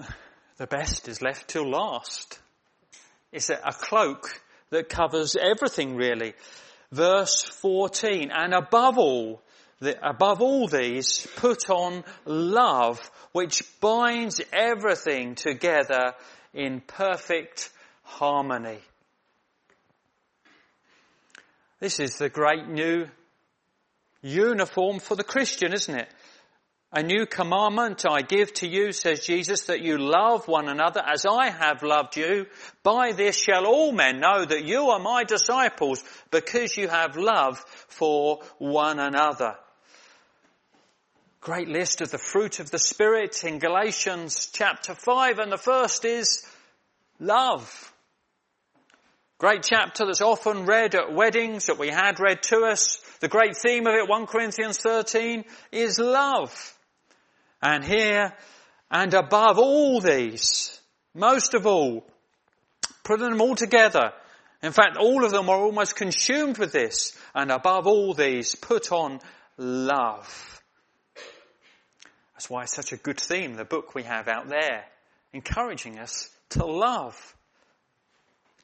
the 0.58 0.68
best 0.68 1.08
is 1.08 1.22
left 1.22 1.48
till 1.48 1.70
last. 1.70 2.40
It's 3.32 3.50
a, 3.50 3.60
cloak 3.72 4.42
that 4.70 4.90
covers 4.90 5.36
everything 5.36 5.96
really. 5.96 6.34
Verse 6.92 7.44
14, 7.44 8.32
and 8.32 8.54
above 8.54 8.98
all, 8.98 9.42
above 10.02 10.42
all 10.42 10.68
these, 10.68 11.28
put 11.36 11.70
on 11.70 12.04
love, 12.26 13.00
which 13.32 13.64
binds 13.80 14.42
everything 14.52 15.36
together 15.36 16.14
in 16.54 16.82
perfect 16.82 17.70
harmony. 18.04 18.80
This 21.80 22.00
is 22.00 22.18
the 22.18 22.30
great 22.30 22.68
new 22.68 23.08
uniform 24.22 25.00
for 25.00 25.16
the 25.16 25.24
Christian, 25.24 25.74
isn't 25.74 25.96
it? 25.96 26.10
A 26.92 27.04
new 27.04 27.26
commandment 27.26 28.06
I 28.10 28.22
give 28.22 28.54
to 28.56 28.68
you, 28.68 28.94
says 28.94 29.26
Jesus, 29.26 29.66
that 29.66 29.82
you 29.82 29.98
love 29.98 30.48
one 30.48 30.70
another 30.70 31.02
as 31.06 31.26
I 31.26 31.50
have 31.50 31.84
loved 31.84 32.16
you. 32.16 32.46
By 32.84 33.12
this 33.12 33.38
shall 33.38 33.66
all 33.66 33.92
men 33.92 34.22
know 34.22 34.46
that 34.46 34.64
you 34.64 34.92
are 34.92 35.00
my 35.00 35.26
disciples 35.26 36.02
because 36.32 36.78
you 36.78 36.88
have 36.88 37.18
love 37.18 37.60
for 37.90 38.40
one 38.60 39.00
another. 39.00 39.58
Great 41.46 41.68
list 41.68 42.02
of 42.02 42.10
the 42.10 42.18
fruit 42.18 42.60
of 42.60 42.72
the 42.72 42.80
Spirit 42.80 43.44
in 43.44 43.60
Galatians 43.60 44.50
chapter 44.52 44.96
5 44.96 45.38
and 45.38 45.52
the 45.52 45.60
first 45.60 46.04
is 46.04 46.44
love. 47.20 47.94
Great 49.38 49.62
chapter 49.62 50.08
that's 50.08 50.22
often 50.22 50.66
read 50.66 50.96
at 50.96 51.14
weddings 51.14 51.68
that 51.68 51.78
we 51.78 51.90
had 51.90 52.20
read 52.20 52.42
to 52.42 52.62
us. 52.62 53.00
The 53.20 53.28
great 53.28 53.56
theme 53.56 53.86
of 53.86 53.94
it, 53.94 54.10
1 54.10 54.26
Corinthians 54.26 54.80
13, 54.80 55.46
is 55.72 56.00
love. 56.00 56.76
And 57.62 57.86
here, 57.86 58.34
and 58.90 59.14
above 59.14 59.60
all 59.60 60.02
these, 60.02 60.82
most 61.14 61.54
of 61.54 61.68
all, 61.68 62.08
putting 63.04 63.30
them 63.30 63.42
all 63.42 63.56
together, 63.56 64.14
in 64.64 64.72
fact, 64.72 64.98
all 64.98 65.24
of 65.24 65.32
them 65.32 65.48
are 65.52 65.60
almost 65.60 65.96
consumed 65.96 66.58
with 66.58 66.72
this, 66.72 67.16
and 67.36 67.52
above 67.52 67.86
all 67.86 68.16
these, 68.16 68.56
put 68.56 68.92
on 68.92 69.20
love. 69.60 70.55
That's 72.36 72.50
why 72.50 72.64
it's 72.64 72.76
such 72.76 72.92
a 72.92 72.98
good 72.98 73.20
theme, 73.20 73.56
the 73.56 73.66
book 73.66 73.96
we 73.96 74.04
have 74.04 74.28
out 74.28 74.48
there, 74.50 74.86
encouraging 75.34 76.00
us 76.00 76.30
to 76.50 76.66
love. 76.66 77.36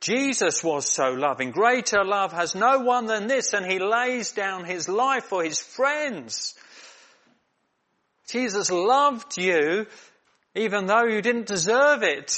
Jesus 0.01 0.63
was 0.63 0.85
so 0.85 1.11
loving. 1.11 1.51
Greater 1.51 2.03
love 2.03 2.33
has 2.33 2.55
no 2.55 2.79
one 2.79 3.05
than 3.05 3.27
this, 3.27 3.53
and 3.53 3.65
he 3.65 3.79
lays 3.79 4.31
down 4.31 4.65
his 4.65 4.89
life 4.89 5.25
for 5.25 5.43
his 5.43 5.61
friends. 5.61 6.55
Jesus 8.27 8.71
loved 8.71 9.37
you 9.37 9.87
even 10.55 10.85
though 10.85 11.05
you 11.05 11.21
didn't 11.21 11.47
deserve 11.47 12.03
it. 12.03 12.35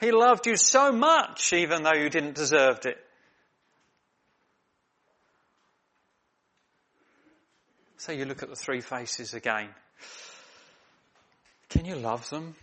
He 0.00 0.10
loved 0.10 0.46
you 0.46 0.56
so 0.56 0.92
much 0.92 1.52
even 1.52 1.82
though 1.82 1.94
you 1.94 2.10
didn't 2.10 2.34
deserve 2.34 2.84
it. 2.84 2.98
So 7.96 8.12
you 8.12 8.26
look 8.26 8.42
at 8.42 8.50
the 8.50 8.56
three 8.56 8.82
faces 8.82 9.32
again. 9.32 9.70
Can 11.74 11.86
you 11.86 11.96
love 11.96 12.30
them? 12.30 12.54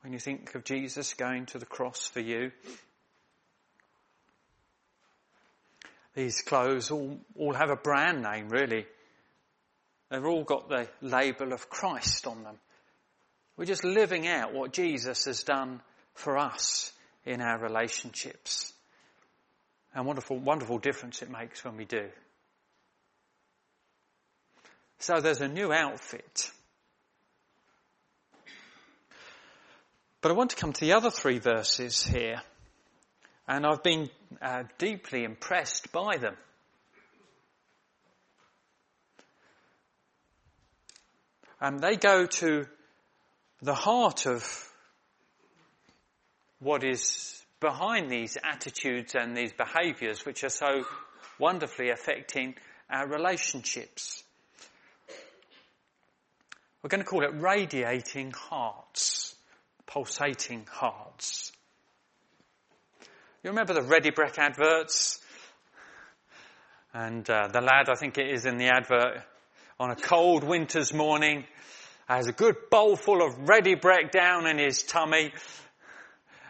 When 0.00 0.14
you 0.14 0.18
think 0.18 0.54
of 0.54 0.64
Jesus 0.64 1.12
going 1.12 1.44
to 1.46 1.58
the 1.58 1.66
cross 1.66 2.06
for 2.06 2.20
you, 2.20 2.52
these 6.14 6.40
clothes 6.40 6.90
all, 6.90 7.20
all 7.36 7.52
have 7.52 7.68
a 7.68 7.76
brand 7.76 8.22
name 8.22 8.48
really. 8.48 8.86
They've 10.10 10.24
all 10.24 10.42
got 10.44 10.70
the 10.70 10.88
label 11.02 11.52
of 11.52 11.68
Christ 11.68 12.26
on 12.26 12.44
them. 12.44 12.56
We're 13.58 13.66
just 13.66 13.84
living 13.84 14.26
out 14.26 14.54
what 14.54 14.72
Jesus 14.72 15.26
has 15.26 15.42
done 15.42 15.82
for 16.14 16.38
us 16.38 16.92
in 17.26 17.42
our 17.42 17.58
relationships. 17.58 18.72
And 19.94 20.06
wonderful, 20.06 20.38
wonderful 20.38 20.78
difference 20.78 21.20
it 21.20 21.30
makes 21.30 21.62
when 21.62 21.76
we 21.76 21.84
do. 21.84 22.08
So 25.04 25.20
there's 25.20 25.42
a 25.42 25.48
new 25.48 25.70
outfit. 25.70 26.50
But 30.22 30.30
I 30.30 30.34
want 30.34 30.48
to 30.52 30.56
come 30.56 30.72
to 30.72 30.80
the 30.80 30.94
other 30.94 31.10
three 31.10 31.38
verses 31.40 32.02
here. 32.02 32.40
And 33.46 33.66
I've 33.66 33.82
been 33.82 34.08
uh, 34.40 34.62
deeply 34.78 35.24
impressed 35.24 35.92
by 35.92 36.16
them. 36.16 36.36
And 41.60 41.80
they 41.80 41.96
go 41.96 42.24
to 42.24 42.64
the 43.60 43.74
heart 43.74 44.24
of 44.24 44.72
what 46.60 46.82
is 46.82 47.44
behind 47.60 48.10
these 48.10 48.38
attitudes 48.42 49.14
and 49.14 49.36
these 49.36 49.52
behaviours 49.52 50.24
which 50.24 50.44
are 50.44 50.48
so 50.48 50.86
wonderfully 51.38 51.90
affecting 51.90 52.54
our 52.88 53.06
relationships. 53.06 54.23
We're 56.84 56.90
going 56.90 57.02
to 57.02 57.08
call 57.08 57.24
it 57.24 57.32
radiating 57.32 58.32
hearts, 58.32 59.34
pulsating 59.86 60.66
hearts. 60.70 61.50
You 63.42 63.48
remember 63.52 63.72
the 63.72 63.80
Ready 63.80 64.10
Brek 64.10 64.36
adverts? 64.36 65.18
And 66.92 67.28
uh, 67.30 67.48
the 67.48 67.62
lad, 67.62 67.88
I 67.88 67.94
think 67.94 68.18
it 68.18 68.28
is 68.28 68.44
in 68.44 68.58
the 68.58 68.66
advert, 68.66 69.22
on 69.80 69.92
a 69.92 69.96
cold 69.96 70.44
winter's 70.44 70.92
morning, 70.92 71.44
has 72.06 72.26
a 72.26 72.32
good 72.32 72.56
bowlful 72.70 73.26
of 73.26 73.48
ready 73.48 73.76
Brek 73.76 74.10
down 74.10 74.46
in 74.46 74.58
his 74.58 74.82
tummy, 74.82 75.32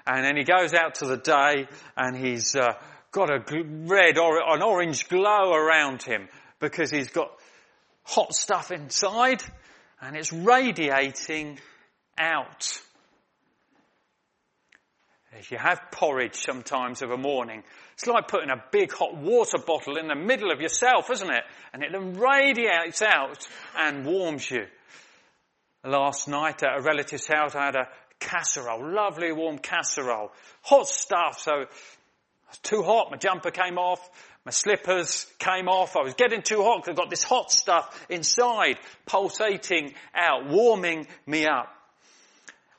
and 0.04 0.24
then 0.24 0.36
he 0.36 0.42
goes 0.42 0.74
out 0.74 0.96
to 0.96 1.06
the 1.06 1.16
day 1.16 1.68
and 1.96 2.16
he's 2.16 2.56
uh, 2.56 2.72
got 3.12 3.30
a 3.30 3.38
red 3.86 4.18
or 4.18 4.52
an 4.52 4.62
orange 4.62 5.08
glow 5.08 5.52
around 5.52 6.02
him 6.02 6.28
because 6.58 6.90
he's 6.90 7.10
got 7.10 7.30
hot 8.02 8.34
stuff 8.34 8.72
inside 8.72 9.40
and 10.04 10.16
it's 10.16 10.32
radiating 10.32 11.58
out. 12.18 12.80
If 15.36 15.50
you 15.50 15.58
have 15.58 15.80
porridge 15.90 16.36
sometimes 16.36 17.02
of 17.02 17.10
a 17.10 17.16
morning, 17.16 17.64
it's 17.94 18.06
like 18.06 18.28
putting 18.28 18.50
a 18.50 18.62
big 18.70 18.92
hot 18.92 19.16
water 19.16 19.58
bottle 19.58 19.96
in 19.96 20.06
the 20.06 20.14
middle 20.14 20.52
of 20.52 20.60
yourself, 20.60 21.10
isn't 21.10 21.30
it? 21.30 21.42
And 21.72 21.82
it 21.82 21.90
then 21.90 22.14
radiates 22.14 23.02
out 23.02 23.48
and 23.76 24.06
warms 24.06 24.48
you. 24.48 24.66
Last 25.84 26.28
night 26.28 26.62
at 26.62 26.78
a 26.78 26.82
relative's 26.82 27.26
house, 27.26 27.54
I 27.54 27.66
had 27.66 27.74
a 27.74 27.88
casserole, 28.20 28.94
lovely 28.94 29.32
warm 29.32 29.58
casserole, 29.58 30.30
hot 30.62 30.86
stuff. 30.86 31.40
So 31.40 31.62
it 31.62 31.68
was 32.48 32.58
too 32.62 32.82
hot. 32.82 33.10
My 33.10 33.16
jumper 33.16 33.50
came 33.50 33.76
off. 33.76 34.08
My 34.44 34.50
slippers 34.50 35.26
came 35.38 35.68
off. 35.68 35.96
I 35.96 36.02
was 36.02 36.14
getting 36.14 36.42
too 36.42 36.62
hot 36.62 36.86
I've 36.86 36.96
got 36.96 37.08
this 37.08 37.24
hot 37.24 37.50
stuff 37.50 38.06
inside, 38.10 38.76
pulsating 39.06 39.94
out, 40.14 40.48
warming 40.48 41.06
me 41.26 41.46
up. 41.46 41.68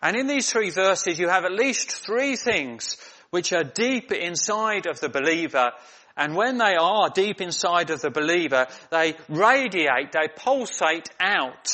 And 0.02 0.16
in 0.16 0.28
these 0.28 0.52
three 0.52 0.70
verses, 0.70 1.18
you 1.18 1.30
have 1.30 1.46
at 1.46 1.52
least 1.52 1.92
three 1.92 2.36
things 2.36 2.98
which 3.32 3.52
are 3.52 3.64
deep 3.64 4.12
inside 4.12 4.86
of 4.86 5.00
the 5.00 5.10
believer. 5.10 5.72
And 6.16 6.36
when 6.36 6.60
they 6.60 6.76
are 6.76 7.10
deep 7.10 7.42
inside 7.42 7.90
of 7.90 8.02
the 8.02 8.12
believer, 8.12 8.68
they 8.92 9.16
radiate, 9.28 10.12
they 10.12 10.28
pulsate 10.36 11.10
out. 11.20 11.68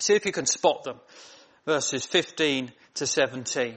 See 0.00 0.14
if 0.14 0.26
you 0.26 0.32
can 0.32 0.46
spot 0.46 0.82
them. 0.82 0.98
Verses 1.64 2.04
15 2.04 2.72
to 2.94 3.06
17. 3.06 3.76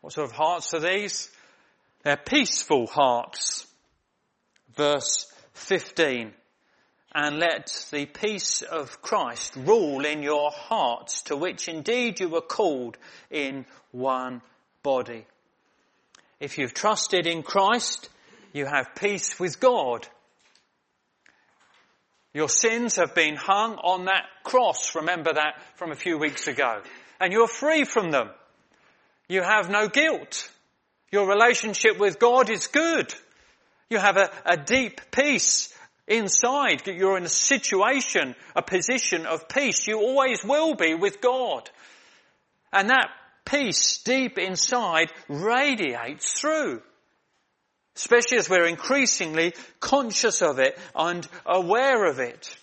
What 0.00 0.12
sort 0.12 0.30
of 0.30 0.36
hearts 0.36 0.72
are 0.74 0.80
these? 0.80 1.30
They're 2.02 2.16
peaceful 2.16 2.86
hearts. 2.86 3.66
Verse 4.74 5.26
15. 5.54 6.32
And 7.14 7.38
let 7.38 7.86
the 7.90 8.06
peace 8.06 8.62
of 8.62 9.00
Christ 9.00 9.56
rule 9.56 10.04
in 10.04 10.22
your 10.22 10.50
hearts, 10.50 11.22
to 11.22 11.36
which 11.36 11.66
indeed 11.66 12.20
you 12.20 12.28
were 12.28 12.42
called 12.42 12.98
in 13.30 13.64
one 13.90 14.42
body. 14.82 15.24
If 16.38 16.58
you've 16.58 16.74
trusted 16.74 17.26
in 17.26 17.42
Christ, 17.42 18.10
you 18.52 18.66
have 18.66 18.94
peace 18.94 19.40
with 19.40 19.58
God. 19.58 20.06
Your 22.34 22.50
sins 22.50 22.96
have 22.96 23.14
been 23.14 23.34
hung 23.34 23.76
on 23.76 24.04
that 24.04 24.26
cross. 24.44 24.94
Remember 24.94 25.32
that 25.32 25.54
from 25.76 25.90
a 25.90 25.96
few 25.96 26.18
weeks 26.18 26.48
ago. 26.48 26.82
And 27.18 27.32
you're 27.32 27.48
free 27.48 27.84
from 27.84 28.10
them. 28.10 28.28
You 29.28 29.42
have 29.42 29.68
no 29.70 29.88
guilt. 29.88 30.50
Your 31.10 31.28
relationship 31.28 31.98
with 31.98 32.18
God 32.18 32.50
is 32.50 32.66
good. 32.66 33.12
You 33.90 33.98
have 33.98 34.16
a, 34.16 34.30
a 34.44 34.56
deep 34.56 35.00
peace 35.10 35.72
inside. 36.06 36.86
You're 36.86 37.16
in 37.16 37.24
a 37.24 37.28
situation, 37.28 38.34
a 38.54 38.62
position 38.62 39.26
of 39.26 39.48
peace. 39.48 39.86
You 39.86 39.98
always 39.98 40.44
will 40.44 40.74
be 40.74 40.94
with 40.94 41.20
God. 41.20 41.68
And 42.72 42.90
that 42.90 43.08
peace 43.44 44.02
deep 44.04 44.38
inside 44.38 45.12
radiates 45.28 46.40
through. 46.40 46.82
Especially 47.94 48.38
as 48.38 48.50
we're 48.50 48.66
increasingly 48.66 49.54
conscious 49.80 50.42
of 50.42 50.58
it 50.58 50.78
and 50.94 51.26
aware 51.46 52.04
of 52.04 52.18
it. 52.18 52.54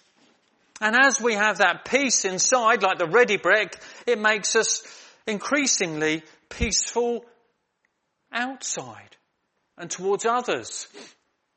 And 0.79 0.95
as 0.95 1.19
we 1.19 1.33
have 1.33 1.59
that 1.59 1.85
peace 1.85 2.25
inside, 2.25 2.83
like 2.83 2.99
the 2.99 3.07
Ready 3.07 3.37
Brek, 3.37 3.73
it 4.05 4.19
makes 4.19 4.55
us 4.55 4.83
increasingly 5.25 6.23
peaceful 6.57 7.25
outside 8.31 9.17
and 9.77 9.89
towards 9.89 10.25
others. 10.25 10.87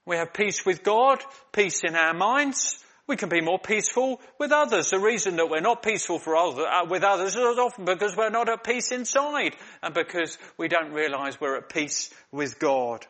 We 0.05 0.17
have 0.17 0.33
peace 0.33 0.65
with 0.65 0.83
God, 0.83 1.23
peace 1.53 1.83
in 1.85 1.95
our 1.95 2.15
minds. 2.15 2.83
We 3.07 3.17
can 3.17 3.29
be 3.29 3.41
more 3.41 3.59
peaceful 3.59 4.21
with 4.39 4.53
others. 4.53 4.91
The 4.91 4.99
reason 4.99 5.37
that 5.37 5.49
we're 5.49 5.61
not 5.61 5.83
peaceful 5.83 6.19
for 6.19 6.37
other, 6.37 6.67
uh, 6.67 6.87
with 6.87 7.05
others 7.05 7.37
is 7.37 7.59
often 7.59 7.85
because 7.85 8.17
we're 8.17 8.31
not 8.31 8.49
at 8.49 8.65
peace 8.65 8.91
inside 8.91 9.55
and 9.83 9.95
because 9.95 10.39
we 10.59 10.69
don't 10.69 10.93
realize 10.93 11.41
we're 11.41 11.57
at 11.57 11.69
peace 11.69 12.13
with 12.33 12.59
God. 12.59 13.07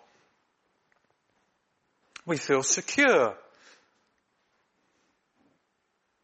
We 2.26 2.36
feel 2.36 2.62
secure. 2.62 3.36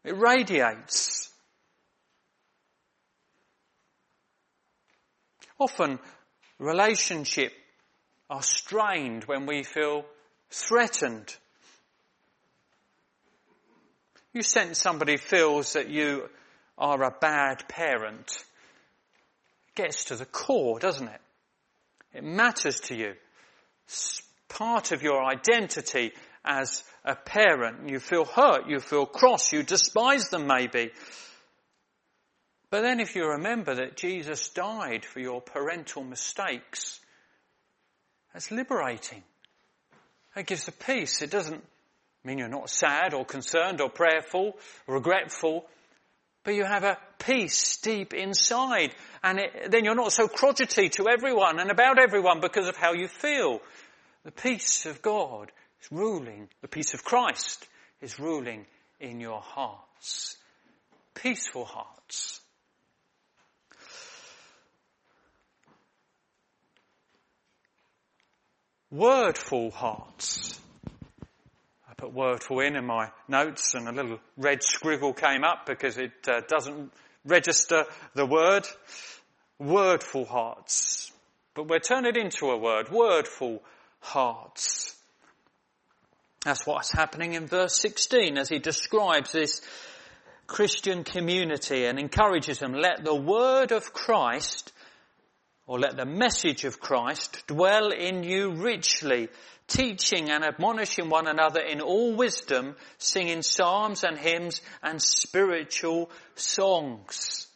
It 0.03 0.17
radiates. 0.17 1.32
Often 5.63 5.99
relationship 6.59 7.53
are 8.29 8.43
strained 8.43 9.23
when 9.23 9.45
we 9.45 9.63
feel 9.63 10.03
threatened. 10.49 11.33
You 14.33 14.41
sense 14.41 14.77
somebody 14.77 15.15
feels 15.15 15.71
that 15.73 15.89
you 15.89 16.29
are 16.77 17.01
a 17.01 17.15
bad 17.17 17.69
parent. 17.69 18.27
It 19.69 19.75
gets 19.75 20.05
to 20.05 20.17
the 20.17 20.25
core, 20.25 20.79
doesn't 20.79 21.07
it? 21.07 21.21
It 22.13 22.25
matters 22.25 22.81
to 22.81 22.95
you. 22.95 23.13
It's 23.85 24.21
part 24.49 24.91
of 24.91 25.01
your 25.01 25.23
identity 25.23 26.11
as 26.43 26.83
a 27.05 27.15
parent. 27.15 27.87
You 27.87 27.99
feel 27.99 28.25
hurt, 28.25 28.67
you 28.67 28.81
feel 28.81 29.05
cross, 29.05 29.53
you 29.53 29.63
despise 29.63 30.27
them 30.27 30.45
maybe. 30.45 30.91
But 32.73 32.81
then 32.81 32.99
if 32.99 33.15
you 33.15 33.27
remember 33.27 33.75
that 33.75 33.95
Jesus 33.97 34.49
died 34.49 35.05
for 35.05 35.19
your 35.19 35.41
parental 35.41 36.03
mistakes, 36.03 36.99
that's 38.33 38.49
liberating. 38.49 39.21
It 40.35 40.47
gives 40.47 40.67
a 40.67 40.71
peace. 40.71 41.21
It 41.21 41.29
doesn't 41.29 41.63
mean 42.23 42.39
you're 42.39 42.47
not 42.47 42.71
sad 42.71 43.13
or 43.13 43.25
concerned 43.25 43.79
or 43.79 43.91
prayerful 43.91 44.57
regretful, 44.87 45.67
but 46.43 46.55
you 46.55 46.65
have 46.65 46.83
a 46.83 46.97
peace 47.19 47.77
deep 47.77 48.11
inside. 48.11 48.95
And 49.23 49.37
it, 49.37 49.69
then 49.69 49.85
you're 49.85 49.93
not 49.93 50.11
so 50.11 50.27
crotchety 50.27 50.89
to 50.89 51.09
everyone 51.09 51.59
and 51.59 51.69
about 51.69 51.99
everyone 51.99 52.39
because 52.39 52.67
of 52.67 52.75
how 52.75 52.93
you 52.93 53.07
feel. 53.07 53.61
The 54.23 54.31
peace 54.31 54.87
of 54.87 55.03
God 55.03 55.51
is 55.79 55.91
ruling, 55.91 56.49
the 56.63 56.67
peace 56.67 56.95
of 56.95 57.03
Christ 57.03 57.67
is 58.01 58.19
ruling 58.19 58.65
in 58.99 59.19
your 59.19 59.41
hearts. 59.41 60.37
Peaceful 61.13 61.65
hearts. 61.65 62.39
Wordful 68.93 69.71
hearts. 69.71 70.59
I 71.89 71.95
put 71.95 72.13
wordful 72.13 72.59
in 72.59 72.75
in 72.75 72.85
my 72.85 73.09
notes 73.27 73.73
and 73.73 73.87
a 73.87 73.91
little 73.91 74.19
red 74.37 74.61
scribble 74.61 75.13
came 75.13 75.43
up 75.43 75.65
because 75.65 75.97
it 75.97 76.11
uh, 76.27 76.41
doesn't 76.47 76.93
register 77.25 77.85
the 78.13 78.27
word. 78.27 78.67
Wordful 79.59 80.27
hearts. 80.27 81.11
But 81.55 81.67
we'll 81.69 81.79
turn 81.79 82.05
it 82.05 82.17
into 82.17 82.51
a 82.51 82.57
word. 82.57 82.89
Wordful 82.89 83.61
hearts. 83.99 84.95
That's 86.45 86.67
what's 86.67 86.91
happening 86.91 87.33
in 87.33 87.47
verse 87.47 87.75
16 87.79 88.37
as 88.37 88.49
he 88.49 88.59
describes 88.59 89.31
this 89.31 89.61
Christian 90.45 91.03
community 91.03 91.85
and 91.85 91.97
encourages 91.97 92.59
them, 92.59 92.73
let 92.73 93.03
the 93.03 93.15
word 93.15 93.71
of 93.71 93.93
Christ, 93.93 94.72
or 95.65 95.79
let 95.79 95.95
the 95.95 96.05
message 96.05 96.65
of 96.65 96.79
Christ 96.79 97.43
dwell 97.47 97.91
in 97.91 98.23
you 98.23 98.51
richly, 98.53 99.29
teaching 99.67 100.29
and 100.29 100.43
admonishing 100.43 101.09
one 101.09 101.27
another 101.27 101.61
in 101.61 101.81
all 101.81 102.15
wisdom, 102.15 102.75
singing 102.97 103.41
psalms 103.41 104.03
and 104.03 104.17
hymns 104.17 104.61
and 104.81 105.01
spiritual 105.01 106.09
songs 106.35 107.47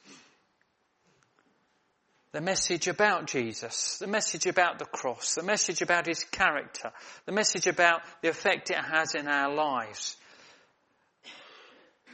the 2.37 2.41
message 2.41 2.87
about 2.87 3.25
Jesus, 3.25 3.97
the 3.97 4.05
message 4.05 4.45
about 4.45 4.77
the 4.77 4.85
cross, 4.85 5.33
the 5.33 5.41
message 5.41 5.81
about 5.81 6.05
his 6.05 6.23
character, 6.23 6.91
the 7.25 7.31
message 7.31 7.65
about 7.65 8.01
the 8.21 8.29
effect 8.29 8.69
it 8.69 8.77
has 8.77 9.15
in 9.15 9.27
our 9.27 9.51
lives. 9.51 10.17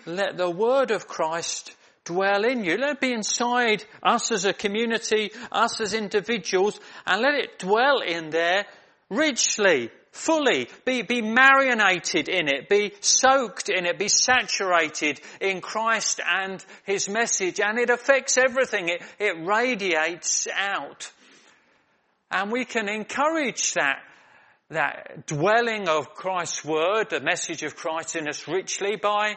Let 0.05 0.37
the 0.37 0.49
word 0.49 0.91
of 0.91 1.09
Christ 1.09 1.75
dwell 2.05 2.43
in 2.43 2.63
you. 2.63 2.77
Let 2.77 2.95
it 2.95 3.01
be 3.01 3.13
inside 3.13 3.83
us 4.01 4.31
as 4.31 4.45
a 4.45 4.53
community, 4.53 5.31
us 5.51 5.79
as 5.81 5.93
individuals, 5.93 6.79
and 7.05 7.21
let 7.21 7.35
it 7.35 7.59
dwell 7.59 7.99
in 7.99 8.29
there 8.29 8.65
richly, 9.09 9.89
fully, 10.11 10.69
be, 10.85 11.01
be 11.01 11.21
marinated 11.21 12.29
in 12.29 12.47
it, 12.47 12.69
be 12.69 12.93
soaked 12.99 13.69
in 13.69 13.85
it, 13.85 13.97
be 13.97 14.07
saturated 14.07 15.19
in 15.39 15.61
Christ 15.61 16.19
and 16.25 16.63
His 16.83 17.09
message, 17.09 17.59
and 17.59 17.79
it 17.79 17.89
affects 17.89 18.37
everything. 18.37 18.89
It, 18.89 19.01
it 19.19 19.45
radiates 19.45 20.47
out. 20.55 21.11
And 22.31 22.51
we 22.51 22.65
can 22.65 22.89
encourage 22.89 23.73
that, 23.73 23.99
that 24.69 25.27
dwelling 25.27 25.87
of 25.87 26.15
Christ's 26.15 26.65
word, 26.65 27.09
the 27.09 27.21
message 27.21 27.63
of 27.63 27.75
Christ 27.75 28.15
in 28.15 28.27
us 28.27 28.47
richly 28.47 28.95
by 28.95 29.35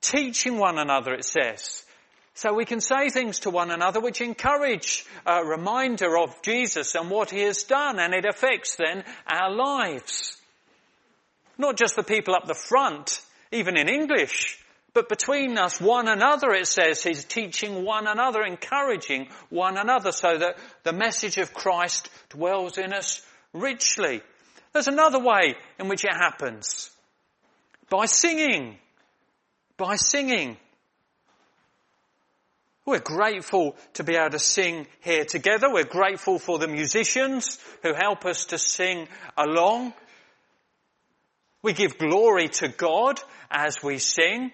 teaching 0.00 0.58
one 0.58 0.78
another, 0.78 1.12
it 1.12 1.24
says. 1.24 1.84
So 2.40 2.54
we 2.54 2.64
can 2.64 2.80
say 2.80 3.10
things 3.10 3.40
to 3.40 3.50
one 3.50 3.70
another 3.70 4.00
which 4.00 4.22
encourage 4.22 5.04
a 5.26 5.44
reminder 5.44 6.16
of 6.16 6.40
Jesus 6.40 6.94
and 6.94 7.10
what 7.10 7.28
he 7.28 7.40
has 7.40 7.64
done 7.64 7.98
and 7.98 8.14
it 8.14 8.24
affects 8.24 8.76
then 8.76 9.04
our 9.26 9.50
lives. 9.54 10.38
Not 11.58 11.76
just 11.76 11.96
the 11.96 12.02
people 12.02 12.34
up 12.34 12.46
the 12.46 12.54
front, 12.54 13.20
even 13.52 13.76
in 13.76 13.90
English, 13.90 14.58
but 14.94 15.10
between 15.10 15.58
us, 15.58 15.82
one 15.82 16.08
another, 16.08 16.52
it 16.52 16.66
says, 16.66 17.02
he's 17.02 17.24
teaching 17.24 17.84
one 17.84 18.06
another, 18.06 18.42
encouraging 18.42 19.28
one 19.50 19.76
another 19.76 20.10
so 20.10 20.38
that 20.38 20.56
the 20.82 20.94
message 20.94 21.36
of 21.36 21.52
Christ 21.52 22.08
dwells 22.30 22.78
in 22.78 22.94
us 22.94 23.20
richly. 23.52 24.22
There's 24.72 24.88
another 24.88 25.22
way 25.22 25.56
in 25.78 25.88
which 25.88 26.06
it 26.06 26.14
happens. 26.14 26.90
By 27.90 28.06
singing. 28.06 28.78
By 29.76 29.96
singing. 29.96 30.56
We're 32.90 32.98
grateful 32.98 33.76
to 33.94 34.02
be 34.02 34.16
able 34.16 34.30
to 34.30 34.40
sing 34.40 34.88
here 35.00 35.24
together. 35.24 35.72
We're 35.72 35.84
grateful 35.84 36.40
for 36.40 36.58
the 36.58 36.66
musicians 36.66 37.60
who 37.84 37.94
help 37.94 38.24
us 38.24 38.46
to 38.46 38.58
sing 38.58 39.06
along. 39.36 39.94
We 41.62 41.72
give 41.72 41.98
glory 41.98 42.48
to 42.48 42.66
God 42.66 43.20
as 43.48 43.80
we 43.80 43.98
sing. 43.98 44.50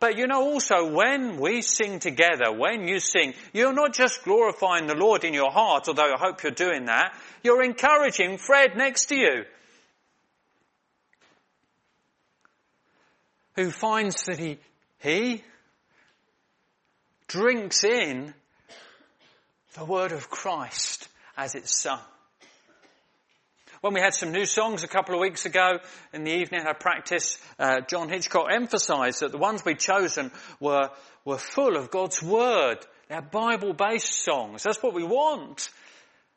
But 0.00 0.16
you 0.16 0.26
know 0.26 0.42
also 0.42 0.94
when 0.94 1.36
we 1.36 1.60
sing 1.60 1.98
together, 1.98 2.50
when 2.50 2.88
you 2.88 3.00
sing, 3.00 3.34
you're 3.52 3.74
not 3.74 3.92
just 3.92 4.24
glorifying 4.24 4.86
the 4.86 4.96
Lord 4.96 5.22
in 5.22 5.34
your 5.34 5.50
heart, 5.50 5.86
although 5.86 6.10
I 6.10 6.18
hope 6.18 6.42
you're 6.42 6.52
doing 6.52 6.86
that. 6.86 7.14
You're 7.42 7.62
encouraging 7.62 8.38
Fred 8.38 8.78
next 8.78 9.10
to 9.10 9.16
you. 9.16 9.44
Who 13.56 13.70
finds 13.70 14.24
that 14.24 14.38
he, 14.38 14.58
he 15.00 15.44
drinks 17.28 17.84
in 17.84 18.34
the 19.74 19.84
word 19.84 20.12
of 20.12 20.30
Christ 20.30 21.08
as 21.36 21.54
it's 21.54 21.80
sung. 21.80 22.00
When 23.80 23.92
we 23.92 24.00
had 24.00 24.14
some 24.14 24.32
new 24.32 24.46
songs 24.46 24.82
a 24.82 24.88
couple 24.88 25.14
of 25.14 25.20
weeks 25.20 25.44
ago 25.44 25.78
in 26.14 26.24
the 26.24 26.32
evening 26.32 26.62
at 26.62 26.66
our 26.66 26.74
practice, 26.74 27.38
uh, 27.58 27.82
John 27.82 28.08
Hitchcock 28.08 28.46
emphasized 28.50 29.20
that 29.20 29.30
the 29.30 29.36
ones 29.36 29.62
we'd 29.62 29.78
chosen 29.78 30.30
were, 30.58 30.88
were 31.26 31.36
full 31.36 31.76
of 31.76 31.90
God's 31.90 32.22
word. 32.22 32.78
They're 33.10 33.20
Bible-based 33.20 34.24
songs. 34.24 34.62
That's 34.62 34.82
what 34.82 34.94
we 34.94 35.04
want. 35.04 35.68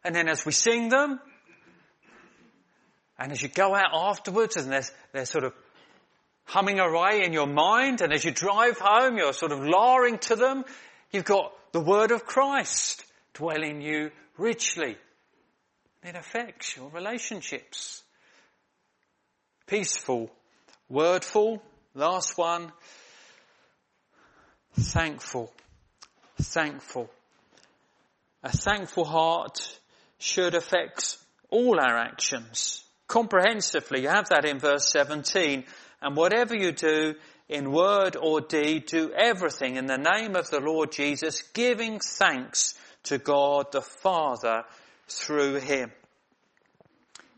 And 0.04 0.14
then 0.14 0.28
as 0.28 0.46
we 0.46 0.52
sing 0.52 0.90
them, 0.90 1.22
and 3.18 3.32
as 3.32 3.42
you 3.42 3.48
go 3.48 3.74
out 3.74 3.92
afterwards 3.94 4.58
and 4.58 4.70
they're, 4.70 4.84
they're 5.14 5.26
sort 5.26 5.46
of 5.46 5.54
humming 6.48 6.80
away 6.80 7.24
in 7.24 7.34
your 7.34 7.46
mind, 7.46 8.02
and 8.02 8.12
as 8.14 8.26
you 8.26 8.32
drive 8.32 8.80
home, 8.80 9.18
you're 9.18 9.34
sort 9.34 9.52
of 9.52 9.60
lowering 9.60 10.18
to 10.18 10.36
them. 10.36 10.64
You've 11.12 11.26
got 11.26 11.54
the 11.74 11.82
word 11.82 12.12
of 12.12 12.26
Christ 12.26 13.06
dwelling 13.34 13.78
in 13.78 13.82
you 13.82 14.12
richly. 14.38 14.98
It 16.04 16.16
affects 16.16 16.76
your 16.76 16.90
relationships. 16.90 18.02
Peaceful, 19.68 20.32
wordful, 20.90 21.62
last 21.94 22.38
one. 22.38 22.72
Thankful, 24.74 25.52
thankful. 26.42 27.10
A 28.44 28.56
thankful 28.56 29.04
heart 29.04 29.80
should 30.18 30.56
affect 30.56 31.18
all 31.50 31.80
our 31.80 31.98
actions 31.98 32.86
comprehensively. 33.08 34.04
You 34.04 34.10
have 34.10 34.30
that 34.30 34.46
in 34.46 34.60
verse 34.60 34.90
17. 34.92 35.66
And 36.02 36.16
whatever 36.16 36.56
you 36.56 36.72
do 36.72 37.16
in 37.50 37.72
word 37.72 38.16
or 38.16 38.42
deed, 38.42 38.86
do 38.86 39.12
everything 39.12 39.78
in 39.78 39.86
the 39.86 39.98
name 39.98 40.36
of 40.36 40.50
the 40.50 40.60
Lord 40.60 40.92
Jesus, 40.92 41.42
giving 41.54 42.00
thanks 42.00 42.76
to 43.04 43.18
God 43.18 43.72
the 43.72 43.82
Father 43.82 44.64
through 45.08 45.56
him. 45.56 45.92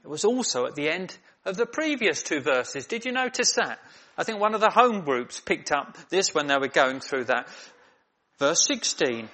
It 0.04 0.08
was 0.08 0.26
also 0.26 0.66
at 0.66 0.76
the 0.76 0.90
end 0.90 1.16
of 1.46 1.58
the 1.58 1.66
previous 1.66 2.24
two 2.24 2.42
verses. 2.42 2.86
Did 2.86 3.06
you 3.06 3.12
notice 3.12 3.54
that? 3.54 3.80
I 4.18 4.24
think 4.24 4.40
one 4.40 4.56
of 4.56 4.62
the 4.62 4.72
home 4.72 5.02
groups 5.02 5.40
picked 5.40 5.72
up 5.72 5.98
this 6.10 6.34
when 6.34 6.48
they 6.48 6.58
were 6.58 6.68
going 6.68 7.00
through 7.00 7.26
that. 7.26 7.48
Verse 8.38 8.66
16. 8.66 9.30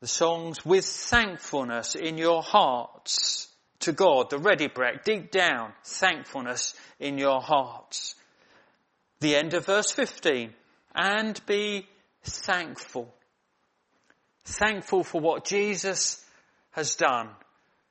The 0.00 0.06
songs 0.06 0.64
with 0.64 0.84
thankfulness 0.84 1.94
in 1.94 2.18
your 2.18 2.42
hearts 2.42 3.51
to 3.82 3.92
God, 3.92 4.30
the 4.30 4.38
Ready 4.38 4.68
Brek, 4.68 5.04
deep 5.04 5.30
down, 5.30 5.72
thankfulness 5.84 6.74
in 6.98 7.18
your 7.18 7.40
hearts. 7.40 8.14
The 9.20 9.36
end 9.36 9.54
of 9.54 9.66
verse 9.66 9.90
15. 9.92 10.52
And 10.94 11.40
be 11.46 11.86
thankful. 12.22 13.12
Thankful 14.44 15.04
for 15.04 15.20
what 15.20 15.44
Jesus 15.44 16.24
has 16.72 16.96
done. 16.96 17.28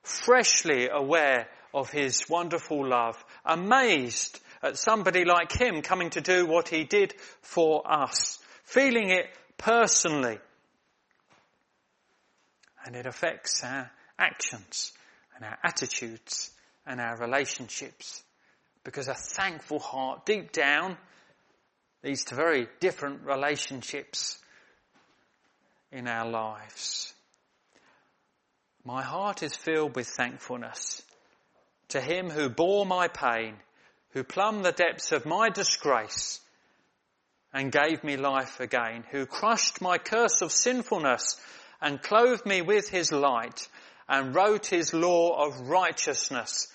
Freshly 0.02 0.88
aware 0.88 1.48
of 1.72 1.90
his 1.90 2.28
wonderful 2.28 2.86
love. 2.86 3.22
Amazed 3.44 4.40
at 4.62 4.76
somebody 4.76 5.24
like 5.24 5.52
him 5.52 5.82
coming 5.82 6.10
to 6.10 6.20
do 6.20 6.46
what 6.46 6.68
he 6.68 6.84
did 6.84 7.14
for 7.40 7.82
us. 7.90 8.38
Feeling 8.64 9.10
it 9.10 9.26
personally. 9.56 10.38
And 12.84 12.96
it 12.96 13.06
affects 13.06 13.62
our 13.64 13.90
actions 14.18 14.92
and 15.42 15.50
our 15.50 15.58
attitudes 15.64 16.50
and 16.86 17.00
our 17.00 17.16
relationships. 17.16 18.22
Because 18.84 19.08
a 19.08 19.14
thankful 19.14 19.80
heart 19.80 20.24
deep 20.24 20.52
down 20.52 20.96
leads 22.04 22.24
to 22.26 22.34
very 22.34 22.68
different 22.80 23.24
relationships 23.24 24.38
in 25.90 26.06
our 26.06 26.28
lives. 26.28 27.12
My 28.84 29.02
heart 29.02 29.42
is 29.42 29.56
filled 29.56 29.96
with 29.96 30.08
thankfulness 30.08 31.02
to 31.88 32.00
him 32.00 32.30
who 32.30 32.48
bore 32.48 32.86
my 32.86 33.08
pain, 33.08 33.54
who 34.10 34.24
plumbed 34.24 34.64
the 34.64 34.72
depths 34.72 35.12
of 35.12 35.26
my 35.26 35.50
disgrace 35.50 36.40
and 37.52 37.70
gave 37.70 38.02
me 38.02 38.16
life 38.16 38.60
again, 38.60 39.04
who 39.10 39.26
crushed 39.26 39.80
my 39.80 39.98
curse 39.98 40.40
of 40.40 40.52
sinfulness 40.52 41.36
and 41.80 42.00
clothed 42.00 42.46
me 42.46 42.62
with 42.62 42.88
his 42.88 43.12
light 43.12 43.68
and 44.08 44.34
wrote 44.34 44.66
his 44.66 44.92
law 44.92 45.46
of 45.46 45.68
righteousness 45.68 46.68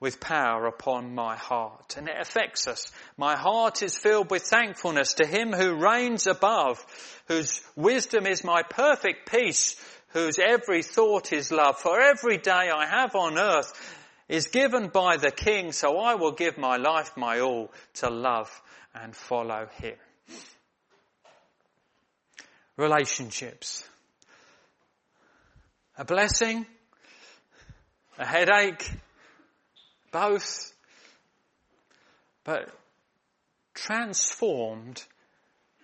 with 0.00 0.20
power 0.20 0.66
upon 0.66 1.14
my 1.14 1.36
heart. 1.36 1.96
And 1.96 2.08
it 2.08 2.16
affects 2.20 2.68
us. 2.68 2.92
My 3.16 3.36
heart 3.36 3.82
is 3.82 3.96
filled 3.96 4.30
with 4.30 4.42
thankfulness 4.42 5.14
to 5.14 5.26
him 5.26 5.52
who 5.52 5.76
reigns 5.76 6.26
above, 6.26 6.84
whose 7.26 7.62
wisdom 7.74 8.26
is 8.26 8.44
my 8.44 8.62
perfect 8.62 9.30
peace, 9.30 9.76
whose 10.08 10.38
every 10.38 10.82
thought 10.82 11.32
is 11.32 11.50
love. 11.50 11.78
For 11.78 12.00
every 12.00 12.36
day 12.36 12.50
I 12.50 12.86
have 12.86 13.14
on 13.14 13.38
earth 13.38 13.72
is 14.28 14.48
given 14.48 14.88
by 14.88 15.16
the 15.16 15.30
king, 15.30 15.72
so 15.72 15.98
I 15.98 16.16
will 16.16 16.32
give 16.32 16.58
my 16.58 16.76
life, 16.76 17.16
my 17.16 17.40
all, 17.40 17.72
to 17.94 18.10
love 18.10 18.50
and 18.94 19.14
follow 19.14 19.68
him. 19.80 19.96
Relationships. 22.76 23.88
A 25.96 26.04
blessing, 26.04 26.66
a 28.18 28.26
headache, 28.26 28.90
both, 30.10 30.72
but 32.44 32.68
transformed 33.74 35.02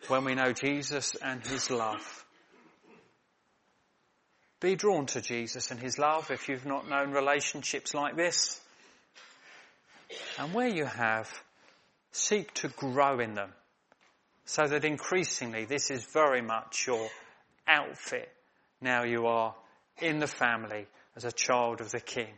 when 0.09 0.25
we 0.25 0.35
know 0.35 0.53
Jesus 0.53 1.15
and 1.15 1.45
His 1.47 1.71
love. 1.71 2.25
Be 4.61 4.75
drawn 4.75 5.07
to 5.07 5.21
Jesus 5.21 5.71
and 5.71 5.81
His 5.81 5.99
love 5.99 6.31
if 6.31 6.49
you've 6.49 6.67
not 6.67 6.89
known 6.89 7.13
relationships 7.13 7.95
like 7.95 8.17
this. 8.17 8.61
And 10.39 10.53
where 10.53 10.69
you 10.69 10.85
have, 10.85 11.31
seek 12.13 12.53
to 12.55 12.69
grow 12.69 13.21
in 13.21 13.35
them 13.35 13.53
so 14.45 14.67
that 14.67 14.85
increasingly 14.85 15.65
this 15.65 15.91
is 15.91 16.05
very 16.05 16.43
much 16.43 16.87
your 16.87 17.09
outfit 17.69 18.29
now 18.81 19.05
you 19.05 19.27
are 19.27 19.55
in 20.03 20.19
the 20.19 20.27
family 20.27 20.87
as 21.17 21.25
a 21.25 21.33
child 21.33 21.81
of 21.81 21.91
the 21.91 22.01
King. 22.01 22.33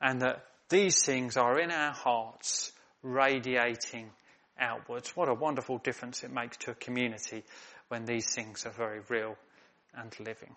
And 0.00 0.22
that 0.22 0.44
these 0.68 1.04
things 1.04 1.36
are 1.36 1.58
in 1.60 1.70
our 1.70 1.92
hearts, 1.92 2.72
radiating 3.02 4.10
outwards. 4.58 5.16
What 5.16 5.28
a 5.28 5.34
wonderful 5.34 5.78
difference 5.78 6.22
it 6.22 6.32
makes 6.32 6.56
to 6.58 6.70
a 6.70 6.74
community 6.74 7.42
when 7.88 8.04
these 8.04 8.32
things 8.34 8.64
are 8.66 8.72
very 8.72 9.00
real 9.08 9.36
and 9.94 10.14
living. 10.20 10.54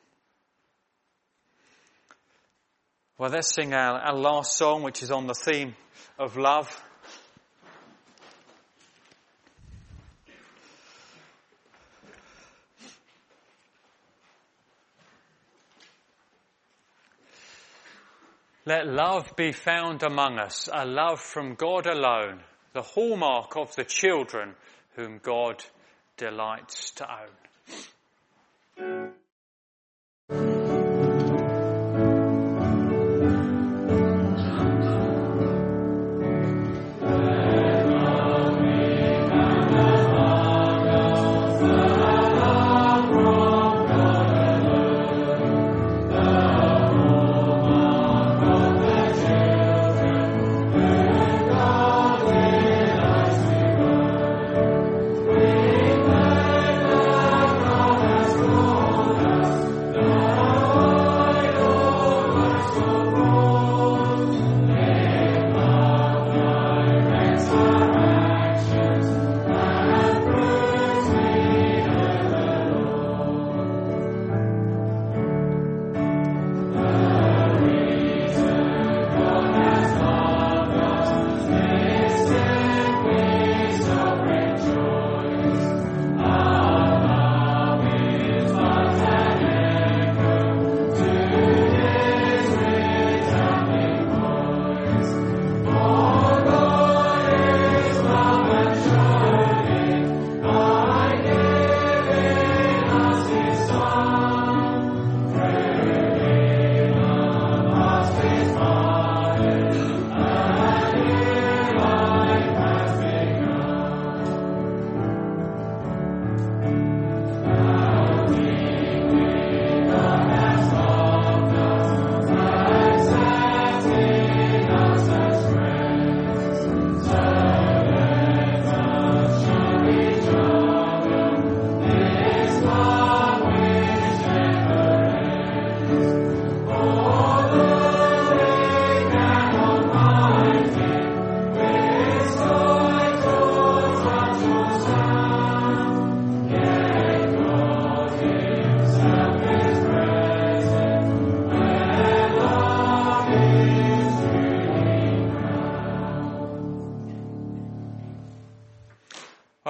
Well, 3.17 3.31
let's 3.31 3.53
sing 3.53 3.73
our, 3.73 3.99
our 3.99 4.15
last 4.15 4.57
song, 4.57 4.83
which 4.83 5.03
is 5.03 5.11
on 5.11 5.27
the 5.27 5.33
theme 5.33 5.75
of 6.17 6.37
love. 6.37 6.83
Let 18.65 18.87
love 18.87 19.35
be 19.35 19.51
found 19.51 20.03
among 20.03 20.39
us, 20.39 20.69
a 20.71 20.85
love 20.85 21.19
from 21.19 21.55
God 21.55 21.85
alone, 21.85 22.41
the 22.71 22.81
hallmark 22.81 23.57
of 23.57 23.75
the 23.75 23.83
children 23.83 24.55
whom 24.95 25.19
God 25.21 25.63
delights 26.15 26.91
to 26.91 27.07
own. 28.79 29.13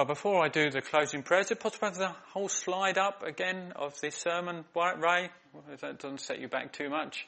Well, 0.04 0.14
before 0.14 0.44
I 0.44 0.48
do 0.48 0.68
the 0.68 0.82
closing 0.82 1.22
prayer, 1.22 1.40
is 1.40 1.50
it 1.50 1.60
possible 1.60 1.88
to 1.88 1.94
have 1.94 1.96
the 1.96 2.14
whole 2.34 2.50
slide 2.50 2.98
up 2.98 3.22
again 3.22 3.72
of 3.74 3.98
this 4.02 4.14
sermon, 4.16 4.66
Ray? 4.76 5.30
That 5.80 5.98
doesn't 5.98 6.20
set 6.20 6.40
you 6.40 6.46
back 6.46 6.74
too 6.74 6.90
much. 6.90 7.26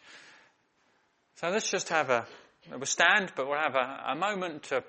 So 1.37 1.49
let's 1.49 1.71
just 1.71 1.89
have 1.89 2.11
a, 2.11 2.27
we'll 2.71 2.85
stand, 2.85 3.33
but 3.35 3.49
we'll 3.49 3.57
have 3.57 3.77
a, 3.77 4.13
a 4.13 4.15
moment 4.15 4.65
to 4.65 4.85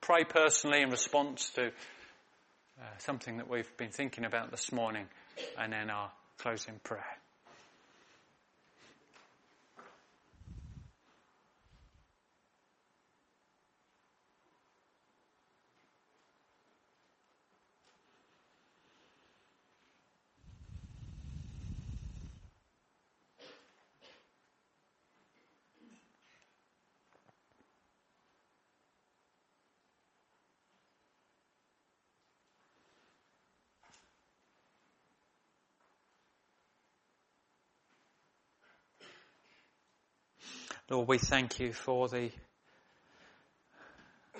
pray 0.00 0.24
personally 0.24 0.82
in 0.82 0.90
response 0.90 1.50
to 1.50 1.66
uh, 1.66 2.82
something 2.98 3.36
that 3.36 3.48
we've 3.48 3.76
been 3.76 3.92
thinking 3.92 4.24
about 4.24 4.50
this 4.50 4.72
morning, 4.72 5.06
and 5.56 5.72
then 5.72 5.90
our 5.90 6.10
closing 6.38 6.80
prayer. 6.82 7.04
Lord, 40.94 41.08
we 41.08 41.18
thank 41.18 41.58
you 41.58 41.72
for 41.72 42.06
the, 42.06 42.30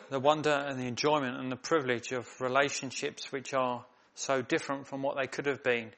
the 0.09 0.21
wonder 0.21 0.53
and 0.53 0.79
the 0.79 0.87
enjoyment 0.87 1.37
and 1.37 1.51
the 1.51 1.57
privilege 1.57 2.13
of 2.13 2.29
relationships 2.41 3.33
which 3.33 3.53
are 3.53 3.85
so 4.15 4.41
different 4.41 4.87
from 4.87 5.03
what 5.03 5.17
they 5.17 5.27
could 5.27 5.47
have 5.47 5.65
been 5.65 5.91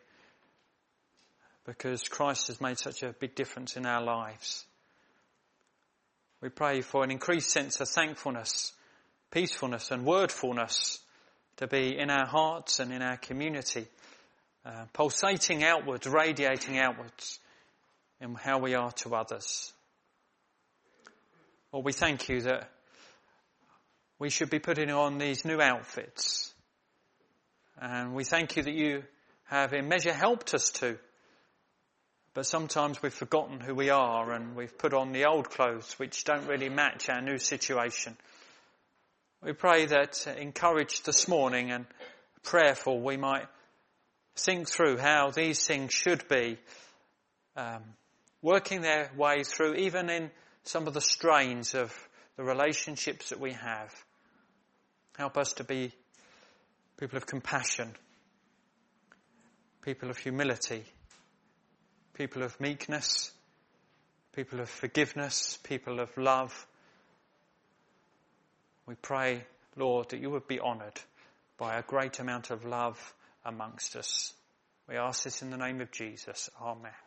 because 1.66 2.05
Christ 2.05 2.47
has 2.47 2.59
made 2.59 2.78
such 2.78 3.03
a 3.03 3.12
big 3.12 3.35
difference 3.35 3.77
in 3.77 3.85
our 3.85 4.03
lives. 4.03 4.65
We 6.41 6.49
pray 6.49 6.81
for 6.81 7.05
an 7.05 7.11
increased 7.11 7.51
sense 7.51 7.78
of 7.83 7.91
thankfulness, 7.91 8.73
peacefulness 9.31 9.91
and 9.91 10.07
wordfulness 10.07 11.01
to 11.59 11.66
be 11.66 11.99
in 11.99 12.09
our 12.09 12.27
hearts 12.27 12.81
and 12.81 12.95
in 12.95 13.03
our 13.03 13.19
community, 13.19 13.89
uh, 14.65 14.87
pulsating 14.95 15.65
outwards, 15.65 16.07
radiating 16.07 16.78
outwards 16.78 17.41
in 18.23 18.35
how 18.37 18.59
we 18.59 18.74
are 18.74 18.93
to 18.93 19.15
others. 19.15 19.74
Lord, 21.72 21.84
we 21.84 21.93
thank 21.93 22.28
you 22.28 22.43
that 22.43 22.70
we 24.18 24.30
should 24.30 24.51
be 24.51 24.59
putting 24.59 24.90
on 24.90 25.18
these 25.18 25.44
new 25.44 25.60
outfits. 25.60 26.55
And 27.80 28.14
we 28.14 28.24
thank 28.24 28.56
you 28.56 28.62
that 28.62 28.74
you 28.74 29.02
have 29.44 29.72
in 29.72 29.88
measure 29.88 30.12
helped 30.12 30.55
us 30.55 30.70
to. 30.70 30.98
But 32.34 32.47
sometimes 32.47 33.02
we've 33.02 33.12
forgotten 33.12 33.60
who 33.60 33.74
we 33.74 33.90
are 33.90 34.32
and 34.32 34.55
we've 34.55 34.76
put 34.76 34.94
on 34.94 35.12
the 35.12 35.26
old 35.26 35.51
clothes 35.51 35.94
which 35.98 36.24
don't 36.24 36.47
really 36.47 36.68
match 36.68 37.09
our 37.09 37.20
new 37.20 37.38
situation. 37.38 38.16
We 39.43 39.52
pray 39.52 39.86
that 39.86 40.26
encouraged 40.38 41.05
this 41.05 41.28
morning 41.28 41.70
and 41.70 41.86
prayerful 42.43 43.01
we 43.01 43.16
might 43.16 43.47
think 44.36 44.68
through 44.68 44.98
how 44.98 45.30
these 45.30 45.66
things 45.66 45.93
should 45.93 46.28
be 46.28 46.59
um, 47.56 47.82
working 48.40 48.82
their 48.82 49.10
way 49.16 49.43
through 49.43 49.74
even 49.74 50.10
in 50.10 50.30
some 50.66 50.86
of 50.86 50.94
the 50.94 51.01
strains 51.01 51.74
of 51.74 51.97
the 52.36 52.44
relationships 52.44 53.30
that 53.30 53.40
we 53.40 53.52
have. 53.52 53.94
Help 55.16 55.36
us 55.38 55.55
to 55.55 55.64
be 55.64 55.93
people 56.98 57.16
of 57.16 57.26
compassion, 57.26 57.94
people 59.82 60.10
of 60.10 60.18
humility, 60.18 60.84
people 62.14 62.43
of 62.43 62.59
meekness, 62.60 63.30
people 64.34 64.60
of 64.60 64.68
forgiveness, 64.68 65.59
people 65.62 66.01
of 66.01 66.14
love. 66.16 66.66
We 68.86 68.97
pray, 68.97 69.44
Lord, 69.76 70.10
that 70.10 70.20
you 70.20 70.30
would 70.30 70.47
be 70.47 70.60
honoured 70.60 71.01
by 71.59 71.76
a 71.78 71.82
great 71.82 72.18
amount 72.18 72.51
of 72.51 72.64
love 72.64 73.14
amongst 73.44 73.97
us. 73.97 74.34
We 74.88 74.97
ask 74.97 75.24
this 75.24 75.43
in 75.43 75.51
the 75.51 75.56
name 75.56 75.80
of 75.80 75.90
Jesus. 75.90 76.51
Amen. 76.60 77.06